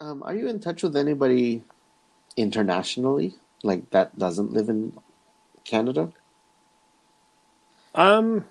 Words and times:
Um, 0.00 0.22
are 0.22 0.34
you 0.34 0.48
in 0.48 0.60
touch 0.60 0.82
with 0.82 0.96
anybody 0.96 1.62
internationally, 2.36 3.34
like 3.62 3.90
that 3.90 4.16
doesn't 4.18 4.52
live 4.52 4.68
in 4.68 4.92
Canada? 5.64 6.12
Um, 7.94 8.44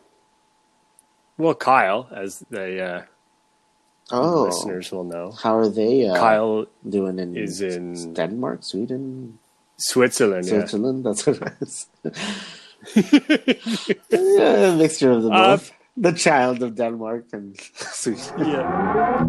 well, 1.37 1.55
Kyle, 1.55 2.09
as 2.13 2.39
the 2.49 2.81
uh, 2.83 3.01
Oh, 4.11 4.43
listeners 4.43 4.91
will 4.91 5.03
know, 5.05 5.31
how 5.31 5.57
are 5.57 5.69
they? 5.69 6.07
Uh, 6.07 6.15
Kyle 6.15 6.65
doing 6.87 7.19
in 7.19 7.35
is 7.37 7.61
in- 7.61 8.13
Denmark, 8.13 8.63
Sweden, 8.63 9.39
Switzerland. 9.77 10.45
Yeah. 10.47 10.59
Switzerland. 10.59 11.05
That's 11.05 11.25
what 11.27 11.41
it 11.41 11.53
is. 11.61 11.87
yeah, 14.11 14.73
a 14.73 14.77
mixture 14.77 15.11
of 15.11 15.23
the 15.23 15.29
Uh, 15.31 15.57
both. 15.57 15.71
the 15.95 16.11
child 16.13 16.61
of 16.63 16.75
Denmark 16.75 17.25
and 17.33 17.55
Sweden. 17.75 18.47
yeah. 18.49 19.25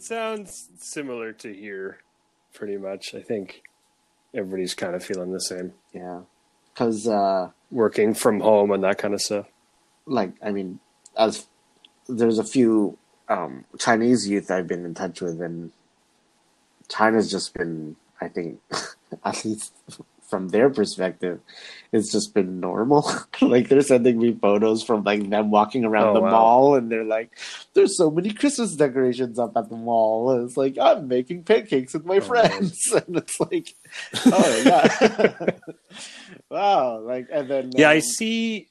It 0.00 0.04
sounds 0.04 0.70
similar 0.78 1.30
to 1.34 1.52
here, 1.52 1.98
pretty 2.54 2.78
much. 2.78 3.14
I 3.14 3.20
think 3.20 3.60
everybody's 4.32 4.72
kind 4.72 4.94
of 4.94 5.04
feeling 5.04 5.30
the 5.30 5.42
same. 5.42 5.74
Yeah, 5.92 6.20
because 6.72 7.06
uh, 7.06 7.50
Working 7.70 8.14
from 8.14 8.40
home 8.40 8.70
and 8.70 8.82
that 8.82 8.96
kind 8.96 9.12
of 9.12 9.20
stuff. 9.20 9.46
like 10.06 10.32
I 10.42 10.52
mean, 10.52 10.80
as 11.18 11.48
there's 12.08 12.38
a 12.38 12.44
few 12.44 12.96
um, 13.28 13.66
Chinese 13.78 14.26
youth 14.26 14.50
I've 14.50 14.66
been 14.66 14.86
in 14.86 14.94
touch 14.94 15.20
with, 15.20 15.38
and 15.42 15.70
China's 16.88 17.30
just 17.30 17.52
been, 17.52 17.96
I 18.22 18.28
think, 18.28 18.58
at 19.22 19.44
least 19.44 19.74
from 20.30 20.48
their 20.48 20.70
perspective, 20.70 21.40
it's 21.92 22.12
just 22.12 22.34
been 22.34 22.60
normal. 22.60 23.04
like 23.42 23.68
they're 23.68 23.82
sending 23.82 24.18
me 24.18 24.32
photos 24.40 24.82
from 24.82 25.04
like 25.04 25.28
them 25.30 25.50
walking 25.50 25.84
around 25.84 26.12
Oh, 26.12 26.14
the 26.14 26.20
wow. 26.20 26.22
mall, 26.22 26.76
and 26.76 26.90
they're 26.90 27.04
like, 27.04 27.36
"There's 27.74 27.96
so 27.96 28.10
many 28.10 28.32
Christmas 28.32 28.76
decorations 28.76 29.38
up 29.38 29.56
at 29.56 29.68
the 29.68 29.76
mall." 29.76 30.30
And 30.30 30.46
it's 30.48 30.56
like 30.56 30.78
I'm 30.78 31.08
making 31.08 31.44
pancakes 31.44 31.94
with 31.94 32.04
my 32.06 32.20
Oh, 32.20 32.20
friends, 32.20 32.92
and 33.06 33.16
it's 33.16 33.40
like, 33.40 33.74
oh 34.30 34.56
yeah, 34.56 34.88
wow, 36.50 37.00
like 37.00 37.28
and 37.32 37.50
then 37.50 37.76
Yeah, 37.76 37.90
I 37.90 37.98
um, 37.98 38.00
see. 38.00 38.68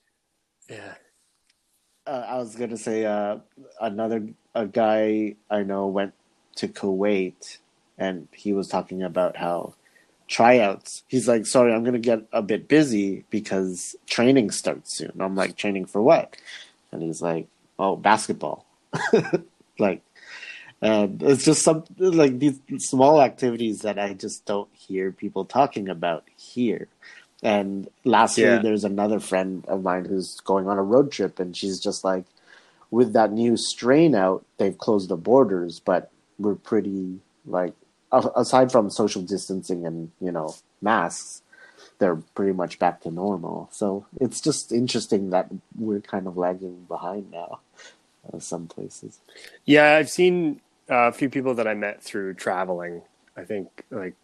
Yeah. 0.69 0.95
uh, 2.07 2.25
I 2.27 2.37
was 2.37 2.55
gonna 2.55 2.77
say 2.77 3.05
uh, 3.05 3.37
another 3.80 4.27
a 4.55 4.65
guy 4.65 5.35
I 5.49 5.63
know 5.63 5.87
went 5.87 6.13
to 6.55 6.67
Kuwait, 6.67 7.57
and 7.97 8.27
he 8.33 8.53
was 8.53 8.67
talking 8.67 9.03
about 9.03 9.37
how 9.37 9.75
tryouts. 10.30 11.03
He's 11.08 11.27
like, 11.27 11.45
"Sorry, 11.45 11.73
I'm 11.73 11.83
gonna 11.83 11.99
get 11.99 12.22
a 12.31 12.41
bit 12.41 12.67
busy 12.69 13.25
because 13.30 13.95
training 14.08 14.52
starts 14.52 14.95
soon." 14.97 15.11
I'm 15.19 15.36
like, 15.36 15.58
"Training 15.58 15.86
for 15.86 16.02
what?" 16.02 16.38
And 16.91 17.02
he's 17.02 17.21
like, 17.21 17.47
"Oh, 17.77 17.95
basketball." 17.97 18.66
like, 19.80 20.02
and 20.81 21.21
it's 21.21 21.44
just 21.44 21.63
some 21.63 21.83
like 21.97 22.39
these 22.39 22.59
small 22.77 23.21
activities 23.21 23.80
that 23.81 23.99
I 23.99 24.13
just 24.13 24.45
don't 24.45 24.69
hear 24.73 25.11
people 25.11 25.44
talking 25.45 25.89
about 25.89 26.23
here. 26.38 26.88
And 27.43 27.89
lastly, 28.03 28.43
Yeah. 28.43 28.59
there's 28.61 28.83
another 28.83 29.19
friend 29.19 29.66
of 29.67 29.81
mine 29.83 30.05
who's 30.05 30.39
going 30.41 30.67
on 30.67 30.77
a 30.77 30.83
road 30.83 31.11
trip, 31.11 31.39
and 31.39 31.55
she's 31.55 31.80
just 31.80 32.03
like, 32.03 32.25
with 32.91 33.14
that 33.14 33.31
new 33.31 33.55
strain 33.55 34.14
out, 34.16 34.45
they've 34.58 34.77
closed 34.77 35.09
the 35.09 35.16
borders, 35.16 35.80
but 35.80 36.11
we're 36.38 36.55
pretty 36.55 37.19
like, 37.45 37.73
aside 38.11 38.71
from 38.71 38.89
social 38.89 39.21
distancing 39.21 39.85
and 39.85 40.11
you 40.19 40.31
know 40.31 40.55
masks, 40.81 41.41
they're 41.99 42.15
pretty 42.35 42.53
much 42.53 42.80
back 42.80 43.02
to 43.02 43.11
normal. 43.11 43.70
So 43.71 44.05
it's 44.20 44.42
just 44.42 44.71
interesting 44.71 45.30
that 45.30 45.49
we're 45.77 46.02
kind 46.02 46.27
of 46.27 46.37
lagging 46.37 46.86
behind 46.87 47.31
now, 47.31 47.59
uh, 48.31 48.39
some 48.39 48.67
places. 48.67 49.20
Yeah, 49.65 49.95
I've 49.95 50.09
seen 50.09 50.61
uh, 50.89 51.08
a 51.08 51.11
few 51.11 51.30
people 51.30 51.53
that 51.55 51.67
I 51.67 51.73
met 51.73 52.02
through 52.02 52.36
traveling. 52.36 53.02
I 53.37 53.43
think 53.43 53.86
like 53.92 54.15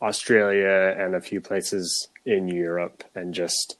Australia 0.00 0.94
and 0.98 1.14
a 1.14 1.20
few 1.20 1.40
places 1.40 2.08
in 2.24 2.48
Europe, 2.48 3.04
and 3.14 3.34
just 3.34 3.76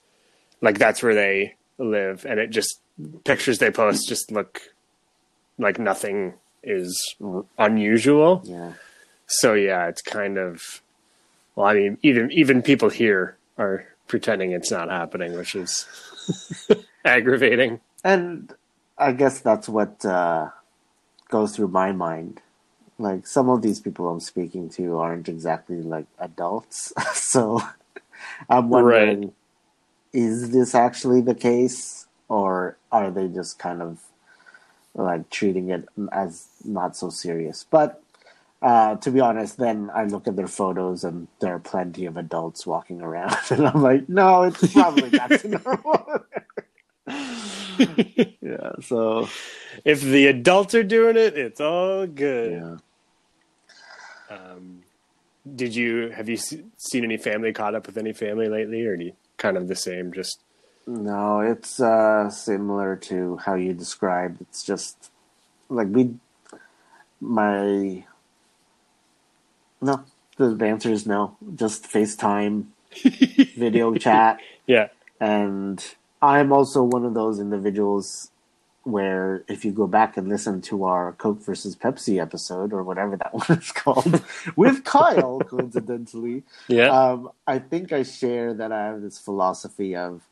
like 0.61 0.79
that's 0.79 1.03
where 1.03 1.15
they 1.15 1.55
live, 1.79 2.25
and 2.25 2.41
it 2.41 2.51
just 2.51 2.81
pictures 3.25 3.59
they 3.59 3.71
post 3.71 4.09
just 4.09 4.31
look 4.33 4.61
like 5.59 5.79
nothing 5.79 6.35
is 6.63 7.17
unusual. 7.57 8.43
Yeah. 8.45 8.73
So 9.29 9.55
yeah, 9.55 9.89
it's 9.89 10.03
kind 10.03 10.39
of 10.39 10.83
well, 11.55 11.67
I 11.67 11.75
mean, 11.75 11.99
even 12.03 12.31
even 12.33 12.63
people 12.63 12.89
here 12.89 13.37
are 13.59 13.85
pretending 14.07 14.53
it's 14.53 14.71
not 14.71 14.89
happening, 14.89 15.35
which 15.35 15.55
is 15.55 15.87
aggravating. 17.05 17.81
And 18.05 18.53
I 18.97 19.11
guess 19.11 19.41
that's 19.41 19.69
what 19.69 20.05
uh, 20.05 20.51
goes 21.29 21.57
through 21.57 21.69
my 21.69 21.93
mind. 21.93 22.41
Like 22.99 23.27
some 23.27 23.49
of 23.49 23.61
these 23.63 23.81
people 23.81 24.09
I'm 24.09 24.21
speaking 24.21 24.71
to 24.71 24.99
aren't 24.99 25.29
exactly 25.29 25.83
like 25.83 26.07
adults, 26.19 26.93
so 27.13 27.61
I'm 28.49 28.71
wondering: 28.71 29.21
Right. 29.21 29.33
is 30.13 30.51
this 30.51 30.75
actually 30.75 31.21
the 31.21 31.35
case, 31.35 32.07
or 32.29 32.77
are 32.91 33.11
they 33.11 33.29
just 33.29 33.59
kind 33.59 33.83
of 33.83 34.01
like 34.95 35.29
treating 35.29 35.71
it 35.71 35.89
as 36.13 36.49
not 36.65 36.97
so 36.97 37.11
serious? 37.11 37.67
But 37.69 38.03
uh, 38.63 38.97
to 38.97 39.11
be 39.11 39.21
honest, 39.21 39.57
then 39.59 39.91
I 39.95 40.05
look 40.05 40.27
at 40.29 40.37
their 40.37 40.49
photos 40.49 41.05
and 41.05 41.29
there 41.41 41.55
are 41.55 41.61
plenty 41.61 42.07
of 42.07 42.17
adults 42.17 42.67
walking 42.67 43.01
around, 43.01 43.37
and 43.51 43.67
I'm 43.67 43.83
like, 43.83 44.09
no, 44.09 44.43
it's 44.45 44.73
probably 44.73 45.11
to 45.11 45.49
normal. 45.49 46.25
yeah, 48.41 48.73
so 48.83 49.29
If 49.85 50.01
the 50.03 50.27
adults 50.27 50.75
are 50.75 50.83
doing 50.83 51.17
it, 51.17 51.37
it's 51.39 51.61
all 51.61 52.07
good. 52.07 52.53
yeah. 52.53 52.77
Um, 54.31 54.83
did 55.55 55.75
you 55.75 56.11
have 56.11 56.29
you 56.29 56.37
seen 56.37 57.05
any 57.05 57.17
family 57.17 57.53
caught 57.53 57.75
up 57.75 57.87
with 57.87 57.97
any 57.97 58.13
family 58.13 58.49
lately, 58.49 58.85
or 58.85 58.95
you 58.95 59.13
kind 59.39 59.57
of 59.57 59.69
the 59.69 59.77
same? 59.77 60.13
Just 60.13 60.41
No, 60.87 61.41
it's 61.41 61.81
uh, 61.81 62.29
similar 62.29 62.97
to 62.97 63.37
how 63.39 63.55
you 63.55 63.73
described. 63.73 64.41
It's 64.43 64.63
just 64.65 65.11
like 65.71 65.89
we, 65.89 66.15
my, 67.21 68.05
no, 69.81 70.05
the 70.37 70.65
answer 70.65 70.91
is 70.91 71.07
no. 71.07 71.37
Just 71.55 71.85
FaceTime, 71.85 72.67
video 73.57 73.95
chat, 73.95 74.39
yeah, 74.67 74.89
and 75.21 75.85
I'm 76.23 76.53
also 76.53 76.83
one 76.83 77.05
of 77.05 77.15
those 77.15 77.39
individuals 77.39 78.31
where 78.85 79.45
if 79.49 79.65
you 79.65 79.73
go 79.73 79.87
back 79.87 80.17
and 80.17 80.29
listen 80.29 80.61
to 80.63 80.85
our 80.85 81.13
Coke 81.13 81.43
versus 81.45 81.77
Pepsi 81.77 82.21
episode 82.21 82.73
or 82.73 82.83
whatever 82.83 83.17
that 83.17 83.35
one 83.49 83.59
is 83.59 83.71
called 83.73 84.23
with 84.57 84.85
Kyle, 84.85 85.41
coincidentally, 85.47 86.43
yeah, 86.69 86.89
um, 86.89 87.31
I 87.47 87.59
think 87.59 87.93
I 87.93 88.03
share 88.03 88.55
that 88.55 88.73
I 88.73 88.87
have 88.87 89.03
this 89.03 89.19
philosophy 89.19 89.95
of, 89.95 90.23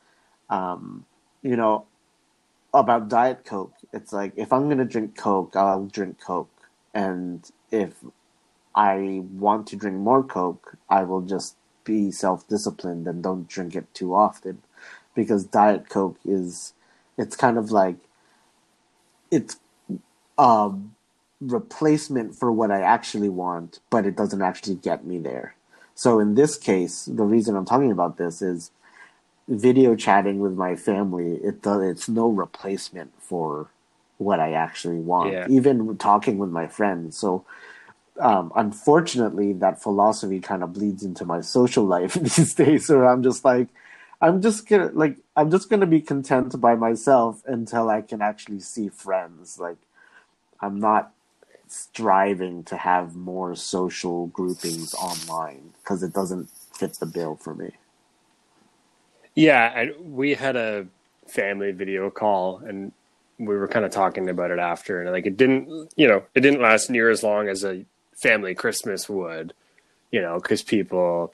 um, 0.49 1.05
you 1.43 1.57
know, 1.57 1.87
about 2.73 3.09
Diet 3.09 3.45
Coke. 3.45 3.75
It's 3.93 4.13
like 4.13 4.33
if 4.37 4.53
I'm 4.53 4.67
going 4.67 4.79
to 4.79 4.85
drink 4.85 5.17
Coke, 5.17 5.55
I'll 5.55 5.87
drink 5.87 6.21
Coke. 6.21 6.51
And 6.95 7.49
if 7.71 7.93
I 8.77 9.23
want 9.33 9.67
to 9.69 9.77
drink 9.77 9.97
more 9.97 10.23
Coke, 10.23 10.77
I 10.89 11.03
will 11.03 11.23
just 11.23 11.57
be 11.85 12.11
self 12.11 12.47
disciplined 12.47 13.07
and 13.07 13.23
don't 13.23 13.49
drink 13.49 13.75
it 13.75 13.93
too 13.95 14.15
often. 14.15 14.63
Because 15.15 15.45
Diet 15.45 15.89
Coke 15.89 16.19
is, 16.25 16.75
it's 17.17 17.37
kind 17.37 17.57
of 17.57 17.71
like, 17.71 17.97
it's 19.31 19.59
um 20.39 20.95
replacement 21.41 22.35
for 22.35 22.53
what 22.53 22.71
I 22.71 22.83
actually 22.83 23.29
want, 23.29 23.81
but 23.91 24.07
it 24.07 24.17
doesn't 24.17 24.43
actually 24.43 24.77
get 24.77 25.05
me 25.05 25.19
there. 25.19 25.55
So 25.95 26.21
in 26.21 26.35
this 26.35 26.59
case, 26.59 27.07
the 27.07 27.25
reason 27.25 27.57
I'm 27.57 27.65
talking 27.65 27.91
about 27.91 28.19
this 28.19 28.43
is 28.43 28.71
video 29.49 29.95
chatting 29.95 30.41
with 30.41 30.53
my 30.53 30.77
family. 30.77 31.37
It 31.37 31.63
does, 31.63 31.83
it's 31.83 32.09
no 32.09 32.29
replacement 32.29 33.13
for 33.19 33.69
what 34.19 34.41
I 34.41 34.53
actually 34.53 34.99
want. 34.99 35.33
Yeah. 35.33 35.47
Even 35.49 35.97
talking 35.99 36.39
with 36.39 36.51
my 36.51 36.67
friends. 36.67 37.17
So 37.17 37.45
um, 38.21 38.53
unfortunately, 38.57 39.53
that 39.55 39.83
philosophy 39.83 40.41
kind 40.41 40.63
of 40.63 40.73
bleeds 40.75 41.05
into 41.05 41.25
my 41.25 41.41
social 41.41 41.85
life 41.85 42.15
these 42.21 42.55
days. 42.55 42.89
Where 42.89 43.07
I'm 43.07 43.23
just 43.23 43.45
like, 43.45 43.69
I'm 44.21 44.43
just 44.43 44.69
gonna 44.69 44.91
like, 44.95 45.19
I'm 45.37 45.51
just 45.51 45.71
gonna 45.71 45.87
be 45.87 46.01
content 46.01 46.61
by 46.61 46.75
myself 46.77 47.43
until 47.47 47.91
I 47.91 48.03
can 48.03 48.23
actually 48.23 48.61
see 48.61 48.89
friends. 48.89 49.59
Like, 49.61 49.79
I'm 50.61 50.81
not 50.81 51.13
striving 51.69 52.65
to 52.65 52.77
have 52.77 53.17
more 53.17 53.55
social 53.57 54.29
groupings 54.29 54.95
online 54.95 55.73
because 55.83 56.03
it 56.03 56.13
doesn't 56.15 56.49
fit 56.75 56.95
the 56.95 57.07
bill 57.07 57.37
for 57.37 57.55
me. 57.55 57.73
yeah. 59.35 59.73
And 59.79 60.15
we 60.15 60.35
had 60.35 60.57
a 60.57 60.87
family 61.29 61.73
video 61.73 62.11
call, 62.11 62.59
and 62.59 62.93
we 63.39 63.57
were 63.57 63.69
kind 63.69 63.85
of 63.85 63.91
talking 63.93 64.29
about 64.29 64.51
it 64.51 64.59
after, 64.59 65.03
and 65.03 65.13
like 65.13 65.27
it 65.27 65.37
didn't, 65.37 65.93
you 65.97 66.09
know, 66.09 66.25
it 66.35 66.41
didn't 66.41 66.63
last 66.63 66.91
near 66.91 67.11
as 67.11 67.23
long 67.23 67.49
as 67.49 67.65
a 67.65 67.85
family 68.17 68.55
Christmas 68.55 69.09
would, 69.09 69.53
you 70.11 70.21
know, 70.21 70.41
because 70.41 70.63
people 70.63 71.33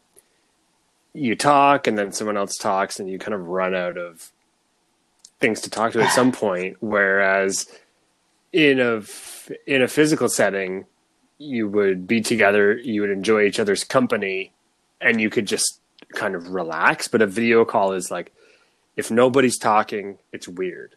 you 1.15 1.37
talk 1.37 1.87
and 1.87 1.97
then 1.97 2.13
someone 2.13 2.37
else 2.37 2.57
talks 2.57 2.99
and 2.99 3.09
you 3.09 3.19
kind 3.19 3.35
of 3.35 3.49
run 3.49 3.75
out 3.75 3.97
of 3.97 4.33
things 5.41 5.61
to 5.61 5.71
talk 5.71 5.93
to 5.93 6.03
at 6.03 6.13
some 6.13 6.33
point. 6.45 6.77
Whereas 6.81 7.67
in 8.53 8.81
a 8.81 9.03
in 9.67 9.83
a 9.83 9.89
physical 9.89 10.29
setting 10.29 10.85
you 11.39 11.67
would 11.67 12.07
be 12.07 12.21
together 12.21 12.77
you 12.77 13.01
would 13.01 13.11
enjoy 13.11 13.43
each 13.45 13.59
other's 13.59 13.83
company 13.83 14.53
and 15.01 15.21
you 15.21 15.31
could 15.31 15.47
just 15.47 15.81
kind 16.15 16.35
of 16.35 16.51
relax. 16.51 17.09
But 17.09 17.23
a 17.23 17.27
video 17.27 17.65
call 17.65 17.93
is 17.93 18.11
like 18.11 18.33
if 18.97 19.11
nobody's 19.11 19.59
talking 19.59 20.19
it's 20.33 20.49
weird 20.49 20.97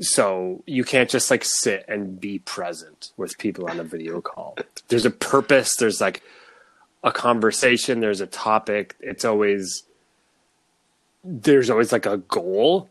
So 0.00 0.62
you 0.66 0.84
can't 0.84 1.08
just 1.08 1.30
like 1.30 1.44
sit 1.44 1.84
and 1.86 2.20
be 2.20 2.40
present 2.40 3.12
with 3.16 3.38
people 3.38 3.68
on 3.70 3.78
a 3.78 3.84
video 3.84 4.20
call. 4.20 4.56
There's 4.88 5.06
a 5.06 5.10
purpose. 5.10 5.76
There's 5.76 6.00
like 6.00 6.22
a 7.04 7.12
conversation. 7.12 8.00
There's 8.00 8.20
a 8.20 8.26
topic. 8.26 8.96
It's 9.00 9.24
always 9.24 9.84
there's 11.22 11.70
always 11.70 11.92
like 11.92 12.06
a 12.06 12.18
goal. 12.18 12.90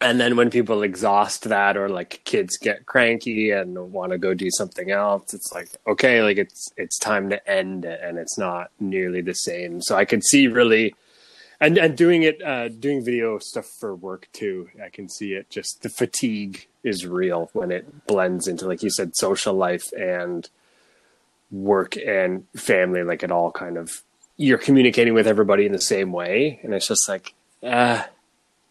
And 0.00 0.20
then 0.20 0.36
when 0.36 0.50
people 0.50 0.82
exhaust 0.82 1.44
that 1.44 1.76
or 1.76 1.88
like 1.88 2.20
kids 2.24 2.58
get 2.58 2.86
cranky 2.86 3.52
and 3.52 3.92
want 3.92 4.12
to 4.12 4.18
go 4.18 4.34
do 4.34 4.50
something 4.50 4.90
else 4.90 5.32
it's 5.32 5.52
like 5.52 5.68
okay 5.86 6.22
like 6.22 6.38
it's 6.38 6.72
it's 6.76 6.98
time 6.98 7.30
to 7.30 7.48
end 7.48 7.84
it 7.84 8.00
and 8.02 8.18
it's 8.18 8.36
not 8.36 8.70
nearly 8.78 9.22
the 9.22 9.34
same. 9.34 9.80
So 9.80 9.96
i 9.96 10.04
could 10.04 10.24
see 10.24 10.48
really 10.48 10.94
and 11.62 11.78
and 11.78 11.96
doing 11.96 12.24
it 12.24 12.42
uh 12.42 12.68
doing 12.68 13.02
video 13.02 13.38
stuff 13.38 13.66
for 13.66 13.94
work 13.94 14.28
too 14.32 14.68
i 14.84 14.90
can 14.90 15.08
see 15.08 15.32
it. 15.32 15.48
Just 15.48 15.82
the 15.82 15.88
fatigue 15.88 16.66
is 16.82 17.06
real 17.06 17.48
when 17.52 17.70
it 17.70 18.06
blends 18.06 18.48
into 18.48 18.66
like 18.66 18.82
you 18.82 18.90
said 18.90 19.16
social 19.16 19.54
life 19.54 19.92
and 19.92 20.50
work 21.50 21.96
and 21.96 22.46
family 22.56 23.02
like 23.02 23.22
it 23.22 23.30
all 23.30 23.52
kind 23.52 23.76
of 23.78 24.02
you're 24.36 24.58
communicating 24.58 25.14
with 25.14 25.26
everybody 25.26 25.64
in 25.64 25.72
the 25.72 25.80
same 25.80 26.10
way. 26.12 26.58
And 26.62 26.74
it's 26.74 26.88
just 26.88 27.08
like 27.08 27.34
uh 27.62 28.02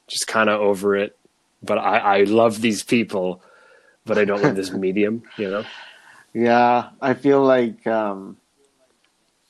just 0.08 0.28
kind 0.28 0.50
of 0.50 0.60
over 0.60 0.96
it. 0.96 1.18
But 1.64 1.78
i 1.78 1.98
i 1.98 2.24
love 2.24 2.62
these 2.62 2.84
people 2.84 3.42
but 4.06 4.18
i 4.18 4.26
don't 4.26 4.42
love 4.42 4.56
this 4.56 4.72
medium 4.86 5.24
you 5.38 5.50
know? 5.50 5.64
Yeah, 6.34 6.90
I 7.02 7.14
feel 7.14 7.44
like 7.44 7.86
um, 7.88 8.38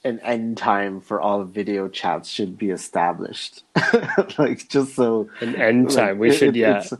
an 0.03 0.19
end 0.21 0.57
time 0.57 0.99
for 1.01 1.21
all 1.21 1.43
video 1.43 1.87
chats 1.87 2.27
should 2.29 2.57
be 2.57 2.69
established. 2.71 3.63
like 4.37 4.67
just 4.69 4.95
so 4.95 5.29
an 5.41 5.55
end 5.55 5.87
like, 5.87 5.95
time 5.95 6.17
we 6.19 6.29
it- 6.29 6.33
should 6.37 6.55
yeah 6.55 6.79
It's, 6.79 6.93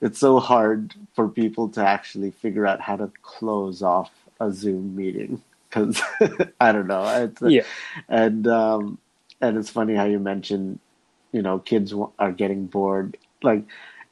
it's 0.00 0.18
so 0.18 0.40
hard 0.40 0.94
for 1.14 1.28
people 1.28 1.68
to 1.70 1.80
actually 1.84 2.32
figure 2.32 2.66
out 2.66 2.80
how 2.80 2.96
to 2.96 3.10
close 3.22 3.82
off 3.82 4.10
a 4.40 4.52
Zoom 4.52 4.96
meeting 4.96 5.42
because 5.68 6.00
I 6.60 6.72
don't 6.72 6.86
know. 6.86 7.04
It's, 7.24 7.42
yeah 7.42 7.62
and 8.08 8.46
um, 8.46 8.98
and 9.40 9.56
it's 9.56 9.70
funny 9.70 9.94
how 9.94 10.04
you 10.04 10.18
mentioned, 10.18 10.80
you 11.32 11.42
know, 11.42 11.58
kids 11.60 11.94
are 12.18 12.32
getting 12.32 12.66
bored. 12.66 13.16
Like 13.42 13.62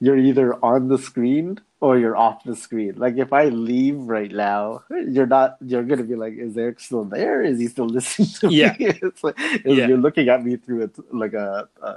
you're 0.00 0.18
either 0.18 0.54
on 0.64 0.88
the 0.88 0.98
screen 0.98 1.58
or 1.86 1.98
you're 1.98 2.16
off 2.16 2.42
the 2.44 2.56
screen. 2.56 2.94
Like 2.96 3.16
if 3.16 3.32
I 3.32 3.44
leave 3.46 3.98
right 4.16 4.30
now, 4.32 4.82
you're 4.90 5.26
not. 5.36 5.56
You're 5.70 5.84
gonna 5.90 6.02
be 6.12 6.16
like, 6.24 6.34
is 6.46 6.56
Eric 6.56 6.80
still 6.80 7.04
there? 7.04 7.42
Is 7.42 7.58
he 7.60 7.66
still 7.68 7.86
listening 7.96 8.28
to 8.40 8.48
Yeah. 8.52 8.74
me? 8.78 8.86
it's 9.08 9.22
like 9.24 9.38
it's- 9.40 9.76
Yeah. 9.78 9.86
you're 9.88 9.98
looking 10.06 10.28
at 10.28 10.44
me 10.44 10.56
through 10.56 10.84
a, 10.84 10.90
like 11.22 11.34
a, 11.34 11.68
a, 11.82 11.92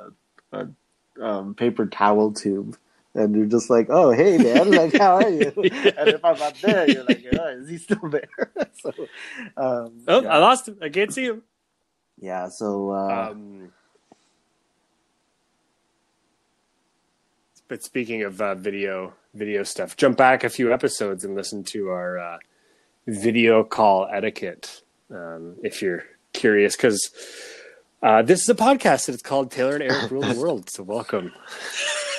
a 0.60 0.68
um, 1.30 1.56
paper 1.56 1.86
towel 1.88 2.32
tube. 2.32 2.78
And 3.16 3.36
you're 3.36 3.48
just 3.58 3.70
like, 3.72 3.88
oh, 3.90 4.12
hey, 4.12 4.38
man, 4.38 4.70
like, 4.82 4.94
how 4.96 5.16
are 5.16 5.30
you? 5.30 5.52
And 5.98 6.10
if 6.16 6.24
I'm 6.24 6.38
not 6.38 6.54
there, 6.62 6.88
you're 6.88 7.04
like, 7.06 7.26
oh, 7.40 7.48
is 7.58 7.68
he 7.68 7.78
still 7.80 8.08
there? 8.08 8.30
so, 8.82 8.92
um, 9.58 10.04
oh 10.08 10.22
yeah. 10.22 10.30
i 10.36 10.38
lost 10.38 10.68
him 10.70 10.78
i 10.82 10.90
can't 10.90 11.12
see 11.12 11.26
him 11.26 11.42
yeah, 12.22 12.48
so, 12.50 12.92
uh, 12.92 13.30
Um, 13.32 13.72
but 17.70 17.84
speaking 17.84 18.24
of 18.24 18.42
uh, 18.42 18.56
video, 18.56 19.14
video 19.34 19.64
stuff, 19.64 19.96
jump 19.96 20.18
back 20.18 20.44
a 20.44 20.50
few 20.50 20.74
episodes 20.74 21.24
and 21.24 21.36
listen 21.36 21.64
to 21.64 21.90
our 21.90 22.18
uh, 22.18 22.38
video 23.08 23.64
call 23.64 24.10
etiquette 24.12 24.82
um, 25.12 25.56
if 25.64 25.82
you're 25.82 26.04
curious, 26.34 26.76
because 26.76 27.12
uh, 28.04 28.22
this 28.24 28.42
is 28.42 28.50
a 28.50 28.56
podcast 28.56 29.06
that 29.06 29.14
it's 29.14 29.22
called 29.22 29.52
Taylor 29.52 29.76
and 29.76 29.84
Eric 29.84 30.12
Rule 30.12 30.24
the 30.24 30.40
World. 30.40 30.70
So 30.70 30.84
welcome, 30.84 31.32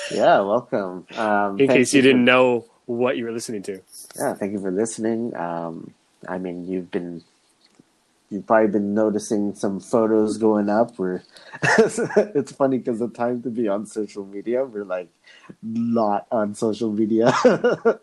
Yeah, 0.09 0.39
welcome. 0.39 1.05
Um, 1.15 1.59
in 1.59 1.67
case 1.67 1.93
you 1.93 2.01
didn't 2.01 2.25
know 2.25 2.65
what 2.85 3.17
you 3.17 3.25
were 3.25 3.31
listening 3.31 3.61
to. 3.63 3.81
Yeah, 4.17 4.33
thank 4.33 4.53
you 4.53 4.59
for 4.59 4.71
listening. 4.71 5.35
Um, 5.35 5.93
I 6.27 6.37
mean, 6.37 6.65
you've 6.67 6.91
been 6.91 7.23
you've 8.31 8.47
probably 8.47 8.69
been 8.69 8.95
noticing 8.95 9.53
some 9.53 9.79
photos 9.79 10.39
going 10.39 10.69
up. 10.69 10.97
Where 10.97 11.23
it's 11.63 12.51
funny 12.53 12.79
because 12.79 12.99
the 12.99 13.09
time 13.09 13.43
to 13.43 13.51
be 13.51 13.67
on 13.67 13.85
social 13.85 14.25
media, 14.25 14.65
we're 14.65 14.85
like 14.85 15.09
not 15.61 16.27
on 16.31 16.55
social 16.55 16.91
media, 16.91 17.35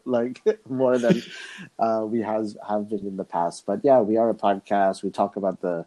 like 0.05 0.43
more 0.69 0.99
than 0.99 1.23
uh, 1.81 2.05
we 2.07 2.21
has 2.21 2.57
have 2.69 2.89
been 2.89 3.07
in 3.07 3.17
the 3.17 3.25
past. 3.25 3.67
But 3.67 3.81
yeah, 3.83 4.01
we 4.01 4.17
are 4.17 4.31
a 4.31 4.35
podcast. 4.35 5.03
We 5.03 5.11
talk 5.11 5.37
about 5.37 5.63
the 5.63 5.87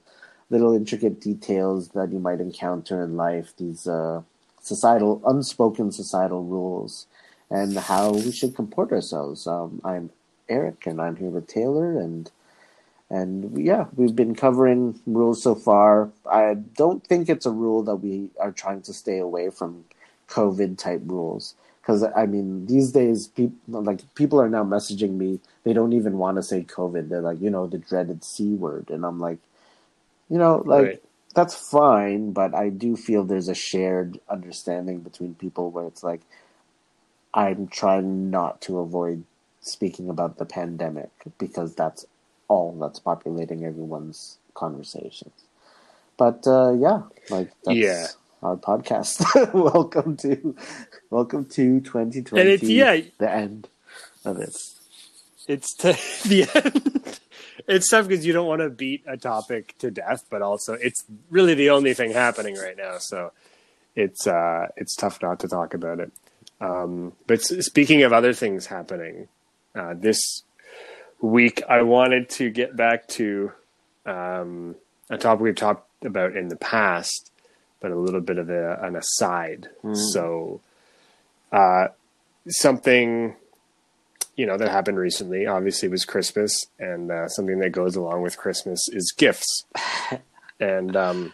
little 0.49 0.75
intricate 0.75 1.21
details 1.21 1.89
that 1.89 2.11
you 2.11 2.19
might 2.19 2.41
encounter 2.41 3.01
in 3.03 3.15
life. 3.15 3.53
These 3.57 3.87
uh, 3.87 4.23
societal, 4.61 5.21
unspoken 5.25 5.91
societal 5.93 6.43
rules 6.43 7.07
and 7.51 7.77
how 7.77 8.11
we 8.11 8.31
should 8.31 8.55
comport 8.55 8.91
ourselves. 8.91 9.45
Um, 9.45 9.81
I'm 9.83 10.09
Eric, 10.49 10.87
and 10.87 11.01
I'm 11.01 11.17
here 11.17 11.29
with 11.29 11.47
Taylor, 11.47 11.99
and 11.99 12.31
and 13.11 13.65
yeah, 13.65 13.87
we've 13.97 14.15
been 14.15 14.35
covering 14.35 14.99
rules 15.07 15.43
so 15.43 15.55
far. 15.55 16.11
I 16.31 16.55
don't 16.55 17.05
think 17.07 17.29
it's 17.29 17.47
a 17.47 17.51
rule 17.51 17.83
that 17.85 17.97
we 17.97 18.31
are 18.39 18.53
trying 18.53 18.83
to 18.83 18.93
stay 18.93 19.19
away 19.19 19.51
from 19.51 19.85
COVID 20.29 20.79
type 20.79 21.03
rules 21.05 21.55
because 21.81 22.03
I 22.17 22.27
mean 22.27 22.67
these 22.67 22.93
days, 22.93 23.27
people 23.27 23.83
like 23.83 24.01
people 24.15 24.41
are 24.41 24.49
now 24.49 24.65
messaging 24.65 25.17
me. 25.17 25.41
They 25.65 25.73
don't 25.73 25.93
even 25.93 26.19
want 26.19 26.37
to 26.37 26.43
say 26.43 26.63
COVID. 26.63 27.09
They're 27.09 27.21
like, 27.21 27.41
you 27.41 27.51
know, 27.51 27.67
the 27.67 27.79
dreaded 27.79 28.23
c 28.25 28.55
word, 28.55 28.91
and 28.91 29.05
I'm 29.05 29.21
like, 29.21 29.39
you 30.29 30.39
know, 30.39 30.63
like 30.65 30.91
Right. 30.91 31.03
that's 31.35 31.55
fine, 31.55 32.33
but 32.33 32.55
I 32.55 32.69
do 32.69 32.97
feel 32.97 33.23
there's 33.25 33.49
a 33.49 33.55
shared 33.55 34.19
understanding 34.29 35.01
between 35.01 35.35
people 35.35 35.71
where 35.71 35.87
it's 35.87 36.03
like 36.03 36.21
I'm 37.33 37.67
trying 37.67 38.31
not 38.31 38.61
to 38.63 38.79
avoid 38.79 39.25
speaking 39.61 40.09
about 40.09 40.37
the 40.39 40.45
pandemic 40.45 41.11
because 41.39 41.75
that's 41.75 42.05
all 42.51 42.73
that's 42.81 42.99
populating 42.99 43.63
everyone's 43.63 44.37
conversations. 44.53 45.33
But 46.17 46.45
uh, 46.45 46.73
yeah, 46.73 47.03
like 47.29 47.49
that's 47.63 47.77
Yeah. 47.77 48.07
our 48.43 48.57
podcast. 48.57 49.15
welcome 49.73 50.17
to 50.17 50.55
welcome 51.09 51.45
to 51.45 51.79
2020. 51.79 52.41
And 52.41 52.49
it's 52.49 52.63
yeah, 52.63 52.99
the 53.17 53.31
end 53.31 53.69
of 54.25 54.37
it. 54.39 54.55
it's 55.47 55.73
the 56.27 56.49
end. 56.53 57.19
It's 57.67 57.89
tough 57.89 58.07
because 58.07 58.25
you 58.25 58.33
don't 58.33 58.47
want 58.47 58.61
to 58.61 58.69
beat 58.69 59.03
a 59.07 59.15
topic 59.15 59.75
to 59.79 59.89
death, 59.91 60.25
but 60.29 60.41
also 60.41 60.73
it's 60.73 61.05
really 61.29 61.53
the 61.53 61.69
only 61.69 61.93
thing 61.93 62.11
happening 62.11 62.55
right 62.57 62.75
now. 62.75 62.97
So 62.97 63.31
it's 63.95 64.27
uh, 64.27 64.67
it's 64.75 64.95
tough 64.95 65.21
not 65.21 65.39
to 65.39 65.47
talk 65.47 65.73
about 65.73 65.99
it. 66.01 66.11
Um, 66.59 67.13
but 67.27 67.41
speaking 67.41 68.03
of 68.03 68.11
other 68.13 68.33
things 68.33 68.65
happening, 68.65 69.29
uh, 69.73 69.93
this 69.95 70.43
week 71.21 71.61
I 71.69 71.83
wanted 71.83 72.29
to 72.31 72.49
get 72.49 72.75
back 72.75 73.07
to 73.09 73.51
um, 74.05 74.75
a 75.09 75.17
topic 75.17 75.41
we've 75.41 75.55
talked 75.55 76.05
about 76.05 76.35
in 76.35 76.47
the 76.47 76.55
past, 76.55 77.31
but 77.79 77.91
a 77.91 77.95
little 77.95 78.21
bit 78.21 78.37
of 78.37 78.49
a, 78.49 78.79
an 78.81 78.95
aside. 78.95 79.69
So 79.93 80.61
uh, 81.51 81.87
something 82.47 83.35
you 84.35 84.45
know 84.45 84.57
that 84.57 84.69
happened 84.69 84.97
recently 84.97 85.45
obviously 85.45 85.89
was 85.89 86.05
christmas 86.05 86.65
and 86.79 87.11
uh, 87.11 87.27
something 87.27 87.59
that 87.59 87.71
goes 87.71 87.95
along 87.95 88.21
with 88.21 88.37
christmas 88.37 88.87
is 88.89 89.13
gifts. 89.15 89.65
And 90.59 90.95
um, 90.95 91.33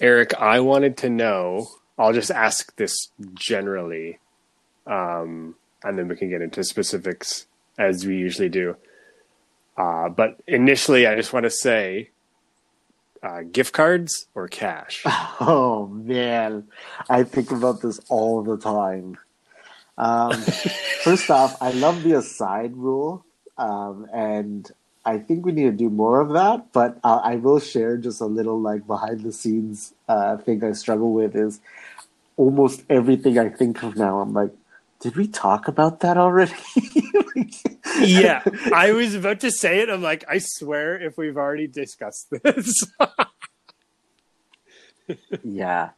eric 0.00 0.32
i 0.40 0.60
wanted 0.60 0.96
to 0.98 1.10
know 1.10 1.66
i'll 1.98 2.14
just 2.14 2.30
ask 2.30 2.74
this 2.76 3.08
generally 3.34 4.18
um, 4.86 5.56
and 5.84 5.98
then 5.98 6.08
we 6.08 6.16
can 6.16 6.30
get 6.30 6.40
into 6.40 6.64
specifics 6.64 7.46
as 7.78 8.06
we 8.06 8.16
usually 8.16 8.48
do 8.48 8.76
uh, 9.76 10.08
but 10.08 10.40
initially 10.46 11.06
i 11.06 11.14
just 11.14 11.32
want 11.32 11.44
to 11.44 11.50
say 11.50 12.10
uh, 13.22 13.42
gift 13.50 13.72
cards 13.72 14.26
or 14.34 14.46
cash 14.48 15.02
Oh 15.40 15.86
man, 15.86 16.66
I 17.10 17.22
think 17.22 17.50
about 17.50 17.82
this 17.82 18.00
all 18.08 18.42
the 18.42 18.56
time. 18.56 19.18
Um, 19.98 20.32
first 21.02 21.30
off, 21.30 21.60
I 21.60 21.72
love 21.72 22.02
the 22.02 22.18
aside 22.18 22.74
rule, 22.76 23.24
um, 23.58 24.06
and 24.12 24.70
I 25.04 25.18
think 25.18 25.44
we 25.44 25.52
need 25.52 25.64
to 25.64 25.72
do 25.72 25.90
more 25.90 26.20
of 26.20 26.30
that. 26.30 26.72
But 26.72 26.98
uh, 27.04 27.20
I 27.22 27.36
will 27.36 27.60
share 27.60 27.96
just 27.98 28.20
a 28.20 28.26
little 28.26 28.60
like 28.60 28.86
behind 28.86 29.22
the 29.22 29.32
scenes 29.32 29.92
uh, 30.08 30.38
thing 30.38 30.64
I 30.64 30.72
struggle 30.72 31.12
with 31.12 31.36
is 31.36 31.60
almost 32.36 32.82
everything 32.88 33.38
I 33.38 33.50
think 33.50 33.82
of 33.82 33.96
now. 33.96 34.20
I'm 34.20 34.32
like, 34.32 34.52
did 35.06 35.14
we 35.14 35.28
talk 35.28 35.68
about 35.68 36.00
that 36.00 36.16
already? 36.18 36.52
yeah, 38.00 38.42
I 38.74 38.90
was 38.90 39.14
about 39.14 39.38
to 39.40 39.52
say 39.52 39.78
it. 39.78 39.88
I'm 39.88 40.02
like, 40.02 40.24
I 40.28 40.38
swear, 40.38 41.00
if 41.00 41.16
we've 41.16 41.36
already 41.36 41.68
discussed 41.68 42.28
this. 42.42 42.84
yeah, 45.44 45.90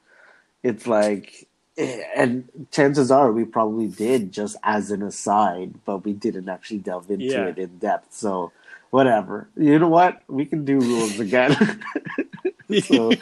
it's 0.62 0.86
like, 0.86 1.48
eh, 1.78 2.02
and 2.14 2.50
chances 2.70 3.10
are 3.10 3.32
we 3.32 3.46
probably 3.46 3.86
did 3.86 4.30
just 4.30 4.56
as 4.62 4.90
an 4.90 5.02
aside, 5.02 5.72
but 5.86 6.04
we 6.04 6.12
didn't 6.12 6.50
actually 6.50 6.80
delve 6.80 7.10
into 7.10 7.24
Yeah. 7.24 7.46
it 7.46 7.56
in 7.56 7.78
depth. 7.78 8.12
So, 8.12 8.52
whatever. 8.90 9.50
You 9.56 9.78
know 9.78 9.88
what? 9.88 10.22
We 10.28 10.46
can 10.46 10.64
do 10.64 10.80
rules 10.82 11.20
again. 11.20 11.56
so, 12.78 13.20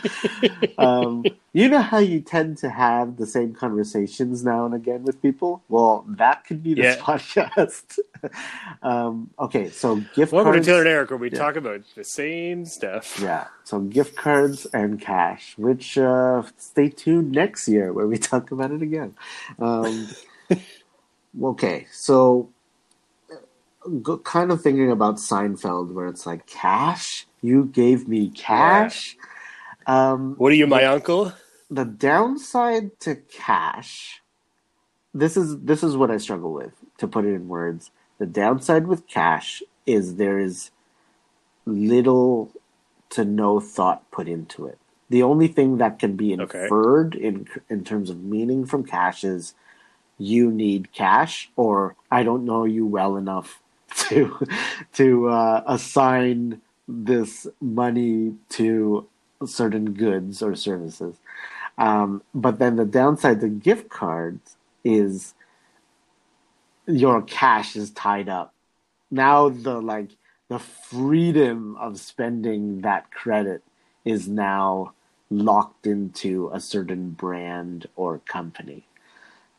um, 0.79 1.31
you 1.53 1.69
know 1.69 1.81
how 1.81 1.99
you 1.99 2.21
tend 2.21 2.59
to 2.59 2.71
have 2.71 3.17
the 3.17 3.27
same 3.27 3.55
conversations 3.55 4.45
now 4.45 4.67
and 4.67 4.75
again 4.75 5.05
with 5.05 5.23
people? 5.23 5.65
Well, 5.69 6.05
that 6.09 6.45
could 6.47 6.63
be 6.63 6.75
this 6.75 6.97
Yeah. 6.97 7.03
podcast. 7.03 7.99
um, 8.83 9.31
okay, 9.39 9.71
so 9.71 9.97
gift 9.97 10.33
Welcome 10.33 10.53
to 10.53 10.59
cards. 10.59 10.67
Taylor 10.67 10.81
and 10.81 10.89
Eric, 10.89 11.11
where 11.11 11.19
we 11.19 11.31
Yeah. 11.31 11.39
talk 11.39 11.57
about 11.57 11.83
the 11.95 12.05
same 12.05 12.65
stuff. 12.67 13.19
Yeah, 13.23 13.49
so 13.65 13.81
gift 13.81 14.17
cards 14.17 14.67
and 14.67 15.01
cash, 15.01 15.55
which 15.59 15.99
uh, 15.99 16.43
stay 16.59 16.89
tuned 16.91 17.33
next 17.33 17.69
year 17.69 17.93
where 17.93 18.07
we 18.07 18.19
talk 18.19 18.51
about 18.53 18.71
it 18.73 18.83
again. 18.83 19.15
Um, 19.59 20.09
okay, 21.43 21.87
so 21.93 22.51
kind 24.25 24.53
of 24.53 24.63
thinking 24.63 24.91
about 24.93 25.17
Seinfeld, 25.17 25.93
where 25.95 26.09
it's 26.09 26.27
like 26.27 26.47
cash. 26.47 27.27
You 27.43 27.67
gave 27.67 28.09
me 28.09 28.31
cash. 28.31 29.17
Um, 29.87 30.37
What 30.37 30.53
are 30.53 30.57
you, 30.57 30.67
my 30.67 30.85
uncle? 30.85 31.33
the 31.71 31.85
downside 31.85 32.99
to 33.01 33.17
cash 33.17 34.23
this 35.15 35.37
is 35.37 35.59
this 35.61 35.83
is 35.83 35.97
what 35.97 36.11
i 36.11 36.17
struggle 36.19 36.53
with 36.53 36.73
to 36.99 37.09
put 37.09 37.25
it 37.25 37.35
in 37.35 37.49
words 37.49 37.91
the 38.19 38.27
downside 38.27 38.87
with 38.87 39.07
cash 39.09 39.63
is 39.87 40.17
there 40.17 40.39
is 40.39 40.71
little 41.67 42.53
to 43.11 43.25
no 43.25 43.61
thought 43.61 44.11
put 44.11 44.29
into 44.29 44.67
it 44.67 44.79
the 45.11 45.23
only 45.23 45.49
thing 45.49 45.79
that 45.79 45.99
can 45.99 46.17
be 46.17 46.33
Okay. 46.41 46.65
inferred 46.65 47.15
in 47.15 47.49
in 47.71 47.85
terms 47.85 48.11
of 48.11 48.23
meaning 48.23 48.67
from 48.67 48.85
cash 48.85 49.25
is 49.25 49.55
you 50.19 50.51
need 50.53 50.93
cash 50.93 51.51
or 51.57 51.97
i 52.11 52.23
don't 52.23 52.45
know 52.45 52.65
you 52.65 52.87
well 52.87 53.17
enough 53.17 53.61
to 54.09 54.39
to 54.95 55.29
uh, 55.29 55.65
assign 55.67 56.61
this 56.89 57.47
money 57.61 58.35
to 58.51 59.07
certain 59.47 59.93
goods 59.95 60.43
or 60.43 60.55
services 60.57 61.17
um, 61.79 62.23
but 62.35 62.59
then 62.59 62.77
the 62.77 62.85
downside 62.87 63.41
to 63.41 63.49
gift 63.49 63.89
cards 63.89 64.57
is 64.85 65.35
your 66.87 67.23
cash 67.23 67.77
is 67.77 67.91
tied 67.91 68.29
up. 68.29 68.55
Now 69.11 69.49
the 69.49 69.81
like 69.81 70.11
the 70.49 70.59
freedom 70.59 71.77
of 71.77 71.99
spending 71.99 72.83
that 72.83 73.11
credit 73.13 73.63
is 74.05 74.29
now 74.29 74.95
locked 75.31 75.87
into 75.87 76.51
a 76.53 76.61
certain 76.61 77.11
brand 77.11 77.87
or 77.97 78.21
company. 78.21 78.87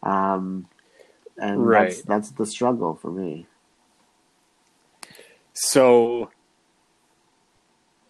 Um, 0.04 0.68
and 1.38 1.64
Right. 1.66 1.88
that's 1.88 2.02
that's 2.02 2.32
the 2.32 2.46
struggle 2.46 2.96
for 2.96 3.12
me. 3.12 3.48
So 5.60 6.30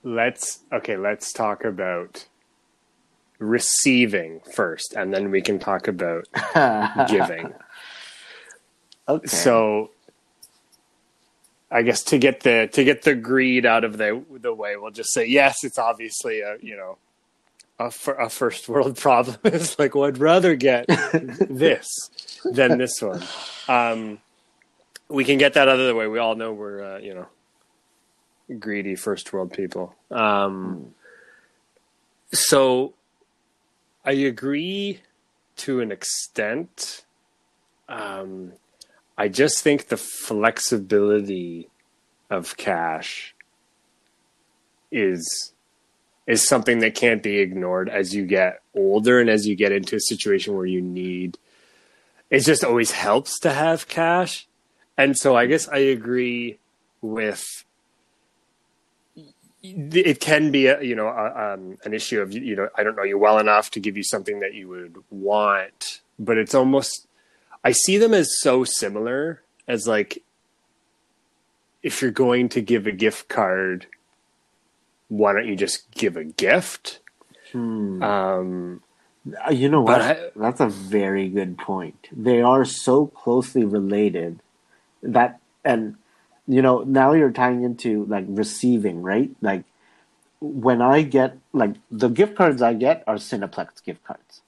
let's 0.03 0.59
okay, 0.73 0.97
let's 0.97 1.31
talk 1.31 1.63
about 1.63 2.27
receiving 3.39 4.41
first, 4.53 4.93
and 4.93 5.13
then 5.13 5.31
we 5.31 5.41
can 5.41 5.57
talk 5.57 5.87
about 5.87 6.27
giving. 7.09 7.53
okay. 9.07 9.27
So 9.27 9.91
I 11.71 11.83
guess 11.83 12.03
to 12.05 12.17
get 12.17 12.41
the 12.41 12.69
to 12.73 12.83
get 12.83 13.03
the 13.03 13.15
greed 13.15 13.65
out 13.65 13.85
of 13.85 13.97
the 13.97 14.23
the 14.29 14.53
way, 14.53 14.75
we'll 14.75 14.91
just 14.91 15.13
say 15.13 15.25
yes. 15.25 15.63
It's 15.63 15.79
obviously 15.79 16.41
a 16.41 16.57
you 16.61 16.75
know 16.75 16.97
a, 17.79 17.93
a 18.19 18.29
first 18.29 18.67
world 18.67 18.97
problem. 18.99 19.37
it's 19.45 19.79
like 19.79 19.95
well, 19.95 20.05
I'd 20.05 20.17
rather 20.17 20.55
get 20.55 20.85
this 21.49 21.87
than 22.43 22.77
this 22.77 23.01
one. 23.01 23.23
Um, 23.69 24.19
we 25.07 25.23
can 25.23 25.37
get 25.37 25.53
that 25.53 25.69
out 25.69 25.79
of 25.79 25.87
the 25.87 25.95
way. 25.95 26.07
We 26.07 26.19
all 26.19 26.35
know 26.35 26.51
we're 26.51 26.95
uh, 26.95 26.99
you 26.99 27.13
know 27.13 27.27
greedy 28.59 28.95
first 28.95 29.31
world 29.33 29.51
people. 29.53 29.95
Um, 30.11 30.93
so 32.31 32.93
I 34.05 34.11
agree 34.11 35.01
to 35.57 35.81
an 35.81 35.91
extent. 35.91 37.05
Um, 37.89 38.53
I 39.17 39.27
just 39.27 39.63
think 39.63 39.87
the 39.87 39.97
flexibility 39.97 41.69
of 42.29 42.57
cash 42.57 43.33
is 44.91 45.53
is 46.25 46.45
something 46.45 46.79
that 46.79 46.93
can't 46.93 47.23
be 47.23 47.39
ignored 47.39 47.89
as 47.89 48.13
you 48.13 48.25
get 48.25 48.61
older 48.75 49.21
and 49.21 49.29
as 49.29 49.47
you 49.47 49.55
get 49.55 49.71
into 49.71 49.95
a 49.95 49.99
situation 49.99 50.55
where 50.55 50.65
you 50.65 50.81
need 50.81 51.37
it 52.29 52.39
just 52.41 52.63
always 52.63 52.91
helps 52.91 53.39
to 53.39 53.53
have 53.53 53.87
cash. 53.87 54.47
And 54.97 55.17
so 55.17 55.35
I 55.35 55.45
guess 55.45 55.67
I 55.67 55.77
agree 55.77 56.59
with 57.01 57.63
it 59.75 60.19
can 60.19 60.51
be 60.51 60.67
a, 60.67 60.81
you 60.81 60.95
know 60.95 61.07
a, 61.07 61.53
um, 61.53 61.77
an 61.83 61.93
issue 61.93 62.21
of 62.21 62.31
you 62.33 62.55
know 62.55 62.69
I 62.75 62.83
don't 62.83 62.95
know 62.95 63.03
you 63.03 63.17
well 63.17 63.39
enough 63.39 63.71
to 63.71 63.79
give 63.79 63.97
you 63.97 64.03
something 64.03 64.39
that 64.39 64.53
you 64.53 64.67
would 64.69 64.97
want, 65.09 66.01
but 66.19 66.37
it's 66.37 66.55
almost 66.55 67.07
I 67.63 67.71
see 67.71 67.97
them 67.97 68.13
as 68.13 68.39
so 68.39 68.63
similar 68.63 69.41
as 69.67 69.87
like 69.87 70.23
if 71.83 72.01
you're 72.01 72.11
going 72.11 72.49
to 72.49 72.61
give 72.61 72.87
a 72.87 72.91
gift 72.91 73.29
card, 73.29 73.87
why 75.09 75.33
don't 75.33 75.47
you 75.47 75.55
just 75.55 75.89
give 75.91 76.17
a 76.17 76.23
gift? 76.23 76.99
Hmm. 77.51 78.01
Um, 78.03 78.81
Uh, 79.45 79.51
You 79.51 79.67
know 79.69 79.81
what? 79.81 80.01
I- 80.01 80.31
That's 80.35 80.61
a 80.61 80.69
very 80.69 81.27
good 81.29 81.57
point. 81.57 82.07
They 82.11 82.41
are 82.41 82.63
so 82.65 83.07
closely 83.07 83.65
related 83.65 84.39
that, 85.03 85.39
and 85.65 85.95
you 86.47 86.61
know, 86.61 86.83
now 86.83 87.13
you're 87.13 87.31
tying 87.31 87.63
into 87.63 88.05
like 88.05 88.25
receiving, 88.27 89.01
right? 89.01 89.31
Like 89.41 89.65
when 90.41 90.81
I 90.81 91.01
get 91.03 91.37
like 91.53 91.75
the 91.91 92.09
gift 92.09 92.35
cards 92.35 92.61
I 92.61 92.73
get 92.73 93.03
are 93.07 93.15
Cineplex 93.15 93.83
gift 93.83 94.03
cards, 94.03 94.41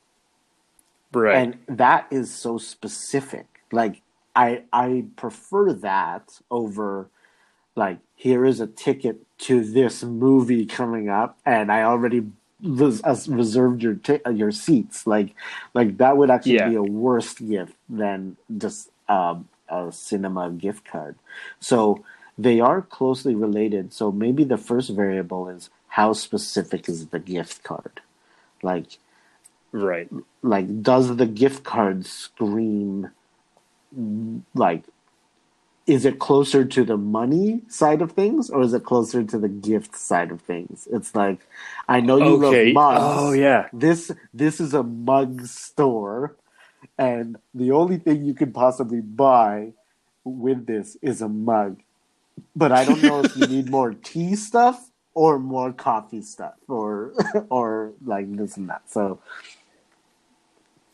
right. 1.13 1.35
and 1.35 1.57
that 1.67 2.07
is 2.11 2.33
so 2.33 2.57
specific. 2.57 3.47
Like 3.71 4.01
I 4.35 4.63
I 4.73 5.05
prefer 5.15 5.73
that 5.73 6.39
over 6.51 7.09
like 7.75 7.99
here 8.15 8.45
is 8.45 8.59
a 8.59 8.67
ticket 8.67 9.21
to 9.39 9.63
this 9.63 10.03
movie 10.03 10.65
coming 10.65 11.09
up, 11.09 11.37
and 11.45 11.71
I 11.71 11.83
already 11.83 12.25
res- 12.63 13.27
reserved 13.29 13.83
your 13.83 13.95
ti- 13.95 14.21
uh, 14.25 14.31
your 14.31 14.51
seats. 14.51 15.07
Like 15.07 15.35
like 15.73 15.97
that 15.97 16.17
would 16.17 16.29
actually 16.31 16.55
Yeah. 16.55 16.69
be 16.69 16.75
a 16.75 16.83
worse 16.83 17.33
gift 17.35 17.75
than 17.89 18.37
just 18.57 18.91
um, 19.09 19.49
a 19.71 19.91
cinema 19.91 20.51
gift 20.51 20.85
card. 20.85 21.17
So 21.59 22.03
they 22.37 22.59
are 22.61 22.81
closely 22.81 23.35
related. 23.35 23.93
So 23.93 24.11
maybe 24.11 24.43
the 24.45 24.57
first 24.57 24.91
variable 24.91 25.49
is 25.49 25.69
how 25.89 26.13
specific 26.13 26.89
is 26.89 27.07
the 27.07 27.19
gift 27.19 27.63
card, 27.63 28.01
like 28.63 28.99
right. 29.73 30.09
like 30.43 30.81
does 30.83 31.15
the 31.17 31.27
gift 31.27 31.63
card 31.63 32.05
scream 32.05 33.11
like 34.55 34.83
is 35.87 36.05
it 36.05 36.19
closer 36.19 36.65
to 36.65 36.83
the 36.85 36.97
money 36.97 37.61
side 37.69 38.01
of 38.01 38.13
things 38.13 38.49
or 38.49 38.61
is 38.63 38.73
it 38.73 38.83
closer 38.85 39.23
to 39.23 39.39
the 39.39 39.49
gift 39.49 39.95
side 39.97 40.31
of 40.31 40.41
things 40.41 40.87
it's 40.91 41.15
like 41.15 41.39
i 41.89 42.01
know 42.01 42.17
you 42.17 42.35
Okay. 42.35 42.37
love 42.37 42.65
mugs 42.65 43.25
Oh 43.25 43.33
yeah. 43.33 43.69
this 43.73 44.11
this 44.33 44.61
is 44.61 44.73
a 44.73 44.83
mug 44.83 45.45
store 45.47 46.35
and 46.97 47.37
the 47.53 47.71
only 47.71 47.97
thing 47.97 48.23
you 48.23 48.33
could 48.33 48.53
possibly 48.53 49.01
buy 49.01 49.71
with 50.23 50.65
this 50.65 50.97
is 51.01 51.21
a 51.21 51.29
mug 51.29 51.81
but 52.55 52.71
i 52.71 52.83
don't 52.85 53.01
know 53.01 53.21
if 53.21 53.35
you 53.35 53.47
need 53.47 53.69
more 53.77 53.93
tea 53.93 54.35
stuff 54.35 54.89
or 55.13 55.39
more 55.39 55.73
coffee 55.73 56.21
stuff 56.21 56.55
or 56.67 57.13
or 57.49 57.93
like 58.05 58.31
this 58.35 58.57
and 58.57 58.69
that 58.69 58.81
so 58.89 59.19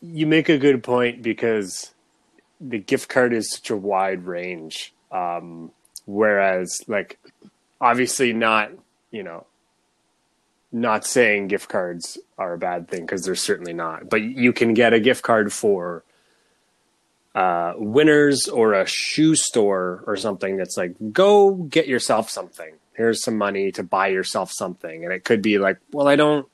you 0.00 0.26
make 0.26 0.48
a 0.48 0.58
good 0.58 0.82
point 0.82 1.22
because 1.22 1.92
the 2.60 2.78
gift 2.78 3.08
card 3.08 3.32
is 3.32 3.50
such 3.50 3.70
a 3.70 3.76
wide 3.76 4.24
range. 4.24 4.94
Um, 5.10 5.72
whereas, 6.04 6.80
like, 6.86 7.18
obviously, 7.80 8.32
not 8.32 8.70
you 9.10 9.22
know, 9.22 9.46
not 10.72 11.04
saying 11.06 11.48
gift 11.48 11.68
cards 11.68 12.18
are 12.38 12.54
a 12.54 12.58
bad 12.58 12.88
thing 12.88 13.02
because 13.02 13.24
they're 13.24 13.34
certainly 13.34 13.72
not. 13.72 14.08
But 14.08 14.22
you 14.22 14.52
can 14.52 14.74
get 14.74 14.92
a 14.92 15.00
gift 15.00 15.22
card 15.22 15.52
for 15.52 16.04
uh, 17.34 17.74
Winners 17.76 18.48
or 18.48 18.74
a 18.74 18.86
shoe 18.86 19.34
store 19.34 20.02
or 20.06 20.16
something 20.16 20.56
that's 20.56 20.76
like, 20.76 20.94
go 21.12 21.52
get 21.52 21.86
yourself 21.86 22.30
something. 22.30 22.74
Here's 22.94 23.22
some 23.22 23.36
money 23.36 23.72
to 23.72 23.82
buy 23.82 24.08
yourself 24.08 24.50
something, 24.52 25.04
and 25.04 25.12
it 25.12 25.22
could 25.24 25.42
be 25.42 25.58
like, 25.58 25.78
well, 25.92 26.08
I 26.08 26.16
don't. 26.16 26.48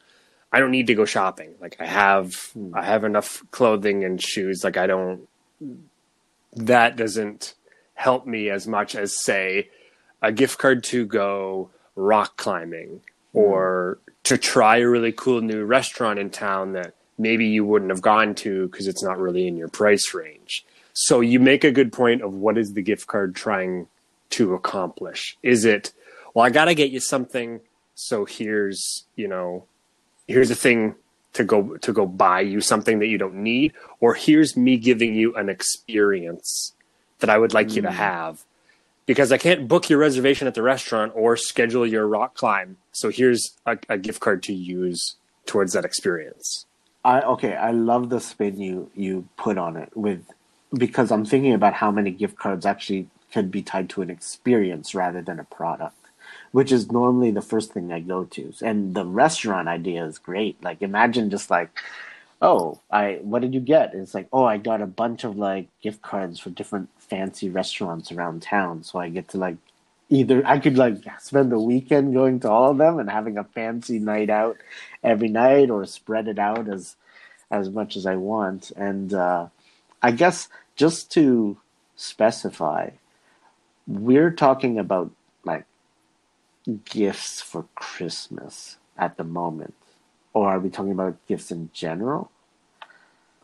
I 0.55 0.61
don't 0.61 0.71
need 0.71 0.89
to 0.89 0.95
go 0.95 1.07
shopping. 1.07 1.55
Like 1.63 1.77
I 1.81 1.87
have, 1.87 2.53
I 2.75 2.85
have 2.85 3.05
enough 3.05 3.43
clothing 3.53 4.05
and 4.05 4.23
shoes. 4.23 4.63
Like 4.63 4.77
I 4.77 4.87
don't, 4.87 5.27
that 6.53 6.95
doesn't 6.95 7.55
help 7.95 8.27
me 8.27 8.51
as 8.51 8.67
much 8.67 8.95
as 8.95 9.19
say 9.19 9.71
a 10.21 10.31
gift 10.31 10.59
card 10.59 10.85
to 10.85 11.07
go 11.07 11.71
rock 11.97 12.37
climbing 12.37 13.01
or 13.33 13.99
to 14.25 14.39
try 14.39 14.79
a 14.79 14.89
really 14.89 15.13
cool 15.13 15.41
new 15.41 15.65
restaurant 15.65 16.19
in 16.19 16.31
town 16.31 16.73
that 16.73 16.95
maybe 17.19 17.47
you 17.47 17.65
wouldn't 17.65 17.91
have 17.91 18.03
gone 18.03 18.35
to 18.35 18.69
because 18.69 18.87
it's 18.87 19.03
not 19.03 19.19
really 19.19 19.47
in 19.47 19.57
your 19.57 19.69
price 19.69 20.15
range. 20.15 20.65
So 20.93 21.21
you 21.21 21.41
make 21.41 21.65
a 21.65 21.71
good 21.71 21.93
point 21.93 22.23
of 22.23 22.35
what 22.35 22.59
is 22.59 22.75
the 22.75 22.83
gift 22.83 23.07
card 23.07 23.35
trying 23.35 23.87
to 24.31 24.55
accomplish? 24.55 25.37
Is 25.43 25.65
it, 25.65 25.93
well, 26.35 26.45
I 26.45 26.51
got 26.51 26.67
to 26.67 26.75
get 26.75 26.91
you 26.91 27.01
something. 27.01 27.61
So 27.95 28.25
here's, 28.25 29.05
you 29.17 29.29
know, 29.29 29.65
here's 30.27 30.51
a 30.51 30.55
thing 30.55 30.95
to 31.33 31.45
go 31.45 31.77
to 31.79 31.93
go 31.93 32.07
buy 32.07 32.41
you 32.41 32.61
something 32.61 32.99
that 32.99 33.07
you 33.07 33.17
don't 33.17 33.37
need 33.37 33.73
or 34.01 34.15
here's 34.15 34.55
me 34.55 34.77
giving 34.77 35.15
you 35.15 35.35
an 35.35 35.49
experience 35.49 36.75
that 37.21 37.31
I 37.31 37.39
would 37.39 37.55
like 37.55 37.69
mm. 37.69 37.77
you 37.77 37.83
to 37.83 37.91
hmm. 37.91 37.97
have 37.97 38.45
because 39.07 39.33
I 39.33 39.39
can't 39.39 39.69
book 39.69 39.91
your 39.91 39.99
reservation 39.99 40.47
at 40.47 40.55
the 40.55 40.63
restaurant 40.63 41.13
or 41.15 41.37
schedule 41.37 41.87
your 41.87 42.07
rock 42.07 42.35
climb. 42.35 42.77
So 42.93 43.11
here's 43.11 43.53
a, 43.67 43.79
a 43.89 43.99
gift 43.99 44.21
card 44.21 44.43
to 44.45 44.53
use 44.53 45.17
towards 45.47 45.73
that 45.73 45.85
experience. 45.85 46.67
I 47.05 47.21
okay, 47.23 47.55
I 47.55 47.73
love 47.73 48.11
the 48.11 48.21
spin 48.21 48.61
you 48.61 48.91
you 48.95 49.29
put 49.37 49.59
on 49.59 49.77
it 49.77 49.97
with 49.97 50.25
because 50.73 51.11
I'm 51.11 51.25
thinking 51.25 51.53
about 51.53 51.75
how 51.75 51.91
many 51.91 52.11
gift 52.11 52.39
cards 52.39 52.65
actually 52.65 53.09
could 53.33 53.51
be 53.51 53.63
tied 53.63 53.91
to 53.91 54.03
an 54.03 54.11
experience 54.11 54.95
rather 54.95 55.21
than 55.21 55.41
a 55.41 55.45
product, 55.45 55.97
which 56.53 56.71
is 56.71 56.93
normally 56.93 57.31
the 57.31 57.43
first 57.43 57.73
thing 57.73 57.93
I 57.93 58.01
go 58.01 58.25
to. 58.25 58.53
And 58.63 58.95
the 58.95 59.05
restaurant 59.05 59.69
idea 59.69 60.05
is 60.05 60.19
great. 60.19 60.63
Like 60.63 60.81
imagine 60.81 61.31
just 61.31 61.51
like 61.51 61.71
oh, 62.43 62.81
I 62.91 63.21
what 63.23 63.43
did 63.43 63.55
you 63.55 63.61
get? 63.61 63.95
And 63.95 64.03
it's 64.03 64.15
like, 64.15 64.29
oh, 64.33 64.45
I 64.45 64.59
got 64.59 64.83
a 64.83 64.87
bunch 64.89 65.25
of 65.25 65.39
like 65.39 65.69
gift 65.83 66.03
cards 66.03 66.41
for 66.41 66.51
different 66.51 66.91
fancy 66.99 67.51
restaurants 67.51 68.13
around 68.13 68.43
town, 68.43 68.85
so 68.85 69.01
I 69.01 69.11
get 69.11 69.29
to 69.31 69.39
like 69.39 69.57
either 70.11 70.43
I 70.47 70.59
could 70.61 70.79
like 70.79 70.99
spend 71.21 71.53
the 71.53 71.61
weekend 71.61 72.15
going 72.15 72.41
to 72.43 72.51
all 72.51 72.73
of 72.73 72.79
them 72.79 72.99
and 72.99 73.11
having 73.11 73.39
a 73.39 73.45
fancy 73.45 74.01
night 74.01 74.31
out 74.31 74.59
every 75.05 75.29
night, 75.29 75.71
or 75.71 75.87
spread 75.87 76.29
it 76.29 76.41
out 76.41 76.69
as 76.69 76.97
as 77.51 77.71
much 77.71 77.97
as 77.97 78.07
I 78.07 78.17
want. 78.17 78.73
And 78.77 79.15
uh, 79.15 79.49
I 80.03 80.13
guess 80.13 80.49
just 80.77 81.13
to 81.13 81.59
specify, 81.97 82.91
we're 83.87 84.33
talking 84.33 84.79
about 84.79 85.13
like 85.45 85.67
gifts 86.85 87.41
for 87.41 87.67
Christmas 87.77 88.79
at 88.99 89.17
the 89.17 89.25
moment 89.25 89.75
or 90.35 90.49
are 90.49 90.59
we 90.59 90.71
talking 90.71 90.93
about 90.93 91.17
gifts 91.27 91.51
in 91.51 91.71
general? 91.73 92.31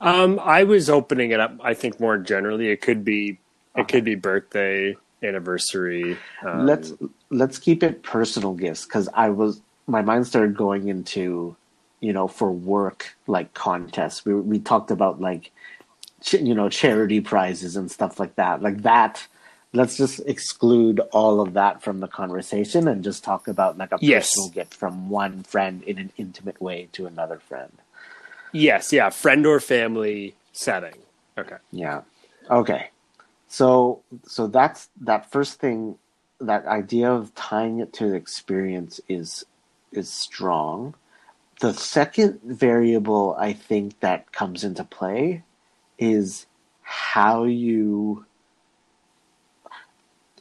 Um, 0.01 0.41
I 0.43 0.65
was 0.65 0.89
opening 0.89 1.33
it 1.33 1.41
up. 1.41 1.57
I 1.63 1.75
think 1.75 1.99
more 1.99 2.19
generally, 2.19 2.69
it 2.69 2.81
could 2.81 3.05
be 3.05 3.39
it 3.75 3.81
okay. 3.81 3.99
could 3.99 4.05
be 4.05 4.15
birthday, 4.15 4.97
anniversary. 5.23 6.17
Um, 6.45 6.67
let's 6.67 6.93
let's 7.31 7.59
keep 7.59 7.83
it 7.83 8.03
personal 8.03 8.55
gifts 8.55 8.85
because 8.85 9.09
I 9.15 9.31
was 9.31 9.61
my 9.87 10.03
mind 10.03 10.27
started 10.27 10.57
going 10.57 10.89
into 10.89 11.57
you 12.01 12.13
know 12.13 12.29
for 12.29 12.53
work 12.53 13.17
like 13.27 13.55
contests. 13.55 14.25
We 14.25 14.35
we 14.35 14.59
talked 14.59 14.91
about 14.91 15.21
like 15.21 15.51
you 16.31 16.55
know 16.55 16.69
charity 16.69 17.21
prizes 17.21 17.77
and 17.77 17.91
stuff 17.91 18.21
like 18.21 18.37
that. 18.37 18.63
Like 18.63 18.83
that 18.83 19.27
let's 19.73 19.97
just 19.97 20.21
exclude 20.27 21.01
all 21.13 21.41
of 21.41 21.55
that 21.55 21.83
from 21.83 22.01
the 22.01 22.09
conversation 22.09 22.89
and 22.89 23.05
just 23.05 23.23
talk 23.23 23.49
about 23.49 23.77
like 23.77 23.93
a 23.93 23.99
yes. 24.01 24.31
personal 24.31 24.51
gift 24.51 24.75
from 24.75 25.09
one 25.11 25.43
friend 25.43 25.83
in 25.83 25.99
an 25.99 26.13
intimate 26.17 26.61
way 26.61 26.89
to 26.93 27.07
another 27.07 27.39
friend. 27.39 27.73
Yes, 28.53 28.93
yeah, 28.93 29.11
friend 29.11 29.47
or 29.47 29.61
family 29.61 30.35
setting. 30.53 30.95
Okay. 31.37 31.57
Yeah. 31.71 32.03
Okay. 32.51 32.91
So 33.49 34.03
so 34.27 34.47
that's 34.47 34.89
that 35.01 35.31
first 35.31 35.61
thing 35.61 35.97
that 36.41 36.67
idea 36.67 37.11
of 37.11 37.35
tying 37.35 37.81
it 37.81 37.93
to 37.95 38.09
the 38.09 38.15
experience 38.15 39.01
is 39.09 39.45
is 39.93 40.11
strong. 40.13 40.95
The 41.61 41.75
second 41.75 42.41
variable 42.43 43.37
I 43.39 43.53
think 43.53 44.01
that 44.01 44.33
comes 44.33 44.65
into 44.65 44.85
play 44.85 45.43
is 45.99 46.47
how 46.83 47.45
you 47.45 48.25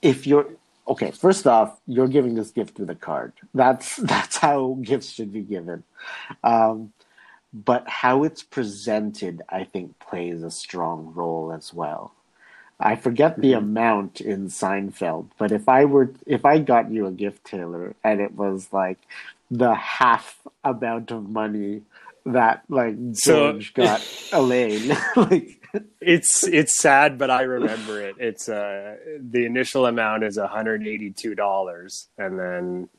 if 0.02 0.28
you're 0.28 0.48
okay, 0.88 1.12
first 1.12 1.46
off, 1.48 1.80
you're 1.86 2.08
giving 2.08 2.36
this 2.36 2.52
gift 2.52 2.80
with 2.80 2.90
a 2.90 2.96
card. 2.96 3.34
That's 3.54 3.96
that's 4.14 4.38
how 4.38 4.78
gifts 4.82 5.12
should 5.12 5.34
be 5.34 5.42
given. 5.42 5.84
Um, 6.44 6.94
but 7.54 7.88
how 7.88 8.24
it's 8.24 8.44
presented, 8.44 9.42
I 9.50 9.64
think, 9.64 9.98
plays 10.00 10.44
a 10.44 10.52
strong 10.52 11.14
role 11.16 11.52
as 11.52 11.74
well. 11.74 12.14
I 12.80 12.96
forget 12.96 13.38
the 13.38 13.54
mm-hmm. 13.54 13.66
amount 13.66 14.22
in 14.22 14.48
Seinfeld, 14.48 15.30
but 15.38 15.52
if 15.52 15.68
I 15.68 15.86
were 15.86 16.12
if 16.26 16.46
I 16.46 16.60
got 16.60 16.92
you 16.92 17.08
a 17.08 17.12
gift, 17.12 17.46
Taylor, 17.46 17.96
and 18.04 18.22
it 18.22 18.36
was 18.36 18.72
like 18.72 19.00
the 19.50 19.74
half 19.74 20.40
amount 20.64 21.12
of 21.12 21.30
money 21.30 21.82
that 22.26 22.64
like 22.70 22.96
George 23.14 23.74
so, 23.74 23.84
got 23.84 24.08
Elaine, 24.32 24.96
like 25.16 25.67
it's 26.02 26.48
it's 26.48 26.78
sad, 26.78 27.18
but 27.18 27.30
I 27.30 27.44
remember 27.44 28.02
it. 28.02 28.16
It's 28.20 28.50
uh 28.50 28.96
the 29.20 29.46
initial 29.46 29.86
amount 29.86 30.24
is 30.24 30.38
hundred 30.38 30.88
eighty 30.88 31.12
two 31.12 31.36
dollars, 31.36 32.08
and 32.18 32.40
then 32.40 32.90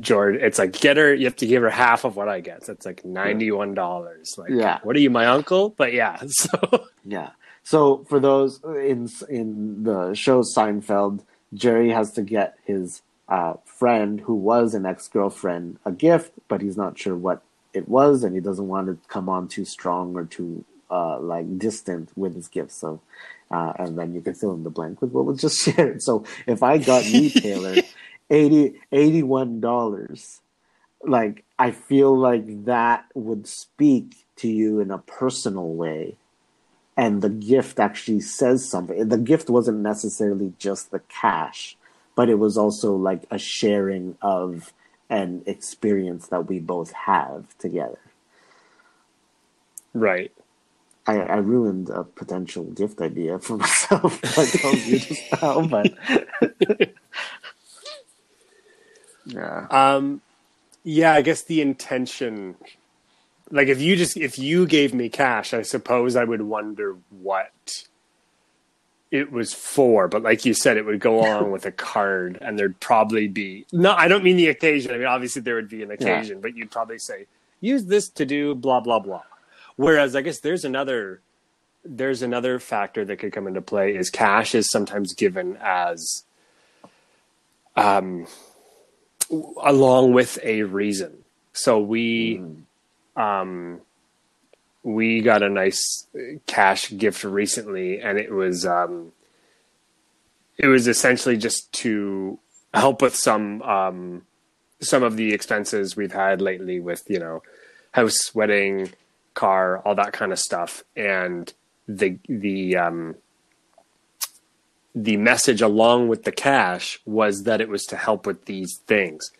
George, 0.00 0.36
it's 0.36 0.58
like 0.58 0.72
get 0.72 0.96
her. 0.96 1.14
You 1.14 1.26
have 1.26 1.36
to 1.36 1.46
give 1.46 1.62
her 1.62 1.70
half 1.70 2.04
of 2.04 2.16
what 2.16 2.28
I 2.28 2.40
get. 2.40 2.64
So 2.64 2.72
it's 2.72 2.86
like 2.86 3.04
ninety 3.04 3.50
one 3.50 3.74
dollars. 3.74 4.34
Like, 4.38 4.50
yeah. 4.50 4.78
What 4.82 4.96
are 4.96 5.00
you, 5.00 5.10
my 5.10 5.26
uncle? 5.26 5.70
But 5.70 5.92
yeah. 5.92 6.20
So 6.28 6.86
yeah. 7.04 7.30
So 7.62 8.04
for 8.08 8.18
those 8.18 8.60
in 8.64 9.08
in 9.28 9.84
the 9.84 10.14
show 10.14 10.42
Seinfeld, 10.42 11.20
Jerry 11.54 11.90
has 11.90 12.12
to 12.12 12.22
get 12.22 12.56
his 12.64 13.02
uh, 13.28 13.54
friend 13.64 14.20
who 14.20 14.34
was 14.34 14.74
an 14.74 14.86
ex 14.86 15.08
girlfriend 15.08 15.78
a 15.84 15.92
gift, 15.92 16.32
but 16.48 16.62
he's 16.62 16.76
not 16.76 16.98
sure 16.98 17.16
what 17.16 17.42
it 17.74 17.88
was, 17.88 18.24
and 18.24 18.34
he 18.34 18.40
doesn't 18.40 18.68
want 18.68 18.86
to 18.88 18.98
come 19.08 19.28
on 19.28 19.48
too 19.48 19.64
strong 19.64 20.14
or 20.16 20.24
too 20.24 20.64
uh, 20.92 21.18
like 21.18 21.58
distant 21.58 22.10
with 22.16 22.34
his 22.34 22.48
gifts. 22.48 22.76
So, 22.76 23.00
uh, 23.50 23.72
and 23.78 23.98
then 23.98 24.14
you 24.14 24.20
can 24.20 24.34
fill 24.34 24.54
in 24.54 24.62
the 24.62 24.70
blank 24.70 25.00
with 25.00 25.12
what 25.12 25.24
was 25.24 25.40
just 25.40 25.58
shared. 25.64 26.02
So 26.02 26.24
if 26.46 26.62
I 26.62 26.78
got 26.78 27.06
you, 27.06 27.30
Taylor, 27.30 27.76
80 28.30 28.80
$81, 28.92 30.40
like 31.02 31.44
I 31.58 31.70
feel 31.70 32.16
like 32.16 32.66
that 32.66 33.06
would 33.14 33.46
speak 33.46 34.26
to 34.36 34.48
you 34.48 34.80
in 34.80 34.90
a 34.90 34.98
personal 34.98 35.68
way. 35.74 36.16
And 36.94 37.22
the 37.22 37.30
gift 37.30 37.80
actually 37.80 38.20
says 38.20 38.68
something. 38.68 39.08
The 39.08 39.16
gift 39.16 39.48
wasn't 39.48 39.78
necessarily 39.78 40.52
just 40.58 40.90
the 40.90 41.00
cash, 41.00 41.76
but 42.14 42.28
it 42.28 42.38
was 42.38 42.58
also 42.58 42.94
like 42.94 43.24
a 43.30 43.38
sharing 43.38 44.18
of 44.20 44.74
an 45.08 45.42
experience 45.46 46.28
that 46.28 46.48
we 46.48 46.58
both 46.58 46.92
have 46.92 47.56
together. 47.58 47.98
Right. 49.94 50.32
I, 51.06 51.18
I 51.18 51.36
ruined 51.36 51.90
a 51.90 52.04
potential 52.04 52.64
gift 52.64 53.00
idea 53.00 53.38
for 53.38 53.56
myself. 53.58 54.20
I 54.38 54.46
told 54.46 54.78
you 54.78 54.98
just 54.98 55.22
now, 55.42 55.66
but 55.66 55.92
yeah. 59.26 59.66
Um, 59.70 60.20
yeah, 60.84 61.14
I 61.14 61.22
guess 61.22 61.42
the 61.42 61.60
intention, 61.60 62.56
like 63.50 63.68
if 63.68 63.80
you 63.80 63.96
just 63.96 64.16
if 64.16 64.38
you 64.38 64.66
gave 64.66 64.94
me 64.94 65.08
cash, 65.08 65.54
I 65.54 65.62
suppose 65.62 66.16
I 66.16 66.24
would 66.24 66.42
wonder 66.42 66.96
what 67.10 67.84
it 69.10 69.30
was 69.30 69.52
for. 69.52 70.08
But 70.08 70.22
like 70.22 70.44
you 70.44 70.54
said, 70.54 70.76
it 70.76 70.86
would 70.86 71.00
go 71.00 71.20
along 71.24 71.50
with 71.50 71.66
a 71.66 71.72
card, 71.72 72.38
and 72.40 72.58
there'd 72.58 72.80
probably 72.80 73.28
be 73.28 73.66
no. 73.72 73.92
I 73.92 74.08
don't 74.08 74.24
mean 74.24 74.36
the 74.36 74.48
occasion. 74.48 74.92
I 74.92 74.98
mean 74.98 75.06
obviously 75.06 75.42
there 75.42 75.56
would 75.56 75.68
be 75.68 75.82
an 75.82 75.90
occasion, 75.90 76.36
yeah. 76.36 76.42
but 76.42 76.56
you'd 76.56 76.70
probably 76.70 76.98
say 76.98 77.26
use 77.60 77.86
this 77.86 78.08
to 78.10 78.24
do 78.24 78.54
blah 78.54 78.80
blah 78.80 78.98
blah. 78.98 79.22
Whereas 79.76 80.14
I 80.14 80.22
guess 80.22 80.40
there's 80.40 80.64
another 80.64 81.20
there's 81.84 82.22
another 82.22 82.58
factor 82.58 83.04
that 83.04 83.18
could 83.18 83.32
come 83.32 83.48
into 83.48 83.60
play 83.60 83.96
is 83.96 84.08
cash 84.08 84.54
is 84.54 84.70
sometimes 84.70 85.14
given 85.14 85.58
as 85.60 86.24
um 87.76 88.26
along 89.62 90.12
with 90.12 90.38
a 90.42 90.62
reason. 90.62 91.24
So 91.52 91.80
we 91.80 92.38
mm. 92.38 93.20
um 93.20 93.80
we 94.82 95.20
got 95.20 95.42
a 95.42 95.48
nice 95.48 96.06
cash 96.46 96.90
gift 96.96 97.24
recently 97.24 98.00
and 98.00 98.18
it 98.18 98.32
was 98.32 98.66
um 98.66 99.12
it 100.58 100.66
was 100.66 100.86
essentially 100.86 101.36
just 101.36 101.72
to 101.72 102.38
help 102.74 103.02
with 103.02 103.14
some 103.14 103.62
um 103.62 104.22
some 104.80 105.02
of 105.02 105.16
the 105.16 105.32
expenses 105.32 105.96
we've 105.96 106.12
had 106.12 106.40
lately 106.40 106.80
with 106.80 107.04
you 107.08 107.18
know 107.18 107.42
house 107.92 108.34
wedding 108.34 108.90
car, 109.34 109.78
all 109.78 109.94
that 109.94 110.12
kind 110.12 110.32
of 110.32 110.38
stuff, 110.38 110.82
and 110.96 111.52
the 111.88 112.18
the 112.28 112.76
um, 112.76 113.16
the 114.94 115.16
message 115.16 115.62
along 115.62 116.08
with 116.08 116.24
the 116.24 116.32
cash 116.32 117.00
was 117.04 117.44
that 117.44 117.60
it 117.60 117.68
was 117.68 117.84
to 117.84 117.96
help 117.96 118.26
with 118.26 118.44
these 118.44 118.78
things, 118.86 119.30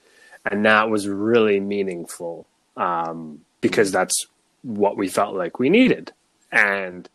and 0.45 0.65
that 0.65 0.89
was 0.91 1.09
really 1.09 1.61
meaningful 1.61 2.47
um, 2.77 3.41
because 3.61 3.93
that's 3.93 4.27
what 4.63 4.97
we 4.97 5.09
felt 5.09 5.35
like 5.35 5.59
we 5.59 5.71
needed, 5.71 6.13
and 6.51 7.09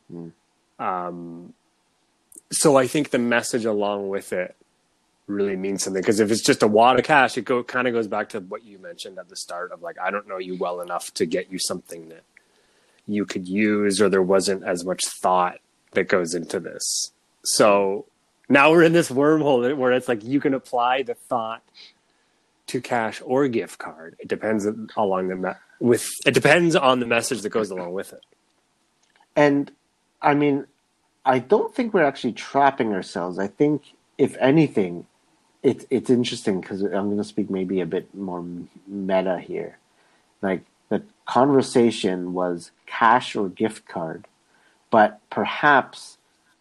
um, 0.79 1.53
so 2.51 2.77
I 2.77 2.87
think 2.87 3.09
the 3.09 3.19
message 3.19 3.65
along 3.65 4.09
with 4.09 4.31
it 4.33 4.55
really 5.27 5.55
means 5.55 5.83
something. 5.83 6.01
Because 6.01 6.19
if 6.19 6.31
it's 6.31 6.43
just 6.43 6.63
a 6.63 6.67
wad 6.67 6.97
of 6.97 7.05
cash, 7.05 7.37
it 7.37 7.45
go 7.45 7.63
kind 7.63 7.87
of 7.87 7.93
goes 7.93 8.07
back 8.07 8.29
to 8.29 8.39
what 8.39 8.63
you 8.63 8.79
mentioned 8.79 9.19
at 9.19 9.29
the 9.29 9.35
start 9.35 9.71
of 9.71 9.81
like 9.81 9.99
I 9.99 10.09
don't 10.09 10.27
know 10.27 10.37
you 10.37 10.55
well 10.55 10.81
enough 10.81 11.13
to 11.15 11.25
get 11.25 11.51
you 11.51 11.59
something 11.59 12.09
that 12.09 12.23
you 13.07 13.25
could 13.25 13.47
use 13.47 14.01
or 14.01 14.09
there 14.09 14.21
wasn't 14.21 14.63
as 14.63 14.85
much 14.85 15.05
thought 15.05 15.59
that 15.91 16.07
goes 16.07 16.33
into 16.33 16.59
this. 16.59 17.11
So 17.43 18.05
now 18.49 18.71
we're 18.71 18.83
in 18.83 18.93
this 18.93 19.09
wormhole 19.09 19.75
where 19.75 19.91
it's 19.91 20.07
like 20.07 20.23
you 20.23 20.39
can 20.39 20.53
apply 20.53 21.03
the 21.03 21.13
thought 21.13 21.63
to 22.67 22.81
cash 22.81 23.21
or 23.25 23.47
gift 23.47 23.79
card. 23.79 24.15
It 24.19 24.27
depends 24.27 24.67
along 24.95 25.29
the 25.29 25.35
me- 25.35 25.51
with 25.79 26.09
it 26.25 26.33
depends 26.33 26.75
on 26.75 26.99
the 26.99 27.05
message 27.05 27.41
that 27.41 27.49
goes 27.49 27.71
along 27.71 27.93
with 27.93 28.13
it. 28.13 28.25
And 29.35 29.71
I 30.21 30.33
mean, 30.33 30.65
I 31.25 31.39
don't 31.39 31.73
think 31.73 31.93
we're 31.93 32.03
actually 32.03 32.33
trapping 32.33 32.93
ourselves. 32.93 33.39
I 33.39 33.47
think, 33.47 33.83
if 34.17 34.35
anything, 34.37 35.05
it's 35.63 35.85
it's 35.89 36.09
interesting 36.09 36.61
because 36.61 36.81
I'm 36.81 37.05
going 37.05 37.17
to 37.17 37.23
speak 37.23 37.49
maybe 37.49 37.81
a 37.81 37.85
bit 37.85 38.13
more 38.15 38.45
meta 38.87 39.39
here. 39.39 39.77
Like 40.41 40.63
the 40.89 41.03
conversation 41.25 42.33
was 42.33 42.71
cash 42.85 43.35
or 43.35 43.49
gift 43.49 43.87
card, 43.87 44.27
but 44.89 45.19
perhaps 45.29 46.17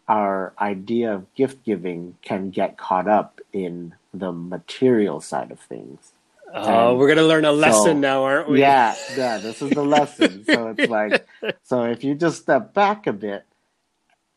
our 0.09 0.53
idea 0.61 1.13
of 1.13 1.35
gift 1.35 1.65
giving 1.65 2.17
can 2.23 2.51
get 2.51 2.77
caught 2.77 3.09
up 3.09 3.41
in 3.53 3.95
the 4.15 4.33
material 4.33 5.21
side 5.21 5.51
of 5.51 5.61
things. 5.61 6.13
Oh, 6.55 6.91
and 6.91 6.99
we're 6.99 7.09
gonna 7.09 7.27
learn 7.27 7.45
a 7.45 7.53
lesson 7.53 7.83
so, 7.83 7.93
now, 7.95 8.25
aren't 8.25 8.49
we? 8.49 8.61
Yeah, 8.61 8.95
yeah, 9.17 9.39
this 9.39 9.61
is 9.61 9.71
the 9.71 9.83
lesson. 9.83 10.45
so 10.45 10.69
it's 10.69 10.89
like, 10.91 11.27
so 11.65 11.83
if 11.85 12.05
you 12.05 12.15
just 12.15 12.43
step 12.43 12.73
back 12.73 13.07
a 13.07 13.13
bit, 13.13 13.45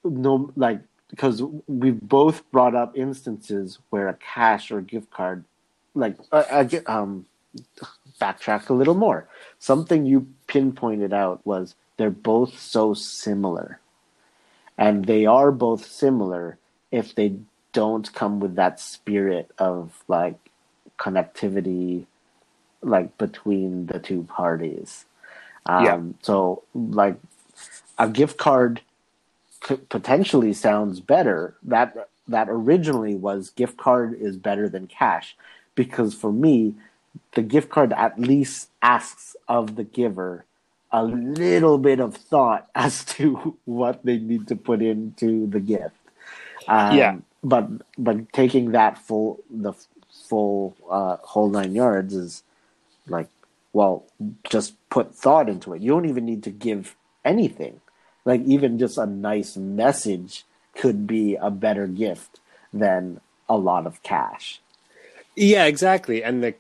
no, 0.04 0.52
like 0.56 0.82
because 1.10 1.42
we've 1.68 2.00
both 2.02 2.50
brought 2.52 2.76
up 2.76 2.98
instances 2.98 3.80
where 3.90 4.10
a 4.10 4.14
cash 4.16 4.72
or 4.72 4.82
gift 4.82 5.10
card, 5.10 5.44
like, 5.96 6.18
uh, 6.32 6.44
I, 6.52 6.82
um, 6.86 7.26
backtrack 8.20 8.70
a 8.70 8.74
little 8.74 8.96
more. 8.96 9.28
Something 9.60 10.06
you 10.06 10.28
pinpointed 10.48 11.14
out 11.14 11.46
was 11.46 11.76
they're 11.98 12.10
both 12.10 12.60
so 12.60 12.94
similar, 12.94 13.80
and 14.78 15.06
they 15.06 15.26
are 15.26 15.52
both 15.52 15.86
similar 15.86 16.58
if 16.92 17.16
they 17.16 17.36
don't 17.74 18.12
come 18.14 18.40
with 18.40 18.56
that 18.56 18.80
spirit 18.80 19.52
of 19.58 20.04
like 20.08 20.38
connectivity 20.98 22.06
like 22.82 23.18
between 23.18 23.88
the 23.88 24.00
two 24.00 24.24
parties. 24.24 25.06
Um, 25.66 25.86
yeah. 25.86 26.02
So 26.22 26.64
like 26.74 27.18
a 27.98 28.10
gift 28.10 28.38
card 28.38 28.82
potentially 29.90 30.54
sounds 30.54 31.00
better. 31.00 31.56
That 31.64 32.10
that 32.28 32.48
originally 32.50 33.16
was 33.16 33.50
gift 33.50 33.78
card 33.78 34.18
is 34.20 34.38
better 34.38 34.70
than 34.70 34.88
cash 34.88 35.36
because 35.76 36.14
for 36.14 36.32
me 36.32 36.76
the 37.34 37.42
gift 37.42 37.70
card 37.70 37.94
at 37.94 38.20
least 38.20 38.70
asks 38.82 39.36
of 39.48 39.76
the 39.76 39.84
giver 39.84 40.46
a 40.92 41.04
little 41.04 41.78
bit 41.78 42.00
of 42.00 42.16
thought 42.16 42.68
as 42.76 43.06
to 43.06 43.58
what 43.66 44.04
they 44.04 44.18
need 44.18 44.48
to 44.48 44.56
put 44.56 44.82
into 44.82 45.48
the 45.48 45.60
gift. 45.60 45.96
Um, 46.68 46.98
yeah. 46.98 47.18
But 47.44 47.70
but 47.98 48.34
taking 48.34 48.72
that 48.72 48.98
full 48.98 49.40
the 49.50 49.74
full 50.28 50.76
uh, 50.90 51.18
whole 51.22 51.50
nine 51.50 51.74
yards 51.74 52.14
is 52.14 52.44
like 53.08 53.30
well 53.72 54.06
just 54.50 54.74
put 54.90 55.16
thought 55.16 55.48
into 55.48 55.74
it. 55.74 55.82
You 55.82 55.92
don't 55.92 56.10
even 56.10 56.26
need 56.26 56.44
to 56.44 56.52
give 56.52 56.96
anything. 57.24 57.80
Like 58.26 58.42
even 58.42 58.78
just 58.78 58.98
a 58.98 59.06
nice 59.06 59.56
message 59.56 60.44
could 60.76 61.08
be 61.08 61.36
a 61.36 61.50
better 61.50 61.88
gift 61.88 62.40
than 62.74 63.22
a 63.48 63.58
lot 63.58 63.88
of 63.88 64.04
cash. 64.04 64.62
Yeah, 65.36 65.66
exactly. 65.66 66.24
And 66.24 66.44
the 66.44 66.56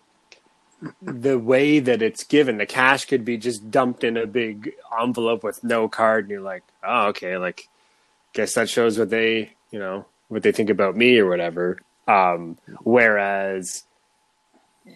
the 1.01 1.37
way 1.37 1.79
that 1.79 2.01
it's 2.01 2.23
given, 2.23 2.57
the 2.57 2.65
cash 2.65 3.05
could 3.05 3.25
be 3.25 3.37
just 3.37 3.69
dumped 3.69 4.03
in 4.03 4.17
a 4.17 4.25
big 4.25 4.73
envelope 4.99 5.43
with 5.43 5.63
no 5.63 5.87
card, 5.87 6.25
and 6.25 6.31
you're 6.31 6.41
like, 6.41 6.63
oh, 6.83 7.07
okay, 7.07 7.37
like, 7.37 7.67
guess 8.33 8.53
that 8.53 8.69
shows 8.69 8.97
what 8.97 9.09
they, 9.09 9.53
you 9.71 9.79
know, 9.79 10.05
what 10.29 10.43
they 10.43 10.51
think 10.51 10.69
about 10.69 10.95
me 10.95 11.17
or 11.17 11.27
whatever. 11.27 11.79
Um, 12.07 12.57
whereas 12.83 13.83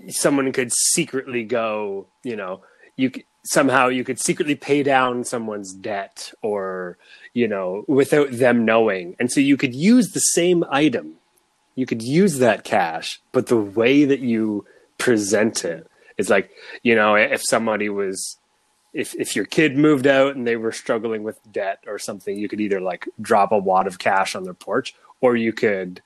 someone 0.08 0.52
could 0.52 0.72
secretly 0.74 1.44
go, 1.44 2.08
you 2.24 2.36
know, 2.36 2.62
you 2.96 3.12
somehow 3.46 3.90
you 3.90 4.04
could 4.06 4.20
secretly 4.20 4.56
pay 4.56 4.84
down 4.84 5.26
someone's 5.26 5.74
debt 5.74 6.32
or, 6.42 6.98
you 7.34 7.48
know, 7.48 7.84
without 7.88 8.32
them 8.32 8.64
knowing, 8.64 9.16
and 9.20 9.32
so 9.32 9.42
you 9.42 9.58
could 9.58 9.76
use 9.76 10.12
the 10.12 10.20
same 10.20 10.64
item, 10.70 11.16
you 11.76 11.86
could 11.86 12.02
use 12.02 12.38
that 12.38 12.64
cash, 12.64 13.20
but 13.32 13.48
the 13.48 13.58
way 13.58 14.06
that 14.06 14.20
you 14.20 14.66
present 15.04 15.66
it. 15.66 15.86
It's 16.18 16.30
like, 16.30 16.50
you 16.82 16.96
know, 16.96 17.16
if 17.16 17.42
somebody 17.44 17.90
was 17.90 18.38
if 18.94 19.14
if 19.16 19.36
your 19.36 19.44
kid 19.44 19.78
moved 19.78 20.08
out 20.08 20.38
and 20.38 20.48
they 20.48 20.56
were 20.56 20.72
struggling 20.72 21.24
with 21.24 21.38
debt 21.52 21.84
or 21.88 22.00
something, 22.00 22.38
you 22.38 22.48
could 22.48 22.62
either 22.62 22.80
like 22.80 23.10
drop 23.20 23.52
a 23.52 23.58
wad 23.58 23.86
of 23.86 24.00
cash 24.00 24.34
on 24.34 24.44
their 24.44 24.54
porch 24.54 24.96
or 25.20 25.36
you 25.36 25.52
could, 25.52 26.02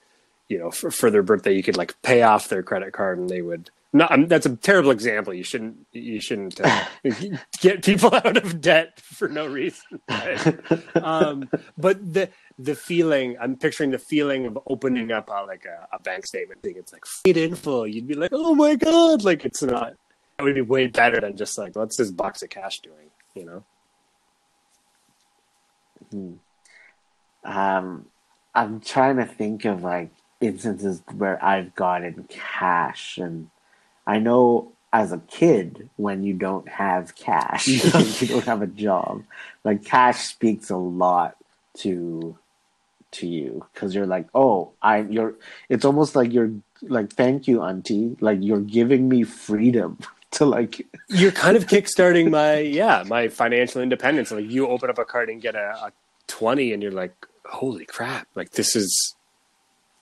you 0.50 0.58
know, 0.58 0.72
for, 0.72 0.90
for 0.90 1.12
their 1.12 1.22
birthday 1.22 1.54
you 1.54 1.62
could 1.62 1.78
like 1.78 2.02
pay 2.02 2.24
off 2.24 2.50
their 2.50 2.64
credit 2.64 2.92
card 2.92 3.20
and 3.20 3.30
they 3.30 3.44
would 3.44 3.70
no, 3.94 4.08
um, 4.10 4.28
that's 4.28 4.46
a 4.46 4.56
terrible 4.56 4.92
example. 4.92 5.34
You 5.34 5.44
shouldn't. 5.44 5.88
You 5.94 6.20
shouldn't 6.20 6.60
uh, 6.62 6.86
get 7.60 7.84
people 7.84 8.14
out 8.14 8.38
of 8.38 8.60
debt 8.60 9.00
for 9.00 9.30
no 9.30 9.48
reason. 9.48 10.02
Right? 10.10 10.58
um, 10.96 11.50
but 11.78 12.14
the 12.14 12.30
the 12.60 12.76
feeling, 12.76 13.38
I'm 13.40 13.56
picturing 13.56 13.92
the 13.92 14.00
feeling 14.00 14.46
of 14.46 14.60
opening 14.68 15.12
up 15.12 15.30
a, 15.30 15.46
like 15.46 15.66
a, 15.66 15.88
a 15.96 16.00
bank 16.00 16.26
statement, 16.26 16.62
being 16.62 16.76
it's 16.78 16.92
like 16.92 17.06
paid 17.24 17.38
in 17.38 17.56
full. 17.56 17.88
You'd 17.88 18.08
be 18.08 18.16
like, 18.16 18.32
oh 18.34 18.54
my 18.56 18.76
god, 18.76 19.24
like 19.24 19.46
it's 19.46 19.64
not. 19.64 19.94
It 20.38 20.44
would 20.44 20.56
be 20.56 20.62
way 20.62 20.88
better 20.88 21.20
than 21.22 21.38
just 21.38 21.58
like, 21.58 21.76
what's 21.76 21.98
this 21.98 22.12
box 22.12 22.44
of 22.44 22.50
cash 22.50 22.82
doing? 22.82 23.10
You 23.36 23.46
know. 23.46 23.64
Hmm. 26.12 26.34
Um, 27.44 28.06
I'm 28.54 28.82
trying 28.82 29.18
to 29.18 29.26
think 29.26 29.64
of 29.66 29.82
like 29.84 30.12
instances 30.42 31.02
where 31.16 31.44
I've 31.44 31.74
gotten 31.74 32.26
cash 32.30 33.18
and 33.18 33.50
I 34.08 34.20
know 34.20 34.72
as 34.94 35.12
a 35.12 35.20
kid 35.28 35.90
when 35.98 36.24
you 36.24 36.34
don't 36.34 36.68
have 36.70 37.16
cash, 37.16 37.68
you 38.22 38.28
don't 38.28 38.46
have 38.46 38.62
a 38.62 38.68
job, 38.68 39.24
like 39.64 39.84
cash 39.84 40.30
speaks 40.30 40.70
a 40.70 40.78
lot 40.78 41.36
to 41.80 42.38
to 43.12 43.28
you 43.28 43.66
because 43.74 43.94
you're 43.94 44.08
like, 44.08 44.28
oh, 44.34 44.72
I 44.82 45.02
you're. 45.02 45.36
It's 45.70 45.86
almost 45.86 46.16
like 46.16 46.32
you're 46.34 46.52
like, 46.82 47.12
thank 47.14 47.48
you, 47.48 47.62
auntie. 47.62 48.16
Like 48.22 48.40
you're 48.42 48.62
giving 48.62 49.10
me 49.10 49.24
freedom 49.24 50.00
to 50.32 50.46
like. 50.46 50.86
You're 51.10 51.32
kind 51.32 51.56
of 51.56 51.68
kickstarting 51.68 52.30
my 52.30 52.58
yeah 52.58 53.04
my 53.08 53.30
financial 53.30 53.82
independence. 53.82 54.30
Like 54.30 54.50
you 54.50 54.68
open 54.68 54.90
up 54.90 54.98
a 54.98 55.06
card 55.06 55.30
and 55.30 55.42
get 55.42 55.56
a, 55.56 55.70
a 55.86 55.92
twenty, 56.28 56.74
and 56.74 56.84
you're 56.84 56.92
like, 56.92 57.14
holy 57.46 57.86
crap! 57.86 58.28
Like 58.36 58.52
this 58.52 58.76
is. 58.76 59.16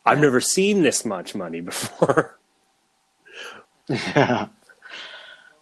I've 0.03 0.19
never 0.19 0.39
seen 0.39 0.83
this 0.83 1.05
much 1.05 1.33
money 1.35 1.61
before. 1.61 2.37
Yeah. 3.87 4.47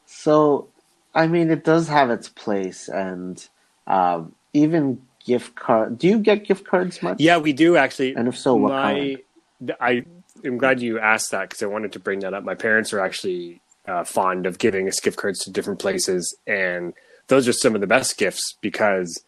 So, 0.05 0.69
I 1.13 1.27
mean, 1.27 1.51
it 1.51 1.65
does 1.65 1.89
have 1.89 2.09
its 2.09 2.29
place, 2.29 2.87
and 2.87 3.45
um, 3.87 4.33
even 4.53 5.01
gift 5.25 5.53
card. 5.53 5.97
Do 5.97 6.07
you 6.07 6.19
get 6.19 6.45
gift 6.45 6.65
cards 6.65 7.03
much? 7.03 7.19
Yeah, 7.19 7.39
we 7.39 7.51
do 7.51 7.75
actually. 7.75 8.15
And 8.15 8.29
if 8.29 8.37
so, 8.37 8.55
what 8.55 8.69
My, 8.69 9.17
kind? 9.59 9.75
I 9.81 10.05
am 10.45 10.57
glad 10.57 10.81
you 10.81 10.97
asked 10.97 11.31
that 11.31 11.49
because 11.49 11.61
I 11.61 11.65
wanted 11.65 11.91
to 11.93 11.99
bring 11.99 12.19
that 12.19 12.33
up. 12.33 12.45
My 12.45 12.55
parents 12.55 12.93
are 12.93 13.01
actually 13.01 13.59
uh, 13.85 14.05
fond 14.05 14.45
of 14.45 14.59
giving 14.59 14.87
us 14.87 15.01
gift 15.01 15.17
cards 15.17 15.39
to 15.39 15.51
different 15.51 15.79
places, 15.79 16.33
and 16.47 16.93
those 17.27 17.45
are 17.49 17.53
some 17.53 17.75
of 17.75 17.81
the 17.81 17.87
best 17.87 18.17
gifts 18.17 18.55
because 18.61 19.23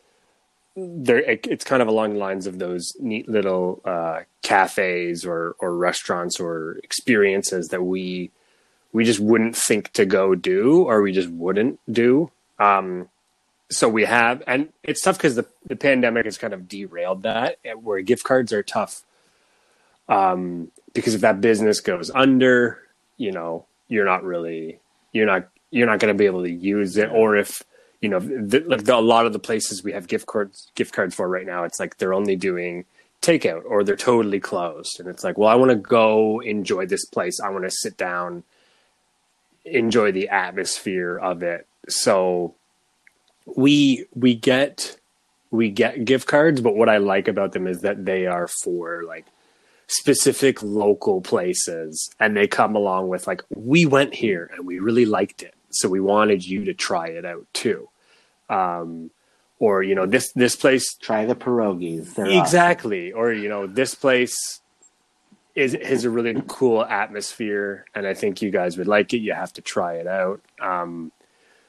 they're 0.77 1.19
it, 1.19 1.45
it's 1.45 1.65
kind 1.65 1.81
of 1.81 1.89
along 1.89 2.13
the 2.13 2.19
lines 2.19 2.47
of 2.47 2.58
those 2.60 2.93
neat 3.01 3.27
little 3.27 3.81
uh, 3.84 4.21
cafes 4.43 5.25
or 5.25 5.58
or 5.60 5.75
restaurants 5.75 6.39
or 6.39 6.79
experiences 6.84 7.67
that 7.67 7.84
we 7.84 8.31
we 8.95 9.03
just 9.03 9.19
wouldn't 9.19 9.58
think 9.58 9.91
to 9.91 10.05
go 10.05 10.36
do 10.36 10.84
or 10.84 11.01
we 11.01 11.12
just 11.12 11.27
wouldn't 11.27 11.77
do. 11.91 12.31
Um, 12.60 13.10
so 13.69 13.89
we 13.89 14.05
have, 14.05 14.41
and 14.47 14.69
it's 14.84 15.01
tough 15.01 15.17
because 15.17 15.36
the, 15.36 15.45
the 15.65 15.75
pandemic 15.75 16.23
has 16.23 16.38
kind 16.38 16.53
of 16.53 16.69
derailed 16.69 17.23
that, 17.23 17.58
where 17.84 17.99
gift 17.99 18.23
cards 18.23 18.53
are 18.53 18.63
tough. 18.63 19.03
Um, 20.08 20.71
because 20.93 21.13
if 21.13 21.19
that 21.21 21.41
business 21.41 21.81
goes 21.81 22.10
under, 22.10 22.79
you 23.17 23.34
know, 23.34 23.65
you're 23.89 24.05
not 24.05 24.23
really, 24.23 24.79
you're 25.12 25.25
not, 25.25 25.49
you're 25.71 25.88
not 25.88 25.99
going 25.99 26.13
to 26.13 26.17
be 26.17 26.27
able 26.27 26.43
to 26.43 26.49
use 26.49 26.95
it. 26.95 27.10
Or 27.12 27.36
if, 27.36 27.63
you 27.99 28.08
know, 28.08 28.19
the, 28.19 28.62
like 28.62 28.86
the, 28.86 28.95
a 28.95 29.01
lot 29.01 29.25
of 29.25 29.34
the 29.34 29.39
places 29.39 29.84
we 29.84 29.91
have 29.91 30.08
gift 30.08 30.25
cards, 30.25 30.71
gift 30.73 30.93
cards 30.93 31.13
for 31.13 31.27
right 31.27 31.45
now, 31.45 31.65
it's 31.65 31.81
like 31.81 31.97
they're 31.97 32.13
only 32.13 32.38
doing 32.38 32.86
takeout 33.21 33.63
or 33.65 33.84
they're 33.84 33.97
totally 33.97 34.39
closed. 34.39 35.01
And 35.01 35.10
it's 35.10 35.25
like, 35.25 35.38
well, 35.38 35.49
I 35.49 35.55
want 35.55 35.71
to 35.71 35.75
go 35.75 36.39
enjoy 36.39 36.86
this 36.86 37.03
place. 37.03 37.41
I 37.41 37.49
want 37.49 37.65
to 37.65 37.71
sit 37.71 37.97
down 37.97 38.43
enjoy 39.65 40.12
the 40.12 40.30
atmosphere 40.30 41.17
of 41.17 41.43
it. 41.43 41.67
So 41.89 42.56
we 43.45 44.06
we 44.13 44.36
get 44.36 44.97
we 45.51 45.69
get 45.69 46.06
gift 46.06 46.28
cards, 46.28 46.62
but 46.62 46.75
what 46.75 46.89
I 46.89 46.97
like 46.97 47.28
about 47.28 47.51
them 47.51 47.67
is 47.67 47.82
that 47.82 48.06
they 48.06 48.25
are 48.28 48.47
for 48.47 49.04
like 49.04 49.25
specific 49.88 50.62
local 50.63 51.21
places 51.21 52.10
and 52.19 52.36
they 52.36 52.47
come 52.47 52.75
along 52.75 53.08
with 53.08 53.28
like 53.28 53.41
we 53.56 53.86
went 53.86 54.13
here 54.13 54.49
and 54.54 54.65
we 54.65 54.80
really 54.80 55.06
liked 55.06 55.43
it 55.43 55.54
so 55.69 55.88
we 55.88 55.99
wanted 55.99 56.43
you 56.43 56.65
to 56.65 56.73
try 56.73 57.08
it 57.08 57.23
out 57.23 57.45
too 57.54 57.88
um, 58.49 59.12
or 59.60 59.84
you 59.84 59.93
know 59.93 60.08
this 60.08 60.32
this 60.34 60.56
place 60.56 60.95
try 60.95 61.25
the 61.25 61.36
pierogies 61.36 62.15
They're 62.15 62.25
exactly 62.28 63.12
awesome. 63.12 63.21
or 63.21 63.34
you 63.34 63.47
know 63.47 63.67
this 63.67 63.93
place 63.93 64.60
is 65.56 65.76
has 65.84 66.04
a 66.04 66.10
really 66.10 66.41
cool 66.48 66.84
atmosphere 66.84 67.86
and 67.96 68.06
i 68.06 68.13
think 68.13 68.41
you 68.41 68.52
guys 68.52 68.78
would 68.78 68.88
like 68.88 69.13
it 69.13 69.20
you 69.20 69.34
have 69.34 69.54
to 69.54 69.62
try 69.62 69.94
it 69.94 70.08
out 70.08 70.41
um, 70.62 71.12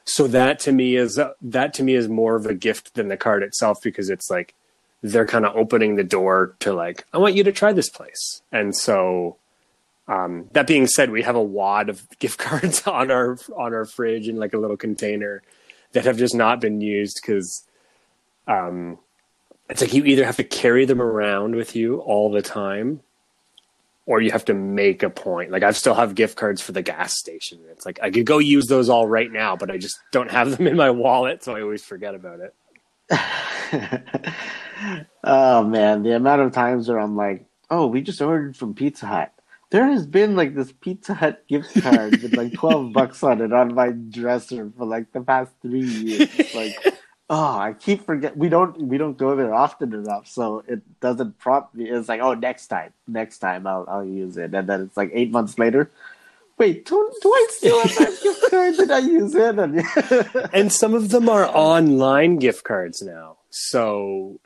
so 0.04 0.26
that 0.28 0.60
to 0.60 0.72
me 0.72 0.96
is 0.96 1.18
uh, 1.18 1.32
that 1.42 1.74
to 1.74 1.82
me 1.82 1.94
is 1.94 2.08
more 2.08 2.36
of 2.36 2.46
a 2.46 2.54
gift 2.54 2.94
than 2.94 3.08
the 3.08 3.16
card 3.16 3.42
itself 3.42 3.78
because 3.82 4.08
it's 4.08 4.30
like 4.30 4.54
they're 5.02 5.26
kind 5.26 5.44
of 5.44 5.56
opening 5.56 5.96
the 5.96 6.04
door 6.04 6.56
to 6.60 6.72
like, 6.72 7.06
I 7.12 7.18
want 7.18 7.34
you 7.34 7.44
to 7.44 7.52
try 7.52 7.72
this 7.72 7.90
place. 7.90 8.42
And 8.50 8.74
so, 8.74 9.36
um, 10.08 10.48
that 10.52 10.66
being 10.66 10.86
said, 10.86 11.10
we 11.10 11.22
have 11.22 11.36
a 11.36 11.42
wad 11.42 11.88
of 11.88 12.06
gift 12.18 12.38
cards 12.38 12.86
on 12.86 13.10
our 13.10 13.38
on 13.56 13.74
our 13.74 13.84
fridge 13.84 14.28
in 14.28 14.36
like 14.36 14.54
a 14.54 14.58
little 14.58 14.76
container 14.76 15.42
that 15.92 16.04
have 16.04 16.18
just 16.18 16.34
not 16.34 16.60
been 16.60 16.80
used 16.80 17.18
because 17.20 17.66
um, 18.46 18.98
it's 19.68 19.80
like 19.80 19.92
you 19.92 20.04
either 20.04 20.24
have 20.24 20.36
to 20.36 20.44
carry 20.44 20.84
them 20.84 21.02
around 21.02 21.56
with 21.56 21.74
you 21.74 21.98
all 21.98 22.30
the 22.30 22.42
time 22.42 23.00
or 24.06 24.20
you 24.20 24.30
have 24.30 24.44
to 24.44 24.54
make 24.54 25.02
a 25.02 25.10
point. 25.10 25.50
Like 25.50 25.64
I 25.64 25.72
still 25.72 25.94
have 25.94 26.14
gift 26.14 26.36
cards 26.36 26.62
for 26.62 26.72
the 26.72 26.82
gas 26.82 27.18
station. 27.18 27.58
It's 27.70 27.84
like 27.84 27.98
I 28.00 28.10
could 28.10 28.24
go 28.24 28.38
use 28.38 28.66
those 28.66 28.88
all 28.88 29.06
right 29.06 29.30
now, 29.30 29.56
but 29.56 29.70
I 29.70 29.78
just 29.78 29.98
don't 30.12 30.30
have 30.30 30.56
them 30.56 30.66
in 30.68 30.76
my 30.76 30.90
wallet, 30.90 31.42
so 31.42 31.54
I 31.54 31.60
always 31.60 31.84
forget 31.84 32.14
about 32.14 32.40
it. 32.40 32.54
oh 35.24 35.64
man, 35.64 36.02
the 36.02 36.16
amount 36.16 36.42
of 36.42 36.52
times 36.52 36.88
where 36.88 36.98
I'm 36.98 37.16
like, 37.16 37.46
"Oh, 37.70 37.86
we 37.86 38.00
just 38.00 38.20
ordered 38.20 38.56
from 38.56 38.74
Pizza 38.74 39.06
Hut." 39.06 39.32
There 39.70 39.86
has 39.86 40.06
been 40.06 40.36
like 40.36 40.54
this 40.54 40.72
Pizza 40.72 41.14
Hut 41.14 41.46
gift 41.48 41.80
card 41.82 42.22
with 42.22 42.36
like 42.36 42.52
twelve 42.54 42.92
bucks 42.92 43.22
on 43.22 43.40
it 43.40 43.52
on 43.52 43.74
my 43.74 43.90
dresser 43.90 44.72
for 44.76 44.86
like 44.86 45.12
the 45.12 45.20
past 45.20 45.52
three 45.62 45.84
years. 45.84 46.54
like, 46.54 46.76
oh, 47.28 47.58
I 47.58 47.72
keep 47.72 48.04
forget. 48.04 48.36
We 48.36 48.48
don't 48.48 48.80
we 48.80 48.98
don't 48.98 49.16
go 49.16 49.36
there 49.36 49.54
often 49.54 49.92
enough, 49.92 50.26
so 50.26 50.62
it 50.66 50.82
doesn't 51.00 51.38
prompt 51.38 51.74
me. 51.74 51.88
It's 51.88 52.08
like, 52.08 52.20
oh, 52.20 52.34
next 52.34 52.68
time, 52.68 52.92
next 53.06 53.38
time 53.38 53.66
I'll 53.66 53.86
I'll 53.88 54.04
use 54.04 54.36
it, 54.36 54.54
and 54.54 54.68
then 54.68 54.82
it's 54.82 54.96
like 54.96 55.10
eight 55.12 55.30
months 55.30 55.58
later. 55.58 55.90
Wait, 56.58 56.86
do, 56.86 57.12
do 57.20 57.30
I 57.30 57.46
still 57.50 57.82
have 57.82 57.96
that 57.96 58.22
gift 58.22 58.50
card? 58.50 58.76
Did 58.76 58.90
I 58.90 58.98
use 59.00 59.34
it? 59.34 59.58
And, 59.58 59.84
and 60.54 60.72
some 60.72 60.94
of 60.94 61.10
them 61.10 61.28
are 61.28 61.44
online 61.44 62.36
gift 62.36 62.64
cards 62.64 63.02
now. 63.02 63.36
So 63.50 64.40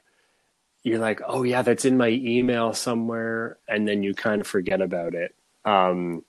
you're 0.82 0.98
like, 0.98 1.20
oh 1.24 1.44
yeah, 1.44 1.62
that's 1.62 1.84
in 1.84 1.96
my 1.96 2.08
email 2.08 2.72
somewhere, 2.72 3.58
and 3.68 3.86
then 3.86 4.02
you 4.02 4.14
kind 4.14 4.40
of 4.40 4.46
forget 4.46 4.80
about 4.80 5.14
it. 5.14 5.34
Um, 5.64 6.24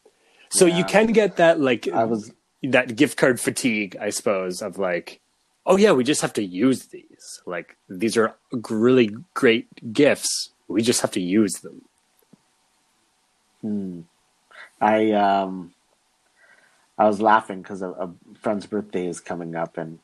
so 0.49 0.65
yeah. 0.65 0.77
you 0.77 0.83
can 0.83 1.07
get 1.07 1.37
that 1.37 1.59
like 1.59 1.87
I 1.87 2.03
was 2.03 2.31
that 2.63 2.95
gift 2.95 3.17
card 3.17 3.39
fatigue, 3.39 3.97
I 3.99 4.09
suppose, 4.11 4.61
of 4.61 4.77
like, 4.77 5.20
oh 5.65 5.77
yeah, 5.77 5.91
we 5.91 6.03
just 6.03 6.21
have 6.21 6.33
to 6.33 6.43
use 6.43 6.87
these. 6.87 7.41
Like 7.45 7.77
these 7.89 8.17
are 8.17 8.35
really 8.69 9.15
great 9.33 9.93
gifts. 9.93 10.49
We 10.67 10.81
just 10.81 11.01
have 11.01 11.11
to 11.11 11.21
use 11.21 11.55
them. 11.59 11.81
Hmm. 13.61 14.01
I 14.79 15.11
um, 15.11 15.73
I 16.97 17.05
was 17.05 17.21
laughing 17.21 17.61
because 17.61 17.81
a, 17.81 17.89
a 17.89 18.09
friend's 18.39 18.65
birthday 18.65 19.07
is 19.07 19.19
coming 19.19 19.55
up, 19.55 19.77
and 19.77 19.99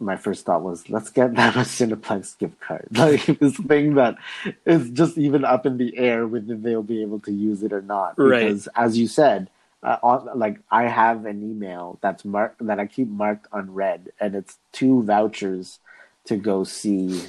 my 0.00 0.16
first 0.16 0.44
thought 0.44 0.62
was, 0.62 0.88
let's 0.90 1.10
get 1.10 1.34
them 1.34 1.54
a 1.54 1.62
Cineplex 1.62 2.38
gift 2.38 2.60
card. 2.60 2.88
Like 2.92 3.24
this 3.38 3.56
thing 3.56 3.94
that 3.94 4.16
is 4.64 4.90
just 4.90 5.18
even 5.18 5.44
up 5.44 5.66
in 5.66 5.78
the 5.78 5.96
air 5.96 6.26
whether 6.26 6.56
they'll 6.56 6.82
be 6.82 7.02
able 7.02 7.20
to 7.20 7.32
use 7.32 7.62
it 7.62 7.72
or 7.72 7.82
not. 7.82 8.14
Right. 8.18 8.48
Because 8.48 8.68
as 8.76 8.98
you 8.98 9.08
said, 9.08 9.50
uh, 9.82 10.20
like 10.34 10.60
I 10.70 10.84
have 10.84 11.24
an 11.24 11.42
email 11.42 11.98
that's 12.00 12.24
marked 12.24 12.66
that 12.66 12.80
I 12.80 12.86
keep 12.86 13.08
marked 13.08 13.46
unread, 13.52 14.12
and 14.20 14.34
it's 14.34 14.58
two 14.72 15.02
vouchers 15.02 15.78
to 16.26 16.36
go 16.36 16.64
see, 16.64 17.28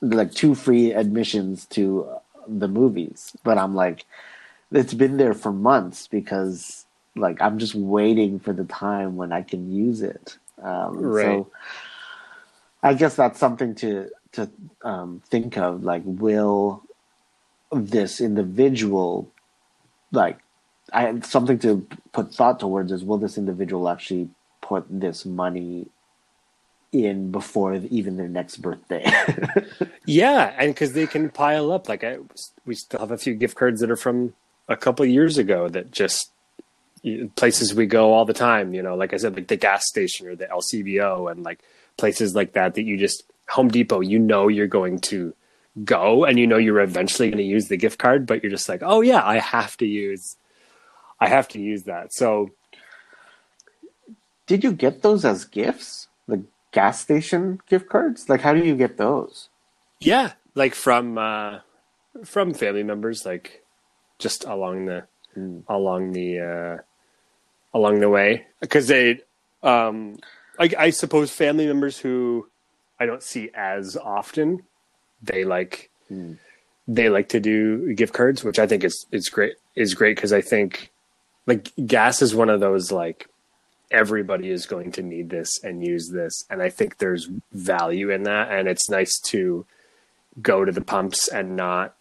like 0.00 0.32
two 0.32 0.54
free 0.54 0.92
admissions 0.92 1.66
to 1.66 2.08
the 2.46 2.68
movies. 2.68 3.36
But 3.42 3.58
I'm 3.58 3.74
like, 3.74 4.06
it's 4.72 4.94
been 4.94 5.16
there 5.16 5.34
for 5.34 5.52
months 5.52 6.06
because 6.06 6.86
like 7.16 7.40
I'm 7.42 7.58
just 7.58 7.74
waiting 7.74 8.38
for 8.38 8.52
the 8.52 8.64
time 8.64 9.16
when 9.16 9.32
I 9.32 9.42
can 9.42 9.72
use 9.72 10.02
it. 10.02 10.38
Um, 10.62 10.98
right. 10.98 11.24
So 11.24 11.50
I 12.82 12.94
guess 12.94 13.16
that's 13.16 13.38
something 13.38 13.74
to 13.76 14.10
to 14.32 14.50
um, 14.82 15.22
think 15.26 15.56
of. 15.56 15.84
Like, 15.84 16.02
will 16.04 16.82
this 17.72 18.20
individual, 18.20 19.30
like, 20.12 20.38
I 20.92 21.18
something 21.20 21.58
to 21.60 21.86
put 22.12 22.34
thought 22.34 22.60
towards 22.60 22.92
is 22.92 23.04
will 23.04 23.18
this 23.18 23.38
individual 23.38 23.88
actually 23.88 24.28
put 24.60 24.84
this 24.88 25.24
money 25.24 25.86
in 26.92 27.30
before 27.30 27.74
even 27.74 28.16
their 28.16 28.28
next 28.28 28.58
birthday? 28.58 29.04
yeah, 30.06 30.54
and 30.58 30.74
because 30.74 30.92
they 30.92 31.06
can 31.06 31.30
pile 31.30 31.72
up. 31.72 31.88
Like, 31.88 32.04
I 32.04 32.18
we 32.66 32.74
still 32.74 33.00
have 33.00 33.10
a 33.10 33.18
few 33.18 33.34
gift 33.34 33.56
cards 33.56 33.80
that 33.80 33.90
are 33.90 33.96
from 33.96 34.34
a 34.68 34.76
couple 34.76 35.04
years 35.06 35.38
ago 35.38 35.68
that 35.68 35.90
just 35.90 36.30
places 37.34 37.74
we 37.74 37.86
go 37.86 38.12
all 38.12 38.24
the 38.24 38.34
time. 38.34 38.74
You 38.74 38.82
know, 38.82 38.94
like 38.94 39.12
I 39.12 39.16
said, 39.16 39.34
like 39.34 39.48
the 39.48 39.56
gas 39.56 39.86
station 39.86 40.26
or 40.26 40.36
the 40.36 40.46
LCBO, 40.46 41.30
and 41.30 41.42
like 41.42 41.60
places 41.96 42.34
like 42.34 42.52
that 42.52 42.74
that 42.74 42.82
you 42.82 42.96
just 42.96 43.24
Home 43.50 43.68
Depot, 43.68 44.00
you 44.00 44.18
know 44.18 44.48
you're 44.48 44.66
going 44.66 45.00
to 45.00 45.34
go 45.84 46.24
and 46.24 46.38
you 46.38 46.46
know 46.46 46.56
you're 46.56 46.80
eventually 46.80 47.30
going 47.30 47.38
to 47.38 47.44
use 47.44 47.68
the 47.68 47.76
gift 47.76 47.98
card, 47.98 48.26
but 48.26 48.42
you're 48.42 48.50
just 48.50 48.68
like, 48.68 48.82
oh 48.84 49.00
yeah, 49.00 49.24
I 49.24 49.38
have 49.38 49.76
to 49.78 49.86
use, 49.86 50.36
I 51.20 51.28
have 51.28 51.48
to 51.48 51.60
use 51.60 51.84
that. 51.84 52.12
So, 52.12 52.50
did 54.46 54.64
you 54.64 54.72
get 54.72 55.02
those 55.02 55.24
as 55.24 55.44
gifts? 55.44 56.08
The 56.26 56.44
gas 56.72 57.00
station 57.00 57.60
gift 57.68 57.88
cards? 57.88 58.28
Like, 58.28 58.40
how 58.40 58.54
do 58.54 58.64
you 58.64 58.74
get 58.76 58.96
those? 58.96 59.48
Yeah, 60.00 60.32
like 60.54 60.74
from 60.74 61.18
uh, 61.18 61.60
from 62.24 62.54
family 62.54 62.82
members, 62.82 63.26
like 63.26 63.62
just 64.18 64.44
along 64.44 64.86
the 64.86 65.06
mm. 65.36 65.62
along 65.68 66.12
the 66.12 66.38
uh, 66.40 66.82
along 67.76 68.00
the 68.00 68.08
way 68.08 68.46
because 68.60 68.88
they 68.88 69.20
um 69.62 70.18
I, 70.58 70.70
I 70.78 70.90
suppose 70.90 71.30
family 71.30 71.66
members 71.66 71.98
who 71.98 72.48
I 72.98 73.06
don't 73.06 73.22
see 73.22 73.50
as 73.54 73.96
often, 73.96 74.62
they 75.22 75.44
like 75.44 75.90
mm. 76.10 76.38
they 76.86 77.08
like 77.08 77.30
to 77.30 77.40
do 77.40 77.94
gift 77.94 78.12
cards, 78.12 78.44
which 78.44 78.58
I 78.58 78.66
think 78.66 78.84
is 78.84 79.06
is 79.10 79.28
great 79.28 79.54
is 79.74 79.94
great 79.94 80.16
because 80.16 80.32
I 80.32 80.42
think 80.42 80.90
like 81.46 81.72
gas 81.86 82.22
is 82.22 82.34
one 82.34 82.50
of 82.50 82.60
those 82.60 82.92
like 82.92 83.28
everybody 83.90 84.50
is 84.50 84.66
going 84.66 84.92
to 84.92 85.02
need 85.02 85.30
this 85.30 85.62
and 85.62 85.84
use 85.84 86.10
this, 86.10 86.44
and 86.50 86.62
I 86.62 86.70
think 86.70 86.98
there's 86.98 87.28
value 87.52 88.10
in 88.10 88.24
that, 88.24 88.50
and 88.50 88.68
it's 88.68 88.88
nice 88.88 89.18
to 89.26 89.66
go 90.40 90.64
to 90.64 90.72
the 90.72 90.80
pumps 90.80 91.28
and 91.28 91.56
not 91.56 91.94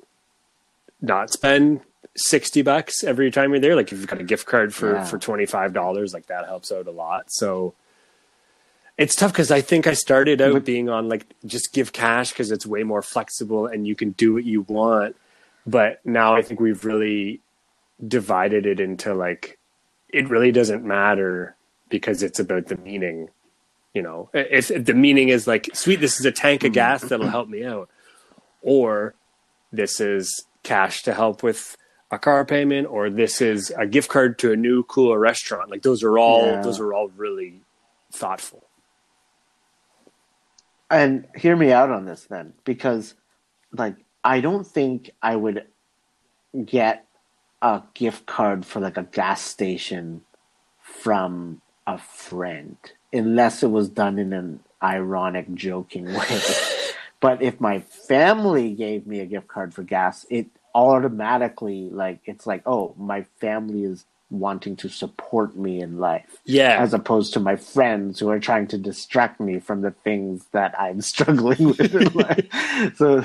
not 1.01 1.31
spend 1.31 1.81
60 2.15 2.61
bucks 2.61 3.03
every 3.03 3.31
time 3.31 3.51
you're 3.51 3.59
there 3.59 3.75
like 3.75 3.91
if 3.91 3.97
you've 3.97 4.07
got 4.07 4.19
a 4.19 4.23
gift 4.23 4.45
card 4.45 4.73
for 4.73 4.95
yeah. 4.95 5.03
for 5.05 5.17
$25 5.17 6.13
like 6.13 6.27
that 6.27 6.45
helps 6.45 6.71
out 6.71 6.87
a 6.87 6.91
lot 6.91 7.25
so 7.29 7.73
it's 8.99 9.15
tough 9.15 9.31
because 9.31 9.49
I 9.49 9.61
think 9.61 9.87
I 9.87 9.93
started 9.93 10.41
out 10.41 10.65
being 10.65 10.89
on 10.89 11.07
like 11.07 11.25
just 11.45 11.71
give 11.71 11.93
cash 11.93 12.31
because 12.31 12.51
it's 12.51 12.65
way 12.65 12.83
more 12.83 13.01
flexible 13.01 13.65
and 13.65 13.87
you 13.87 13.95
can 13.95 14.11
do 14.11 14.33
what 14.33 14.43
you 14.43 14.63
want. 14.63 15.15
But 15.65 16.05
now 16.05 16.35
I 16.35 16.41
think 16.41 16.59
we've 16.59 16.83
really 16.83 17.39
divided 18.05 18.65
it 18.65 18.79
into 18.79 19.13
like 19.13 19.57
it 20.09 20.29
really 20.29 20.51
doesn't 20.51 20.83
matter 20.83 21.55
because 21.89 22.23
it's 22.23 22.39
about 22.39 22.67
the 22.67 22.77
meaning. 22.77 23.29
You 23.93 24.03
know, 24.03 24.29
if, 24.33 24.69
if 24.69 24.85
the 24.85 24.93
meaning 24.93 25.29
is 25.29 25.47
like, 25.47 25.69
sweet, 25.73 25.99
this 25.99 26.19
is 26.19 26.25
a 26.25 26.31
tank 26.31 26.63
of 26.63 26.67
mm-hmm. 26.67 26.75
gas 26.75 27.01
that'll 27.01 27.27
help 27.27 27.49
me 27.49 27.65
out, 27.65 27.89
or 28.61 29.15
this 29.71 29.99
is 29.99 30.45
cash 30.61 31.01
to 31.03 31.13
help 31.13 31.41
with 31.41 31.75
a 32.11 32.19
car 32.19 32.45
payment, 32.45 32.87
or 32.87 33.09
this 33.09 33.41
is 33.41 33.71
a 33.77 33.87
gift 33.87 34.09
card 34.09 34.37
to 34.39 34.51
a 34.51 34.55
new 34.55 34.83
cooler 34.83 35.19
restaurant. 35.19 35.71
Like 35.71 35.81
those 35.81 36.03
are 36.03 36.19
all 36.19 36.45
yeah. 36.45 36.61
those 36.61 36.79
are 36.79 36.93
all 36.93 37.09
really 37.09 37.61
thoughtful 38.11 38.69
and 40.89 41.27
hear 41.35 41.55
me 41.55 41.71
out 41.71 41.89
on 41.89 42.05
this 42.05 42.25
then 42.25 42.53
because 42.63 43.15
like 43.71 43.95
i 44.23 44.41
don't 44.41 44.65
think 44.65 45.11
i 45.21 45.35
would 45.35 45.65
get 46.65 47.05
a 47.61 47.81
gift 47.93 48.25
card 48.25 48.65
for 48.65 48.79
like 48.79 48.97
a 48.97 49.03
gas 49.03 49.41
station 49.41 50.21
from 50.81 51.61
a 51.87 51.97
friend 51.97 52.77
unless 53.11 53.63
it 53.63 53.67
was 53.71 53.89
done 53.89 54.17
in 54.19 54.33
an 54.33 54.59
ironic 54.81 55.51
joking 55.53 56.05
way 56.13 56.39
but 57.19 57.41
if 57.41 57.59
my 57.59 57.79
family 57.79 58.71
gave 58.73 59.05
me 59.07 59.19
a 59.19 59.25
gift 59.25 59.47
card 59.47 59.73
for 59.73 59.83
gas 59.83 60.25
it 60.29 60.47
automatically 60.75 61.89
like 61.89 62.19
it's 62.25 62.45
like 62.47 62.61
oh 62.65 62.93
my 62.97 63.23
family 63.39 63.83
is 63.83 64.05
wanting 64.31 64.75
to 64.75 64.87
support 64.87 65.55
me 65.55 65.81
in 65.81 65.97
life 65.97 66.37
Yeah. 66.45 66.77
as 66.79 66.93
opposed 66.93 67.33
to 67.33 67.39
my 67.39 67.55
friends 67.55 68.19
who 68.19 68.29
are 68.29 68.39
trying 68.39 68.67
to 68.67 68.77
distract 68.77 69.39
me 69.39 69.59
from 69.59 69.81
the 69.81 69.89
things 69.89 70.45
that 70.51 70.79
I'm 70.79 71.01
struggling 71.13 71.69
with 71.69 71.95
in 71.95 72.13
life. 72.13 72.95
So, 72.95 73.23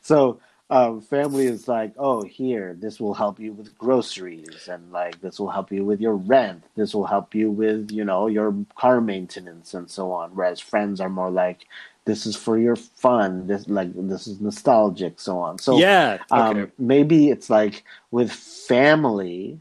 so 0.00 0.40
um, 0.68 1.00
family 1.00 1.46
is 1.46 1.68
like, 1.68 1.92
oh, 1.96 2.22
here, 2.22 2.74
this 2.78 2.98
will 2.98 3.14
help 3.14 3.38
you 3.38 3.52
with 3.52 3.78
groceries, 3.78 4.68
and 4.68 4.90
like 4.90 5.20
this 5.20 5.38
will 5.38 5.50
help 5.50 5.70
you 5.70 5.84
with 5.84 6.00
your 6.00 6.16
rent. 6.16 6.64
This 6.74 6.92
will 6.92 7.06
help 7.06 7.34
you 7.34 7.50
with 7.50 7.90
you 7.92 8.04
know 8.04 8.26
your 8.26 8.54
car 8.74 9.00
maintenance 9.00 9.74
and 9.74 9.88
so 9.88 10.10
on. 10.10 10.30
Whereas 10.34 10.58
friends 10.60 11.00
are 11.00 11.08
more 11.08 11.30
like, 11.30 11.66
this 12.04 12.26
is 12.26 12.34
for 12.34 12.58
your 12.58 12.74
fun. 12.74 13.46
This 13.46 13.68
like 13.68 13.90
this 13.94 14.26
is 14.26 14.40
nostalgic, 14.40 15.20
so 15.20 15.38
on. 15.38 15.58
So 15.58 15.78
yeah. 15.78 16.18
Okay. 16.32 16.62
um, 16.62 16.72
maybe 16.78 17.30
it's 17.30 17.48
like 17.48 17.84
with 18.10 18.32
family, 18.32 19.60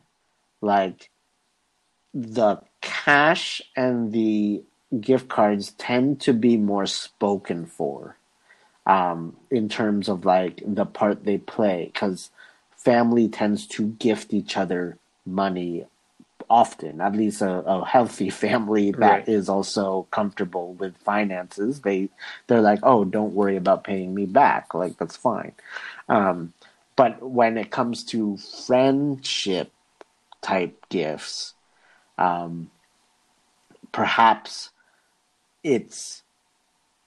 like 0.62 1.12
the 2.16 2.62
cash 2.82 3.62
and 3.76 4.12
the 4.12 4.64
gift 5.00 5.28
cards 5.28 5.74
tend 5.78 6.22
to 6.22 6.34
be 6.34 6.58
more 6.58 6.88
spoken 6.88 7.68
for 7.68 8.18
um, 8.86 9.36
in 9.50 9.70
terms 9.70 10.10
of 10.10 10.26
like 10.26 10.62
the 10.66 10.86
part 10.86 11.26
they 11.26 11.38
play 11.38 11.90
because 11.94 12.32
family 12.78 13.28
tends 13.28 13.66
to 13.68 13.88
gift 13.88 14.34
each 14.34 14.58
other 14.58 14.98
money 15.26 15.86
often 16.50 17.02
at 17.02 17.16
least 17.16 17.42
a, 17.42 17.50
a 17.62 17.86
healthy 17.86 18.30
family 18.44 18.92
that 18.92 19.28
is 19.28 19.50
Right. 19.50 19.50
also 19.50 20.08
comfortable 20.12 20.74
with 20.74 20.96
finances. 20.98 21.82
They 21.82 22.10
they're 22.48 22.62
like 22.62 22.80
oh 22.84 23.06
don't 23.06 23.34
worry 23.36 23.56
about 23.58 23.84
paying 23.84 24.14
me 24.16 24.26
back. 24.26 24.74
Like 24.74 24.98
that's 24.98 25.16
fine. 25.18 25.54
Um, 26.10 26.54
but 26.96 27.22
when 27.22 27.58
it 27.58 27.72
comes 27.72 28.04
to 28.06 28.38
friendship 28.38 29.72
type 30.42 30.86
gifts 30.90 31.54
um, 32.18 32.72
perhaps 33.92 34.72
it's 35.64 36.24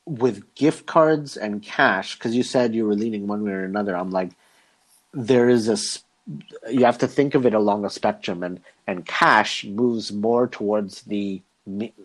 with 0.08 0.54
gift 0.54 0.86
cards 0.86 1.36
and 1.36 1.62
cash 1.62 2.14
because 2.14 2.34
you 2.34 2.42
said 2.42 2.74
you 2.74 2.86
were 2.86 2.94
leaning 2.94 3.26
one 3.26 3.44
way 3.44 3.52
or 3.52 3.64
another 3.64 3.94
i'm 3.94 4.10
like 4.10 4.30
there 5.12 5.48
is 5.48 5.68
a, 5.68 5.76
you 6.70 6.84
have 6.84 6.98
to 6.98 7.06
think 7.06 7.34
of 7.34 7.44
it 7.44 7.52
along 7.52 7.84
a 7.84 7.90
spectrum 7.90 8.42
and 8.42 8.60
and 8.86 9.04
cash 9.04 9.64
moves 9.64 10.10
more 10.10 10.46
towards 10.46 11.02
the 11.02 11.42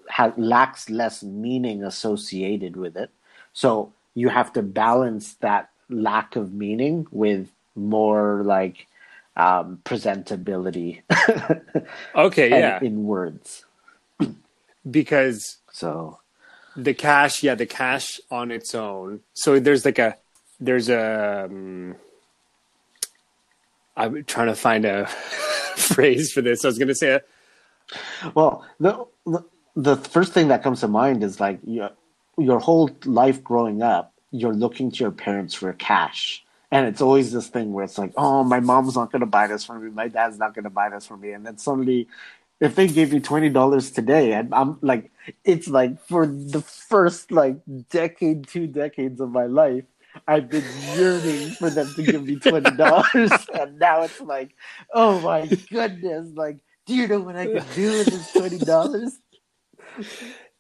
ha, 0.09 0.33
lacks 0.35 0.89
less 0.89 1.23
meaning 1.23 1.83
associated 1.83 2.75
with 2.75 2.97
it 2.97 3.09
so 3.53 3.91
you 4.15 4.27
have 4.27 4.51
to 4.51 4.61
balance 4.61 5.35
that 5.35 5.69
lack 5.89 6.35
of 6.35 6.53
meaning 6.53 7.07
with 7.11 7.49
more 7.75 8.43
like 8.43 8.87
um, 9.37 9.79
presentability 9.85 11.01
okay. 12.15 12.49
Yeah. 12.49 12.79
in 12.81 13.05
words 13.05 13.63
Because 14.89 15.57
so 15.71 16.19
the 16.75 16.93
cash, 16.93 17.43
yeah, 17.43 17.55
the 17.55 17.65
cash 17.65 18.19
on 18.31 18.51
its 18.51 18.73
own. 18.75 19.21
So 19.33 19.59
there's 19.59 19.85
like 19.85 19.99
a, 19.99 20.17
there's 20.59 20.89
a. 20.89 21.45
Um, 21.45 21.95
I'm 23.95 24.23
trying 24.23 24.47
to 24.47 24.55
find 24.55 24.85
a 24.85 25.05
phrase 25.75 26.31
for 26.31 26.41
this. 26.41 26.65
I 26.65 26.67
was 26.67 26.79
going 26.79 26.87
to 26.87 26.95
say, 26.95 27.11
a, 27.11 27.21
Well, 28.33 28.65
the, 28.79 29.05
the 29.25 29.43
the 29.75 29.95
first 29.97 30.33
thing 30.33 30.49
that 30.49 30.63
comes 30.63 30.81
to 30.81 30.87
mind 30.87 31.23
is 31.23 31.39
like 31.39 31.59
your 31.65 31.91
your 32.37 32.59
whole 32.59 32.89
life 33.05 33.43
growing 33.43 33.81
up, 33.81 34.13
you're 34.31 34.53
looking 34.53 34.91
to 34.91 35.03
your 35.03 35.11
parents 35.11 35.53
for 35.53 35.71
cash, 35.73 36.43
and 36.71 36.87
it's 36.87 37.01
always 37.01 37.31
this 37.31 37.47
thing 37.47 37.73
where 37.73 37.85
it's 37.85 37.97
like, 37.97 38.13
oh, 38.17 38.43
my 38.43 38.59
mom's 38.59 38.95
not 38.95 39.11
going 39.11 39.21
to 39.21 39.27
buy 39.27 39.47
this 39.47 39.65
for 39.65 39.77
me, 39.77 39.91
my 39.91 40.07
dad's 40.07 40.37
not 40.39 40.53
going 40.55 40.63
to 40.63 40.69
buy 40.71 40.89
this 40.89 41.05
for 41.05 41.17
me, 41.17 41.31
and 41.31 41.45
then 41.45 41.57
suddenly, 41.57 42.07
if 42.59 42.75
they 42.75 42.87
gave 42.87 43.13
me 43.13 43.19
twenty 43.19 43.49
dollars 43.49 43.91
today, 43.91 44.33
and 44.33 44.53
I'm 44.53 44.77
like, 44.81 45.11
it's 45.43 45.67
like 45.67 46.01
for 46.05 46.25
the 46.25 46.61
first 46.61 47.31
like 47.31 47.57
decade, 47.89 48.47
two 48.47 48.67
decades 48.67 49.19
of 49.19 49.31
my 49.31 49.45
life. 49.45 49.85
I've 50.27 50.49
been 50.49 50.65
yearning 50.95 51.51
for 51.51 51.71
them 51.71 51.91
to 51.95 52.03
give 52.03 52.23
me 52.25 52.37
twenty 52.37 52.71
dollars, 52.71 53.31
and 53.53 53.79
now 53.79 54.03
it's 54.03 54.21
like, 54.21 54.55
oh 54.93 55.19
my 55.21 55.47
goodness! 55.71 56.29
Like, 56.35 56.59
do 56.85 56.93
you 56.93 57.07
know 57.07 57.19
what 57.19 57.35
I 57.35 57.47
could 57.47 57.65
do 57.73 57.91
with 57.91 58.07
this 58.07 58.31
twenty 58.31 58.59
dollars? 58.59 59.17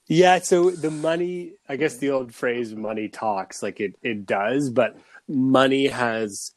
yeah. 0.07 0.39
So 0.39 0.71
the 0.71 0.89
money, 0.89 1.53
I 1.69 1.75
guess 1.75 1.97
the 1.97 2.09
old 2.09 2.33
phrase 2.33 2.73
"money 2.73 3.09
talks," 3.09 3.61
like 3.61 3.79
it 3.79 3.95
it 4.01 4.25
does, 4.25 4.71
but 4.71 4.97
money 5.27 5.87
has 5.87 6.53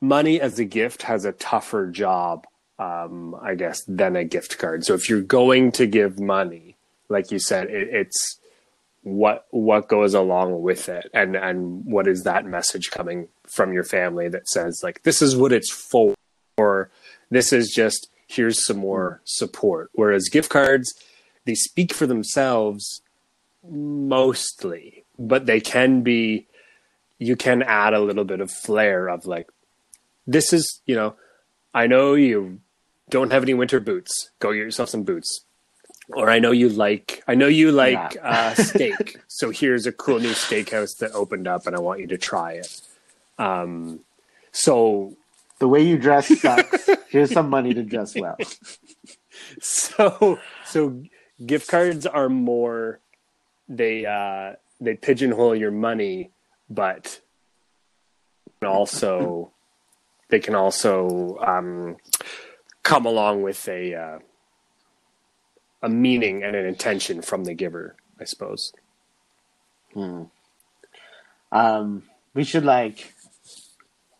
money 0.00 0.40
as 0.40 0.58
a 0.58 0.64
gift 0.64 1.02
has 1.02 1.24
a 1.24 1.32
tougher 1.32 1.88
job, 1.88 2.46
um, 2.78 3.34
I 3.40 3.54
guess, 3.54 3.82
than 3.84 4.16
a 4.16 4.24
gift 4.24 4.58
card. 4.58 4.84
So 4.84 4.94
if 4.94 5.08
you're 5.08 5.22
going 5.22 5.72
to 5.72 5.86
give 5.86 6.18
money, 6.18 6.75
like 7.08 7.30
you 7.30 7.38
said, 7.38 7.68
it, 7.68 7.88
it's 7.92 8.38
what 9.02 9.46
what 9.50 9.88
goes 9.88 10.14
along 10.14 10.62
with 10.62 10.88
it, 10.88 11.10
and 11.14 11.36
and 11.36 11.84
what 11.84 12.06
is 12.06 12.24
that 12.24 12.44
message 12.44 12.90
coming 12.90 13.28
from 13.46 13.72
your 13.72 13.84
family 13.84 14.28
that 14.28 14.48
says 14.48 14.80
like 14.82 15.02
this 15.02 15.22
is 15.22 15.36
what 15.36 15.52
it's 15.52 15.70
for, 15.70 16.14
or 16.56 16.90
this 17.30 17.52
is 17.52 17.72
just 17.74 18.08
here's 18.26 18.64
some 18.66 18.78
more 18.78 19.20
support. 19.24 19.90
Whereas 19.94 20.28
gift 20.28 20.50
cards, 20.50 20.92
they 21.44 21.54
speak 21.54 21.94
for 21.94 22.06
themselves 22.06 23.02
mostly, 23.68 25.04
but 25.18 25.46
they 25.46 25.60
can 25.60 26.02
be. 26.02 26.46
You 27.18 27.34
can 27.34 27.62
add 27.62 27.94
a 27.94 28.00
little 28.00 28.24
bit 28.24 28.42
of 28.42 28.50
flair 28.50 29.08
of 29.08 29.24
like 29.24 29.48
this 30.26 30.52
is 30.52 30.80
you 30.86 30.94
know 30.94 31.14
i 31.72 31.86
know 31.86 32.14
you 32.14 32.60
don't 33.08 33.32
have 33.32 33.42
any 33.42 33.54
winter 33.54 33.80
boots 33.80 34.30
go 34.38 34.52
get 34.52 34.58
yourself 34.58 34.88
some 34.88 35.04
boots 35.04 35.44
or 36.14 36.30
i 36.30 36.38
know 36.38 36.52
you 36.52 36.68
like 36.68 37.22
i 37.26 37.34
know 37.34 37.46
you 37.48 37.72
like 37.72 38.14
Yeah. 38.14 38.22
uh, 38.22 38.54
steak 38.54 39.18
so 39.26 39.50
here's 39.50 39.86
a 39.86 39.92
cool 39.92 40.18
new 40.20 40.30
steakhouse 40.32 40.98
that 40.98 41.12
opened 41.12 41.46
up 41.48 41.66
and 41.66 41.74
i 41.76 41.80
want 41.80 42.00
you 42.00 42.06
to 42.08 42.18
try 42.18 42.52
it 42.52 42.80
um 43.38 44.00
so 44.52 45.14
The 45.58 45.68
way 45.68 45.82
you 45.82 45.96
dress 45.98 46.28
sucks. 46.40 46.88
Here's 47.08 47.32
some 47.32 47.48
money 47.50 47.72
to 47.74 47.82
dress 47.82 48.14
well. 48.14 48.36
so 49.60 50.38
so 50.64 51.02
gift 51.44 51.68
cards 51.68 52.06
are 52.06 52.28
more 52.28 53.00
they 53.68 54.04
uh 54.06 54.56
they 54.80 54.94
pigeonhole 54.96 55.54
your 55.56 55.70
money 55.70 56.30
but 56.68 57.20
also 58.64 59.52
they 60.28 60.40
can 60.40 60.54
also 60.54 61.36
um 61.40 61.96
come 62.82 63.06
along 63.06 63.42
with 63.42 63.66
a 63.68 63.94
uh, 63.94 64.18
a 65.86 65.88
meaning 65.88 66.42
and 66.42 66.54
an 66.54 66.66
intention 66.66 67.22
from 67.22 67.44
the 67.44 67.54
giver 67.54 67.96
i 68.20 68.24
suppose 68.24 68.72
Hmm. 69.96 70.24
Um, 71.50 72.02
we 72.34 72.44
should 72.44 72.64
like, 72.64 73.14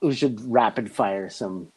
we 0.01 0.15
should 0.15 0.41
rapid 0.51 0.91
fire 0.91 1.29
some 1.29 1.71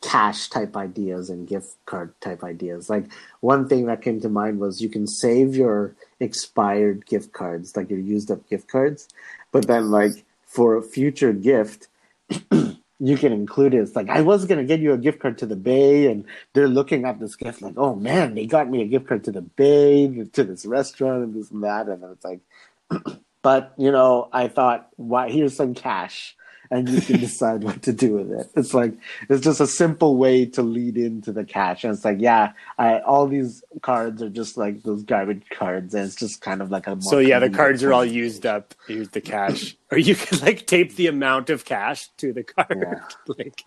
cash 0.00 0.48
type 0.48 0.76
ideas 0.76 1.28
and 1.28 1.48
gift 1.48 1.74
card 1.86 2.14
type 2.20 2.44
ideas. 2.44 2.88
Like 2.88 3.06
one 3.40 3.68
thing 3.68 3.86
that 3.86 4.02
came 4.02 4.20
to 4.20 4.28
mind 4.28 4.60
was 4.60 4.80
you 4.80 4.88
can 4.88 5.08
save 5.08 5.56
your 5.56 5.96
expired 6.20 7.04
gift 7.06 7.32
cards, 7.32 7.76
like 7.76 7.90
your 7.90 7.98
used 7.98 8.30
up 8.30 8.48
gift 8.48 8.68
cards, 8.68 9.08
but 9.50 9.66
then 9.66 9.90
like 9.90 10.24
for 10.46 10.76
a 10.76 10.82
future 10.82 11.32
gift. 11.32 11.88
You 13.00 13.16
can 13.16 13.32
include 13.32 13.74
it. 13.74 13.78
It's 13.78 13.96
like 13.96 14.10
I 14.10 14.20
was 14.20 14.44
gonna 14.44 14.64
get 14.64 14.80
you 14.80 14.92
a 14.92 14.98
gift 14.98 15.20
card 15.20 15.38
to 15.38 15.46
the 15.46 15.56
Bay, 15.56 16.06
and 16.06 16.24
they're 16.54 16.68
looking 16.68 17.06
at 17.06 17.18
this 17.18 17.36
gift 17.36 17.62
like, 17.62 17.74
"Oh 17.78 17.94
man, 17.96 18.34
they 18.34 18.46
got 18.46 18.70
me 18.70 18.82
a 18.82 18.86
gift 18.86 19.08
card 19.08 19.24
to 19.24 19.32
the 19.32 19.42
Bay, 19.42 20.26
to 20.32 20.44
this 20.44 20.66
restaurant, 20.66 21.24
and 21.24 21.34
this 21.34 21.50
and 21.50 21.64
that." 21.64 21.88
And 21.88 22.04
it's 22.04 22.24
like, 22.24 22.40
but 23.42 23.74
you 23.78 23.90
know, 23.90 24.28
I 24.32 24.48
thought, 24.48 24.90
why? 24.96 25.30
Here's 25.30 25.56
some 25.56 25.74
cash, 25.74 26.36
and 26.70 26.88
you 26.88 27.00
can 27.00 27.18
decide 27.20 27.64
what 27.64 27.82
to 27.82 27.92
do 27.92 28.12
with 28.14 28.30
it. 28.30 28.50
It's 28.54 28.72
like 28.74 28.94
it's 29.28 29.42
just 29.42 29.60
a 29.60 29.66
simple 29.66 30.16
way 30.16 30.46
to 30.46 30.62
lead 30.62 30.96
into 30.96 31.32
the 31.32 31.44
cash, 31.44 31.84
and 31.84 31.92
it's 31.94 32.04
like, 32.04 32.18
yeah, 32.20 32.52
I, 32.78 33.00
all 33.00 33.26
these 33.26 33.62
cards 33.82 34.22
are 34.22 34.30
just 34.30 34.56
like 34.56 34.82
those 34.82 35.02
garbage 35.02 35.42
cards, 35.50 35.94
and 35.94 36.04
it's 36.06 36.14
just 36.16 36.40
kind 36.40 36.62
of 36.62 36.70
like 36.70 36.86
a. 36.86 37.00
so 37.02 37.18
yeah 37.18 37.38
the 37.40 37.50
cards 37.50 37.82
are 37.82 37.92
all 37.92 38.04
used 38.04 38.46
up 38.46 38.74
here's 38.86 39.08
the 39.10 39.20
cash 39.20 39.76
or 39.90 39.98
you 39.98 40.14
can 40.14 40.38
like 40.40 40.66
tape 40.66 40.94
the 40.96 41.06
amount 41.08 41.50
of 41.50 41.64
cash 41.64 42.08
to 42.18 42.32
the 42.32 42.42
card 42.44 42.78
Yeah. 42.80 43.00
like 43.38 43.64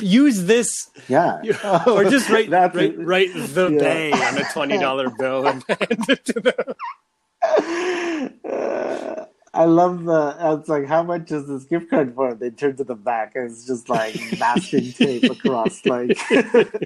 use 0.00 0.44
this 0.44 0.90
Yeah, 1.08 1.40
or 1.86 2.04
just 2.04 2.28
write 2.30 2.48
write, 2.50 2.96
write 2.98 3.30
the 3.34 3.70
Yeah. 3.72 3.78
bay 3.78 4.12
on 4.12 4.38
a 4.38 4.44
twenty 4.52 4.78
dollar 4.78 5.10
bill 5.10 5.46
and 5.46 5.64
hand 5.68 6.04
it 6.08 6.24
to 6.26 6.40
them. 6.40 8.34
Uh, 8.44 9.24
I 9.54 9.64
love 9.64 10.04
the. 10.04 10.36
It's 10.60 10.68
like, 10.68 10.86
how 10.86 11.02
much 11.02 11.30
is 11.32 11.46
this 11.48 11.64
gift 11.64 11.90
card 11.90 12.14
for? 12.14 12.34
They 12.34 12.50
turn 12.50 12.76
to 12.76 12.84
the 12.84 12.94
back, 12.94 13.32
and 13.34 13.50
it's 13.50 13.66
just 13.66 13.88
like 13.88 14.14
masking 14.38 14.92
tape 14.98 15.24
across, 15.24 15.84
like. 15.86 16.18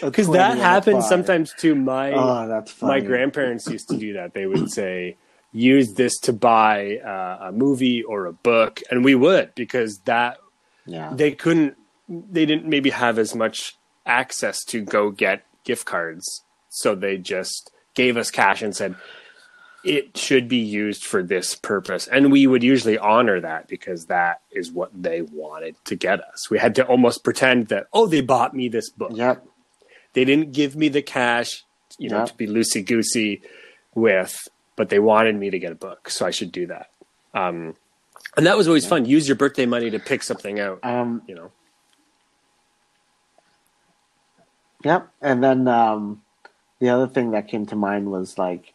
Because 0.00 0.28
that 0.30 0.58
happens 0.58 1.06
sometimes 1.06 1.52
too. 1.54 1.74
My 1.74 2.12
Oh, 2.12 2.64
my 2.82 3.00
grandparents 3.00 3.68
used 3.68 3.88
to 3.90 3.96
do 3.96 4.14
that. 4.14 4.34
They 4.34 4.46
would 4.46 4.70
say, 4.70 5.16
"Use 5.52 5.94
this 5.94 6.18
to 6.20 6.32
buy 6.32 6.96
uh, 6.98 7.48
a 7.48 7.52
movie 7.52 8.02
or 8.02 8.26
a 8.26 8.32
book," 8.32 8.80
and 8.90 9.04
we 9.04 9.14
would 9.14 9.54
because 9.54 9.98
that 10.06 10.38
Yeah. 10.86 11.12
they 11.14 11.30
couldn't 11.32 11.76
they 12.08 12.44
didn't 12.46 12.66
maybe 12.66 12.90
have 12.90 13.18
as 13.18 13.34
much 13.34 13.76
access 14.06 14.64
to 14.66 14.80
go 14.82 15.10
get 15.10 15.44
gift 15.64 15.84
cards, 15.84 16.42
so 16.68 16.94
they 16.96 17.16
just 17.16 17.70
gave 17.94 18.16
us 18.16 18.30
cash 18.30 18.62
and 18.62 18.74
said 18.74 18.96
it 19.84 20.16
should 20.16 20.46
be 20.48 20.58
used 20.58 21.04
for 21.04 21.22
this 21.22 21.54
purpose. 21.54 22.06
And 22.06 22.30
we 22.30 22.46
would 22.46 22.62
usually 22.62 22.98
honor 22.98 23.40
that 23.40 23.66
because 23.68 24.06
that 24.06 24.42
is 24.50 24.70
what 24.70 24.90
they 24.94 25.22
wanted 25.22 25.76
to 25.86 25.96
get 25.96 26.20
us. 26.20 26.50
We 26.50 26.58
had 26.58 26.74
to 26.74 26.84
almost 26.86 27.24
pretend 27.24 27.68
that, 27.68 27.86
oh, 27.92 28.06
they 28.06 28.20
bought 28.20 28.54
me 28.54 28.68
this 28.68 28.90
book. 28.90 29.12
Yep. 29.14 29.46
They 30.12 30.24
didn't 30.24 30.52
give 30.52 30.76
me 30.76 30.88
the 30.88 31.02
cash, 31.02 31.64
you 31.98 32.10
know, 32.10 32.18
Yep. 32.18 32.28
to 32.28 32.34
be 32.34 32.46
loosey 32.46 32.84
goosey 32.84 33.42
with, 33.94 34.48
but 34.76 34.88
they 34.90 34.98
wanted 34.98 35.36
me 35.36 35.50
to 35.50 35.58
get 35.58 35.72
a 35.72 35.76
book. 35.76 36.10
So 36.10 36.26
I 36.26 36.30
should 36.30 36.52
do 36.52 36.66
that. 36.66 36.90
Um, 37.32 37.76
and 38.36 38.44
that 38.46 38.56
was 38.56 38.68
always 38.68 38.86
fun. 38.86 39.06
Use 39.06 39.26
your 39.28 39.36
birthday 39.36 39.66
money 39.66 39.90
to 39.90 39.98
pick 39.98 40.22
something 40.22 40.60
out, 40.60 40.80
Um, 40.82 41.22
you 41.26 41.34
know. 41.34 41.52
Yep. 44.84 45.08
And 45.20 45.42
then 45.42 45.68
um, 45.68 46.22
the 46.80 46.88
other 46.90 47.06
thing 47.06 47.32
that 47.32 47.48
came 47.48 47.66
to 47.66 47.76
mind 47.76 48.10
was 48.10 48.38
like 48.38 48.72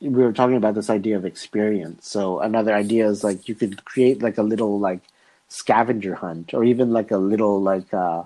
we 0.00 0.08
were 0.10 0.32
talking 0.32 0.56
about 0.56 0.74
this 0.74 0.90
idea 0.90 1.16
of 1.16 1.24
experience. 1.24 2.08
So 2.08 2.40
another 2.40 2.74
idea 2.74 3.08
is 3.08 3.24
like 3.24 3.48
you 3.48 3.54
could 3.54 3.84
create 3.84 4.22
like 4.22 4.38
a 4.38 4.42
little 4.42 4.78
like 4.78 5.00
scavenger 5.48 6.14
hunt 6.14 6.54
or 6.54 6.62
even 6.62 6.92
like 6.92 7.10
a 7.10 7.16
little 7.16 7.60
like 7.60 7.92
uh 7.94 8.22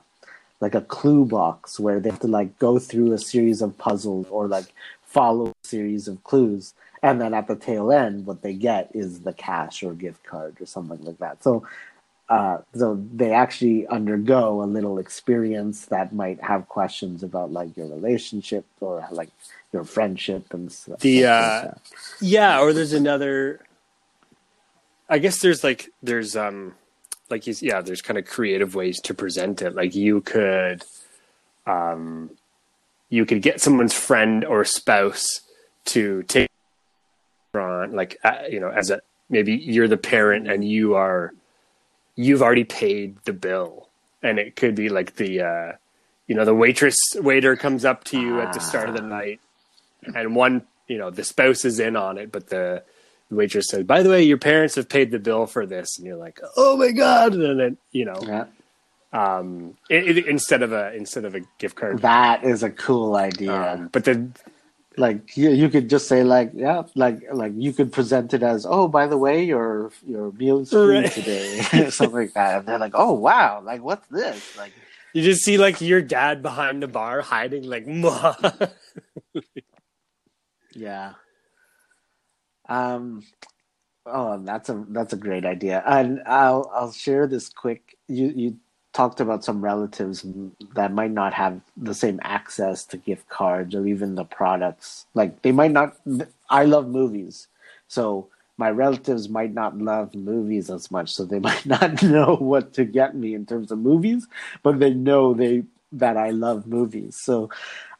like 0.60 0.74
a 0.74 0.80
clue 0.80 1.24
box 1.24 1.78
where 1.80 2.00
they 2.00 2.10
have 2.10 2.20
to 2.20 2.28
like 2.28 2.58
go 2.58 2.78
through 2.78 3.12
a 3.12 3.18
series 3.18 3.62
of 3.62 3.76
puzzles 3.78 4.26
or 4.28 4.48
like 4.48 4.66
follow 5.02 5.48
a 5.48 5.66
series 5.66 6.08
of 6.08 6.22
clues 6.24 6.74
and 7.02 7.20
then 7.20 7.32
at 7.34 7.46
the 7.48 7.56
tail 7.56 7.90
end 7.92 8.26
what 8.26 8.42
they 8.42 8.54
get 8.54 8.90
is 8.94 9.20
the 9.20 9.32
cash 9.32 9.82
or 9.82 9.92
gift 9.94 10.24
card 10.24 10.60
or 10.60 10.66
something 10.66 11.02
like 11.04 11.18
that. 11.18 11.42
So 11.42 11.66
uh, 12.28 12.58
so 12.74 13.02
they 13.12 13.32
actually 13.32 13.86
undergo 13.88 14.62
a 14.62 14.64
little 14.64 14.98
experience 14.98 15.86
that 15.86 16.14
might 16.14 16.40
have 16.42 16.68
questions 16.68 17.22
about 17.22 17.52
like 17.52 17.76
your 17.76 17.86
relationship 17.88 18.64
or 18.80 19.06
like 19.10 19.28
your 19.72 19.84
friendship 19.84 20.52
and 20.52 20.70
stuff. 20.70 21.00
The, 21.00 21.22
like 21.22 21.30
uh, 21.30 21.62
that. 21.62 21.80
Yeah, 22.20 22.60
or 22.60 22.72
there's 22.72 22.92
another. 22.92 23.60
I 25.08 25.18
guess 25.18 25.40
there's 25.40 25.62
like 25.64 25.90
there's 26.02 26.36
um 26.36 26.74
like 27.30 27.46
you 27.46 27.54
yeah 27.60 27.80
there's 27.80 28.02
kind 28.02 28.18
of 28.18 28.26
creative 28.26 28.74
ways 28.74 29.00
to 29.02 29.14
present 29.14 29.62
it. 29.62 29.74
Like 29.74 29.94
you 29.94 30.20
could, 30.20 30.84
um, 31.66 32.30
you 33.08 33.26
could 33.26 33.42
get 33.42 33.60
someone's 33.60 33.94
friend 33.94 34.44
or 34.44 34.64
spouse 34.64 35.40
to 35.86 36.22
take 36.24 36.48
on 37.54 37.92
like 37.92 38.18
uh, 38.24 38.42
you 38.50 38.60
know 38.60 38.70
as 38.70 38.90
a 38.90 39.00
maybe 39.28 39.54
you're 39.54 39.88
the 39.88 39.96
parent 39.96 40.48
and 40.48 40.66
you 40.66 40.94
are 40.94 41.34
you've 42.16 42.42
already 42.42 42.64
paid 42.64 43.16
the 43.24 43.32
bill 43.32 43.88
and 44.22 44.38
it 44.38 44.56
could 44.56 44.74
be 44.74 44.88
like 44.88 45.16
the 45.16 45.40
uh 45.40 45.72
you 46.26 46.34
know 46.34 46.44
the 46.44 46.54
waitress 46.54 46.96
waiter 47.16 47.56
comes 47.56 47.84
up 47.84 48.04
to 48.04 48.18
you 48.18 48.40
at 48.40 48.52
the 48.52 48.60
start 48.60 48.88
of 48.88 48.94
the 48.94 49.02
night 49.02 49.40
and 50.14 50.34
one 50.36 50.62
you 50.88 50.98
know 50.98 51.10
the 51.10 51.24
spouse 51.24 51.64
is 51.64 51.78
in 51.80 51.96
on 51.96 52.18
it 52.18 52.30
but 52.32 52.48
the 52.48 52.82
waitress 53.30 53.66
said 53.70 53.86
by 53.86 54.02
the 54.02 54.10
way 54.10 54.22
your 54.22 54.36
parents 54.38 54.74
have 54.74 54.88
paid 54.88 55.10
the 55.10 55.18
bill 55.18 55.46
for 55.46 55.64
this. 55.64 55.96
And 55.98 56.06
you're 56.06 56.16
like 56.16 56.38
oh 56.56 56.76
my 56.76 56.90
god. 56.92 57.34
And 57.34 57.58
then 57.58 57.76
you 57.90 58.04
know 58.04 58.20
yeah, 58.26 58.44
um 59.12 59.74
it, 59.88 60.18
it, 60.18 60.26
instead 60.26 60.62
of 60.62 60.72
a 60.72 60.92
instead 60.94 61.24
of 61.24 61.34
a 61.34 61.40
gift 61.58 61.76
card. 61.76 62.00
That 62.00 62.44
is 62.44 62.62
a 62.62 62.70
cool 62.70 63.16
idea. 63.16 63.52
um, 63.72 63.88
but 63.92 64.04
then 64.04 64.34
like 64.98 65.34
you, 65.38 65.48
you 65.50 65.70
could 65.70 65.88
just 65.88 66.06
say 66.06 66.22
like 66.22 66.50
yeah 66.52 66.82
like 66.94 67.20
like 67.32 67.52
you 67.56 67.72
could 67.72 67.90
present 67.92 68.34
it 68.34 68.42
as 68.42 68.66
oh 68.68 68.86
by 68.88 69.06
the 69.06 69.16
way 69.16 69.42
your 69.42 69.90
your 70.06 70.30
meal's 70.32 70.68
free 70.70 70.98
Right. 70.98 71.10
today 71.10 71.60
something 71.90 72.14
like 72.14 72.34
that. 72.34 72.58
And 72.58 72.68
they're 72.68 72.78
like 72.78 72.92
oh 72.94 73.12
wow. 73.14 73.62
Like 73.64 73.82
what's 73.82 74.06
this? 74.08 74.56
Like 74.58 74.72
you 75.14 75.22
just 75.22 75.42
see 75.42 75.56
like 75.56 75.80
your 75.80 76.02
dad 76.02 76.42
behind 76.42 76.82
the 76.82 76.88
bar 76.88 77.22
hiding 77.22 77.64
like 77.64 77.86
yeah. 80.74 81.14
Um 82.68 83.22
oh 84.06 84.40
that's 84.44 84.68
a 84.68 84.84
that's 84.90 85.12
a 85.12 85.16
great 85.16 85.44
idea. 85.44 85.82
And 85.86 86.22
i'll 86.26 86.70
i'll 86.74 86.92
share 86.92 87.26
this 87.26 87.48
quick 87.48 87.96
you 88.08 88.32
you 88.34 88.56
talked 88.92 89.20
about 89.20 89.44
some 89.44 89.62
relatives 89.62 90.26
that 90.74 90.92
might 90.92 91.12
not 91.12 91.34
have 91.34 91.60
the 91.76 91.94
same 91.94 92.20
access 92.24 92.84
to 92.86 92.96
gift 92.98 93.28
cards 93.28 93.74
or 93.74 93.86
even 93.86 94.14
the 94.16 94.24
products. 94.24 95.06
Like 95.14 95.42
they 95.42 95.52
might 95.52 95.72
not 95.72 95.96
i 96.50 96.64
love 96.64 96.88
movies 96.88 97.48
so 97.88 98.28
my 98.58 98.70
relatives 98.70 99.28
might 99.28 99.54
not 99.54 99.78
love 99.78 100.14
movies 100.14 100.70
as 100.70 100.90
much 100.90 101.12
so 101.14 101.24
they 101.24 101.38
might 101.50 101.66
not 101.66 102.02
know 102.02 102.36
what 102.36 102.74
to 102.74 102.84
get 102.84 103.16
me 103.16 103.34
in 103.34 103.46
terms 103.46 103.72
of 103.72 103.78
movies 103.78 104.28
but 104.62 104.78
they 104.80 104.94
know 104.94 105.34
they 105.34 105.64
that 105.92 106.16
i 106.16 106.30
love 106.30 106.66
movies. 106.66 107.16
So 107.16 107.50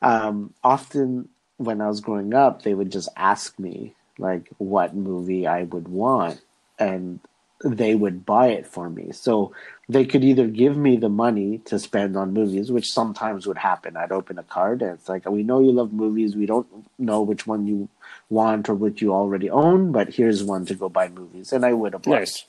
um, 0.02 0.54
often 0.64 1.28
when 1.57 1.80
i 1.80 1.88
was 1.88 2.00
growing 2.00 2.34
up 2.34 2.62
they 2.62 2.74
would 2.74 2.90
just 2.90 3.09
ask 3.16 3.59
me 3.59 3.94
like 4.18 4.48
what 4.59 4.94
movie 4.94 5.46
i 5.46 5.62
would 5.62 5.88
want 5.88 6.40
and 6.78 7.20
they 7.64 7.94
would 7.94 8.26
buy 8.26 8.48
it 8.48 8.66
for 8.66 8.90
me 8.90 9.12
so 9.12 9.53
they 9.92 10.05
could 10.05 10.24
either 10.24 10.46
give 10.46 10.76
me 10.76 10.96
the 10.96 11.09
money 11.09 11.59
to 11.59 11.78
spend 11.78 12.16
on 12.16 12.32
movies, 12.32 12.72
which 12.72 12.90
sometimes 12.90 13.46
would 13.46 13.59
happen. 13.59 13.96
I'd 13.96 14.12
open 14.12 14.38
a 14.38 14.42
card 14.42 14.80
and 14.80 14.92
it's 14.92 15.09
like, 15.09 15.28
we 15.28 15.42
know 15.42 15.61
you 15.61 15.72
love 15.72 15.92
movies. 15.92 16.34
We 16.34 16.46
don't 16.46 16.66
know 16.98 17.22
which 17.22 17.46
one 17.46 17.66
you 17.66 17.88
want 18.30 18.68
or 18.68 18.74
which 18.74 19.03
you 19.03 19.12
already 19.12 19.50
own, 19.50 19.92
but 19.92 20.14
here's 20.14 20.42
one 20.42 20.64
to 20.66 20.74
go 20.74 20.88
buy 20.88 21.09
movies. 21.09 21.53
And 21.53 21.64
I 21.64 21.72
would 21.72 21.94
oblige. 21.94 22.18
nice 22.18 22.44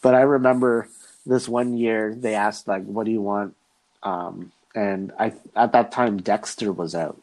But 0.00 0.14
I 0.14 0.22
remember 0.22 0.88
this 1.26 1.48
one 1.48 1.76
year 1.76 2.14
they 2.14 2.34
asked 2.34 2.66
like, 2.66 2.84
"What 2.84 3.04
do 3.06 3.12
you 3.12 3.20
want?" 3.20 3.54
Um, 4.02 4.52
and 4.74 5.12
I 5.18 5.34
at 5.54 5.72
that 5.72 5.92
time 5.92 6.20
Dexter 6.20 6.72
was 6.72 6.94
out, 6.94 7.20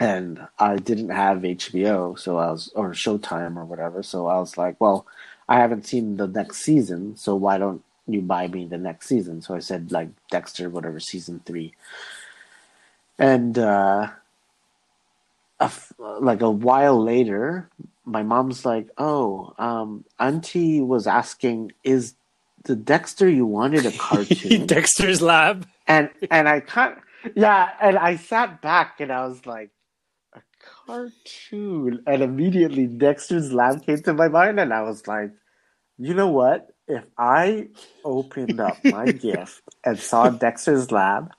and 0.00 0.46
I 0.58 0.76
didn't 0.76 1.10
have 1.10 1.38
HBO, 1.38 2.18
so 2.18 2.38
I 2.38 2.50
was 2.50 2.70
or 2.74 2.90
Showtime 2.90 3.56
or 3.56 3.64
whatever. 3.64 4.02
So 4.02 4.26
I 4.26 4.38
was 4.38 4.58
like, 4.58 4.80
"Well, 4.80 5.06
I 5.48 5.58
haven't 5.58 5.86
seen 5.86 6.16
the 6.16 6.26
next 6.26 6.58
season, 6.58 7.16
so 7.16 7.34
why 7.36 7.58
don't 7.58 7.82
you 8.06 8.20
buy 8.20 8.48
me 8.48 8.66
the 8.66 8.78
next 8.78 9.06
season?" 9.06 9.42
So 9.42 9.54
I 9.54 9.60
said 9.60 9.92
like 9.92 10.08
Dexter, 10.30 10.68
whatever 10.68 10.98
season 11.00 11.40
three, 11.46 11.74
and 13.18 13.58
uh, 13.58 14.08
a 15.60 15.64
f- 15.64 15.92
like 15.98 16.42
a 16.42 16.50
while 16.50 17.00
later, 17.02 17.68
my 18.04 18.22
mom's 18.22 18.64
like, 18.64 18.88
"Oh, 18.98 19.54
um, 19.58 20.04
Auntie 20.18 20.80
was 20.80 21.06
asking, 21.06 21.72
is 21.84 22.14
the 22.64 22.76
Dexter 22.76 23.28
you 23.28 23.46
wanted 23.46 23.86
a 23.86 23.92
cartoon?" 23.98 24.66
dexter's 24.66 25.22
lab 25.22 25.66
and 25.86 26.10
and 26.30 26.48
I 26.48 26.60
kind 26.60 26.96
yeah, 27.34 27.70
and 27.80 27.96
I 27.96 28.16
sat 28.16 28.60
back 28.60 29.00
and 29.00 29.10
I 29.10 29.26
was 29.26 29.46
like, 29.46 29.68
"A 29.68 29.83
cartoon?" 30.86 32.02
And 32.06 32.22
immediately 32.22 32.86
Dexter's 32.86 33.52
Lab 33.52 33.84
came 33.84 34.02
to 34.02 34.14
my 34.14 34.28
mind, 34.28 34.60
and 34.60 34.72
I 34.72 34.82
was 34.82 35.06
like, 35.06 35.30
"You 35.98 36.14
know 36.14 36.28
what? 36.28 36.70
If 36.88 37.04
I 37.18 37.68
opened 38.04 38.60
up 38.60 38.78
my 38.84 39.06
gift 39.26 39.62
and 39.84 39.98
saw 39.98 40.30
Dexter's 40.30 40.90
Lab." 40.92 41.30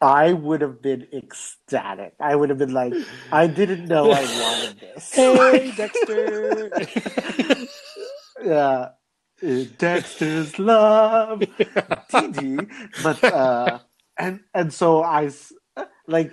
I 0.00 0.34
would 0.34 0.60
have 0.60 0.82
been 0.82 1.06
ecstatic. 1.12 2.14
I 2.20 2.36
would 2.36 2.50
have 2.50 2.58
been 2.58 2.74
like, 2.74 2.92
I 3.32 3.46
didn't 3.46 3.86
know 3.86 4.10
I 4.12 4.22
wanted 4.24 4.78
this. 4.80 5.10
hey 5.14 5.72
dexter 5.76 6.70
yeah, 8.44 8.88
Uh, 9.42 9.64
Dexter's 9.78 10.58
Love, 10.58 11.40
TD. 11.40 12.68
But 13.02 13.24
uh, 13.24 13.78
and 14.18 14.40
and 14.54 14.72
so 14.72 15.02
I, 15.02 15.30
like 16.06 16.32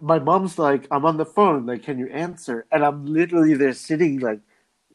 my 0.00 0.18
mom's 0.18 0.58
like, 0.58 0.86
I'm 0.90 1.04
on 1.04 1.16
the 1.16 1.26
phone. 1.26 1.66
Like, 1.66 1.82
can 1.82 1.98
you 1.98 2.08
answer? 2.08 2.66
And 2.72 2.84
I'm 2.84 3.06
literally 3.06 3.54
there 3.54 3.72
sitting 3.72 4.20
like 4.20 4.40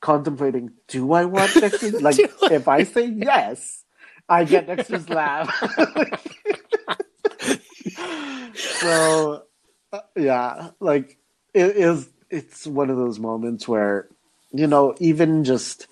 contemplating, 0.01 0.71
do 0.87 1.13
I 1.13 1.25
want 1.25 1.53
Dexter's? 1.53 1.93
Like, 2.01 2.19
if 2.19 2.67
I 2.67 2.83
say 2.83 3.05
yes, 3.05 3.83
I 4.27 4.43
get 4.43 4.67
Dexter's 4.67 5.09
Lab. 5.09 5.49
so 8.55 9.43
uh, 9.91 9.99
yeah, 10.15 10.69
like 10.79 11.17
it 11.53 11.75
is. 11.75 12.09
It's 12.29 12.67
one 12.67 12.91
of 12.91 12.97
those 12.97 13.19
moments 13.19 13.67
where 13.67 14.07
you 14.51 14.67
know, 14.67 14.95
even 14.99 15.43
just 15.43 15.87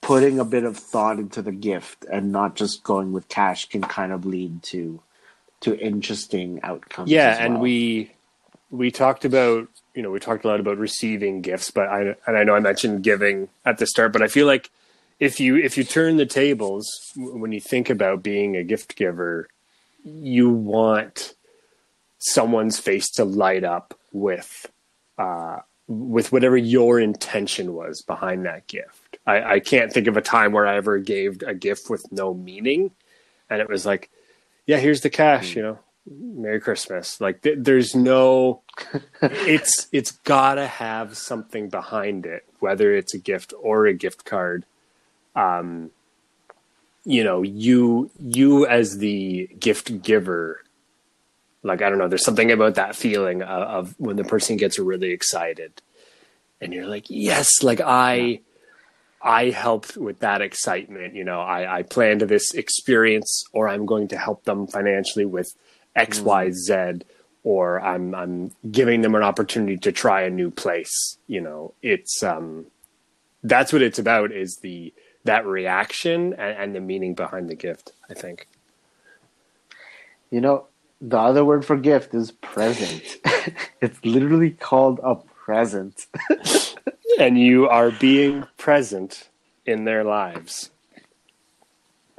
putting 0.00 0.38
a 0.38 0.44
bit 0.44 0.64
of 0.64 0.76
thought 0.76 1.18
into 1.18 1.42
the 1.42 1.52
gift 1.52 2.04
and 2.10 2.30
not 2.30 2.56
just 2.56 2.84
going 2.84 3.12
with 3.12 3.28
cash 3.28 3.68
can 3.68 3.80
kind 3.80 4.12
of 4.12 4.26
lead 4.26 4.62
to 4.62 5.00
to 5.64 5.78
interesting 5.78 6.60
outcomes. 6.62 7.10
yeah 7.10 7.42
and 7.44 7.60
we 7.60 8.12
we 8.70 8.90
talked 8.90 9.24
about 9.24 9.68
you 9.94 10.02
know 10.02 10.10
we 10.10 10.20
talked 10.20 10.44
a 10.44 10.48
lot 10.48 10.60
about 10.60 10.78
receiving 10.78 11.40
gifts 11.40 11.70
but 11.70 11.88
i 11.88 12.14
and 12.26 12.36
i 12.36 12.44
know 12.44 12.54
i 12.54 12.60
mentioned 12.60 13.02
giving 13.02 13.48
at 13.64 13.78
the 13.78 13.86
start 13.86 14.12
but 14.12 14.22
i 14.22 14.28
feel 14.28 14.46
like 14.46 14.70
if 15.20 15.40
you 15.40 15.56
if 15.56 15.76
you 15.76 15.84
turn 15.84 16.16
the 16.16 16.26
tables 16.26 17.12
when 17.16 17.52
you 17.52 17.60
think 17.60 17.88
about 17.90 18.22
being 18.22 18.56
a 18.56 18.64
gift 18.64 18.96
giver 18.96 19.48
you 20.04 20.50
want 20.50 21.34
someone's 22.18 22.78
face 22.78 23.10
to 23.10 23.24
light 23.24 23.64
up 23.64 23.98
with 24.12 24.70
uh 25.18 25.58
with 25.86 26.32
whatever 26.32 26.56
your 26.56 26.98
intention 26.98 27.74
was 27.74 28.02
behind 28.02 28.44
that 28.44 28.66
gift 28.66 29.18
i 29.26 29.54
i 29.54 29.60
can't 29.60 29.92
think 29.92 30.06
of 30.06 30.16
a 30.16 30.22
time 30.22 30.52
where 30.52 30.66
i 30.66 30.76
ever 30.76 30.98
gave 30.98 31.42
a 31.46 31.54
gift 31.54 31.88
with 31.88 32.04
no 32.10 32.34
meaning 32.34 32.90
and 33.50 33.60
it 33.60 33.68
was 33.68 33.86
like, 33.86 34.10
yeah, 34.66 34.78
here's 34.78 35.02
the 35.02 35.10
cash, 35.10 35.54
you 35.54 35.62
know, 35.62 35.78
Merry 36.06 36.60
Christmas. 36.60 37.20
Like 37.20 37.42
th- 37.42 37.58
there's 37.60 37.94
no, 37.94 38.62
it's 39.22 39.88
it's 39.92 40.12
gotta 40.12 40.66
have 40.66 41.16
something 41.16 41.68
behind 41.68 42.26
it, 42.26 42.44
whether 42.60 42.94
it's 42.94 43.14
a 43.14 43.18
gift 43.18 43.52
or 43.60 43.86
a 43.86 43.94
gift 43.94 44.24
card. 44.24 44.64
Um, 45.36 45.90
you 47.04 47.24
know, 47.24 47.42
you 47.42 48.10
you 48.18 48.66
as 48.66 48.98
the 48.98 49.48
gift 49.58 50.02
giver, 50.02 50.62
like 51.62 51.82
I 51.82 51.88
don't 51.88 51.98
know, 51.98 52.08
there's 52.08 52.24
something 52.24 52.50
about 52.50 52.76
that 52.76 52.96
feeling 52.96 53.42
of, 53.42 53.62
of 53.62 53.94
when 53.98 54.16
the 54.16 54.24
person 54.24 54.56
gets 54.56 54.78
really 54.78 55.10
excited, 55.10 55.82
and 56.60 56.72
you're 56.72 56.86
like, 56.86 57.06
yes, 57.08 57.62
like 57.62 57.80
I. 57.80 58.40
I 59.24 59.48
helped 59.50 59.96
with 59.96 60.18
that 60.18 60.42
excitement. 60.42 61.14
You 61.14 61.24
know, 61.24 61.40
I, 61.40 61.78
I 61.78 61.82
planned 61.82 62.20
this 62.20 62.52
experience, 62.52 63.42
or 63.52 63.68
I'm 63.68 63.86
going 63.86 64.08
to 64.08 64.18
help 64.18 64.44
them 64.44 64.66
financially 64.66 65.24
with 65.24 65.54
X, 65.96 66.20
Mm. 66.20 66.24
Y, 66.24 66.50
Z, 66.52 67.06
or 67.42 67.80
I'm 67.80 68.14
I'm 68.14 68.52
giving 68.70 69.00
them 69.00 69.14
an 69.14 69.22
opportunity 69.22 69.78
to 69.78 69.92
try 69.92 70.22
a 70.22 70.30
new 70.30 70.50
place. 70.50 71.18
You 71.26 71.40
know, 71.40 71.72
it's 71.82 72.22
um, 72.22 72.66
that's 73.42 73.72
what 73.72 73.80
it's 73.82 73.98
about 73.98 74.30
is 74.30 74.58
the 74.58 74.92
that 75.24 75.46
reaction 75.46 76.34
and, 76.34 76.58
and 76.58 76.74
the 76.74 76.80
meaning 76.80 77.14
behind 77.14 77.48
the 77.48 77.54
gift. 77.54 77.92
I 78.10 78.14
think. 78.14 78.46
You 80.30 80.42
know, 80.42 80.66
the 81.00 81.18
other 81.18 81.44
word 81.44 81.64
for 81.64 81.76
gift 81.76 82.14
is 82.14 82.30
present. 82.30 83.02
it's 83.80 84.04
literally 84.04 84.50
called 84.50 85.00
a 85.02 85.14
present. 85.16 86.06
and 87.18 87.38
you 87.38 87.68
are 87.68 87.90
being 87.90 88.46
present 88.56 89.28
in 89.66 89.84
their 89.84 90.04
lives. 90.04 90.70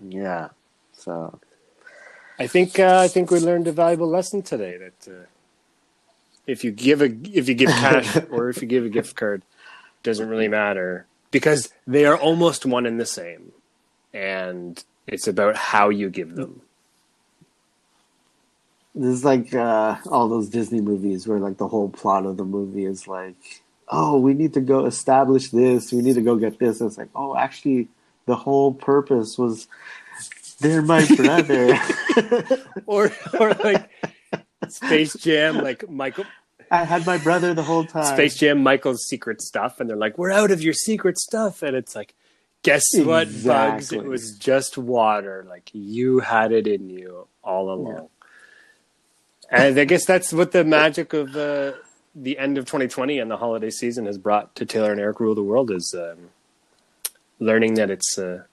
yeah. 0.07 0.49
So 0.93 1.39
I 2.39 2.47
think 2.47 2.79
uh, 2.79 2.99
I 2.99 3.07
think 3.07 3.31
we 3.31 3.39
learned 3.39 3.67
a 3.67 3.71
valuable 3.71 4.09
lesson 4.09 4.41
today 4.41 4.77
that 4.77 5.11
uh, 5.11 5.25
if 6.47 6.63
you 6.63 6.71
give 6.71 7.01
a 7.01 7.05
if 7.05 7.47
you 7.47 7.55
give 7.55 7.69
cash 7.69 8.17
or 8.29 8.49
if 8.49 8.61
you 8.61 8.67
give 8.67 8.85
a 8.85 8.89
gift 8.89 9.15
card 9.15 9.41
doesn't 10.03 10.29
really 10.29 10.47
matter 10.47 11.07
because 11.31 11.69
they 11.85 12.05
are 12.05 12.17
almost 12.17 12.65
one 12.65 12.85
and 12.85 12.99
the 12.99 13.05
same, 13.05 13.51
and 14.13 14.83
it's 15.07 15.27
about 15.27 15.55
how 15.55 15.89
you 15.89 16.09
give 16.09 16.35
them. 16.35 16.61
this 18.93 19.15
is 19.15 19.25
like 19.25 19.53
uh, 19.53 19.97
all 20.09 20.29
those 20.29 20.49
Disney 20.49 20.81
movies 20.81 21.27
where 21.27 21.39
like 21.39 21.57
the 21.57 21.67
whole 21.67 21.89
plot 21.89 22.25
of 22.25 22.37
the 22.37 22.45
movie 22.45 22.85
is 22.85 23.07
like, 23.07 23.63
oh, 23.89 24.17
we 24.17 24.33
need 24.33 24.53
to 24.53 24.61
go 24.61 24.85
establish 24.85 25.49
this, 25.49 25.91
we 25.91 26.01
need 26.01 26.15
to 26.15 26.21
go 26.21 26.35
get 26.35 26.59
this. 26.59 26.81
It's 26.81 26.97
like, 26.97 27.09
oh, 27.15 27.35
actually, 27.35 27.87
the 28.25 28.35
whole 28.35 28.73
purpose 28.73 29.37
was 29.37 29.67
they're 30.59 30.81
my 30.81 31.05
brother. 31.15 31.77
Or 32.85 33.11
or 33.39 33.53
like 33.55 33.89
Space 34.69 35.13
Jam, 35.15 35.57
like 35.57 35.89
Michael 35.89 36.25
I 36.71 36.83
had 36.83 37.05
my 37.05 37.17
brother 37.17 37.53
the 37.53 37.63
whole 37.63 37.85
time. 37.85 38.15
Space 38.15 38.35
Jam, 38.35 38.61
Michael's 38.61 39.05
secret 39.07 39.41
stuff, 39.41 39.79
and 39.79 39.89
they're 39.89 39.97
like, 39.97 40.17
"We're 40.17 40.31
out 40.31 40.51
of 40.51 40.61
your 40.61 40.73
secret 40.73 41.17
stuff," 41.17 41.61
and 41.61 41.75
it's 41.75 41.95
like, 41.95 42.13
guess 42.65 42.83
what, 42.95 43.27
Bugs? 43.43 43.91
It 43.91 44.03
was 44.03 44.37
just 44.37 44.77
water. 44.77 45.45
Like 45.47 45.69
you 45.73 46.19
had 46.19 46.51
it 46.51 46.67
in 46.67 46.89
you 46.89 47.27
all 47.43 47.71
along. 47.71 48.09
And 49.51 49.79
I 49.79 49.85
guess 49.85 50.05
that's 50.05 50.33
what 50.33 50.51
the 50.51 50.63
magic 50.63 51.13
of 51.13 51.35
uh, 51.35 51.73
the 52.15 52.37
end 52.37 52.57
of 52.57 52.65
2020 52.65 53.19
and 53.19 53.29
the 53.29 53.37
holiday 53.37 53.69
season 53.69 54.05
has 54.05 54.17
brought 54.17 54.55
to 54.55 54.65
Taylor 54.65 54.91
and 54.91 54.99
Eric 55.01 55.19
Rule 55.19 55.35
the 55.35 55.43
World 55.43 55.69
is 55.69 55.93
um, 55.93 56.29
learning 57.39 57.73
that 57.75 57.89
it's 57.89 58.17
uh, 58.17 58.43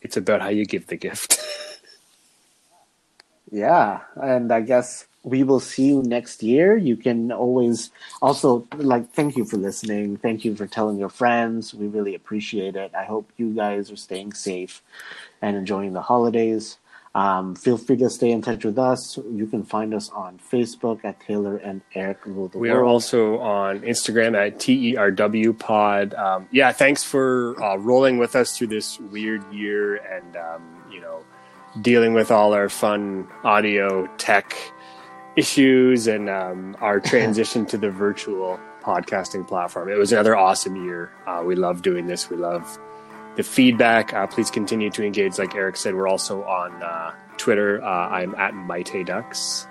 it's 0.00 0.16
about 0.16 0.40
how 0.40 0.48
you 0.48 0.64
give 0.64 0.86
the 0.86 0.96
gift. 0.96 1.38
Yeah, 3.50 4.00
and 4.14 4.52
I 4.52 4.60
guess 4.60 5.06
we 5.24 5.42
will 5.42 5.60
see 5.60 5.86
you 5.86 6.02
next 6.02 6.42
year. 6.42 6.76
You 6.76 6.96
can 6.96 7.32
always 7.32 7.90
also 8.22 8.66
like 8.76 9.10
thank 9.12 9.36
you 9.36 9.44
for 9.44 9.56
listening. 9.56 10.16
Thank 10.16 10.44
you 10.44 10.54
for 10.54 10.66
telling 10.66 10.98
your 10.98 11.08
friends. 11.08 11.74
We 11.74 11.88
really 11.88 12.14
appreciate 12.14 12.76
it. 12.76 12.92
I 12.94 13.04
hope 13.04 13.30
you 13.36 13.52
guys 13.52 13.90
are 13.90 13.96
staying 13.96 14.34
safe 14.34 14.82
and 15.42 15.56
enjoying 15.56 15.94
the 15.94 16.02
holidays. 16.02 16.78
Um, 17.14 17.56
feel 17.56 17.76
free 17.76 17.96
to 17.96 18.08
stay 18.08 18.30
in 18.30 18.40
touch 18.40 18.64
with 18.64 18.78
us. 18.78 19.18
You 19.32 19.46
can 19.46 19.64
find 19.64 19.92
us 19.94 20.10
on 20.10 20.38
Facebook 20.38 21.04
at 21.04 21.18
Taylor 21.20 21.56
and 21.56 21.82
Eric 21.94 22.24
Rule 22.24 22.46
the 22.48 22.58
We 22.58 22.70
are 22.70 22.84
also 22.84 23.38
on 23.40 23.80
Instagram 23.80 24.36
at 24.36 24.58
TERW 24.60 25.58
Pod. 25.58 26.14
Um, 26.14 26.48
yeah, 26.52 26.70
thanks 26.70 27.02
for 27.02 27.60
uh, 27.62 27.76
rolling 27.76 28.18
with 28.18 28.36
us 28.36 28.56
through 28.56 28.68
this 28.68 29.00
weird 29.00 29.42
year 29.52 29.96
and, 29.96 30.36
um, 30.36 30.84
you 30.92 31.00
know, 31.00 31.24
dealing 31.82 32.14
with 32.14 32.30
all 32.30 32.52
our 32.52 32.68
fun 32.68 33.26
audio 33.42 34.06
tech 34.16 34.56
issues 35.34 36.06
and 36.06 36.28
um, 36.28 36.76
our 36.80 37.00
transition 37.12 37.66
to 37.66 37.76
the 37.76 37.90
virtual 37.90 38.60
podcasting 38.82 39.46
platform. 39.46 39.88
It 39.88 39.98
was 39.98 40.12
another 40.12 40.36
awesome 40.36 40.84
year. 40.84 41.10
Uh, 41.26 41.42
we 41.44 41.56
love 41.56 41.82
doing 41.82 42.06
this. 42.06 42.30
We 42.30 42.36
love 42.36 42.78
the 43.36 43.42
feedback. 43.42 44.12
Uh, 44.12 44.26
please 44.26 44.50
continue 44.50 44.90
to 44.90 45.04
engage. 45.04 45.38
Like 45.38 45.54
Eric 45.54 45.76
said, 45.76 45.94
we're 45.94 46.08
also 46.08 46.42
on 46.44 46.82
uh, 46.82 47.12
Twitter. 47.36 47.82
Uh, 47.82 47.86
I'm 48.08 48.34
at 48.34 48.54
Maite 48.54 49.06
Ducks. 49.06 49.66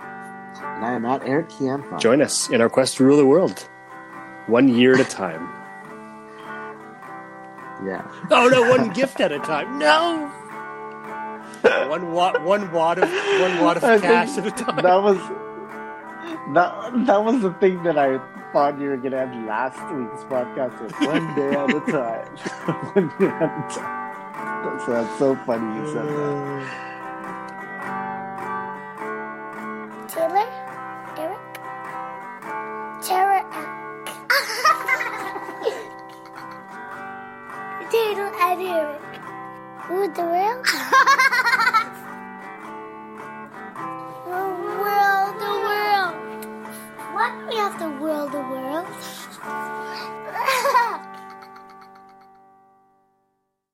and 0.00 0.84
I 0.84 0.92
am 0.94 1.04
at 1.06 1.22
Eric 1.26 1.48
Kianfa. 1.50 2.00
Join 2.00 2.22
us 2.22 2.48
in 2.50 2.60
our 2.60 2.68
quest 2.70 2.96
to 2.96 3.04
rule 3.04 3.16
the 3.16 3.26
world, 3.26 3.68
one 4.46 4.68
year 4.68 4.94
at 4.94 5.00
a 5.00 5.04
time. 5.04 5.48
yeah. 7.86 8.06
Oh 8.30 8.48
no, 8.48 8.68
one 8.70 8.90
gift 8.94 9.20
at 9.20 9.32
a 9.32 9.38
time. 9.38 9.78
No, 9.78 10.26
one 11.88 12.12
watt, 12.12 12.42
one 12.42 12.70
watt 12.72 12.98
of 12.98 13.08
one 13.40 13.60
watt 13.60 13.76
of 13.76 13.84
I 13.84 13.98
cash 13.98 14.36
at 14.38 14.46
a 14.46 14.50
time. 14.50 14.76
That 14.76 15.02
was 15.02 15.18
that, 16.54 17.06
that 17.06 17.24
was 17.24 17.40
the 17.42 17.52
thing 17.54 17.82
that 17.84 17.96
I 17.98 18.18
thought 18.52 18.78
you 18.80 18.88
were 18.88 18.96
gonna 18.96 19.18
end 19.18 19.46
last 19.46 19.78
week's 19.94 20.24
podcast 20.24 20.80
with 20.82 20.92
one 21.00 21.34
day 21.34 21.50
at 21.50 21.70
a 21.70 21.80
time. 21.92 22.26
one 22.94 23.08
day 23.18 23.26
at 23.26 23.42
a 23.42 23.74
time. 23.74 24.80
So 24.84 24.92
that's 24.92 25.18
so 25.18 25.34
funny 25.46 25.78
you 25.80 25.86
said 25.92 26.06
that. 26.06 26.86
Taylor, 30.08 30.48
Eric, 31.16 31.44
Tara, 33.02 33.40
Taylor 37.90 38.30
and 38.40 38.60
Eric. 38.62 39.00
Who 39.86 39.96
the 40.12 40.22
world? 40.22 40.66
We 47.20 47.56
have 47.56 47.78
the 47.78 47.90
world, 48.02 48.32
the 48.32 48.40
world. 48.40 48.86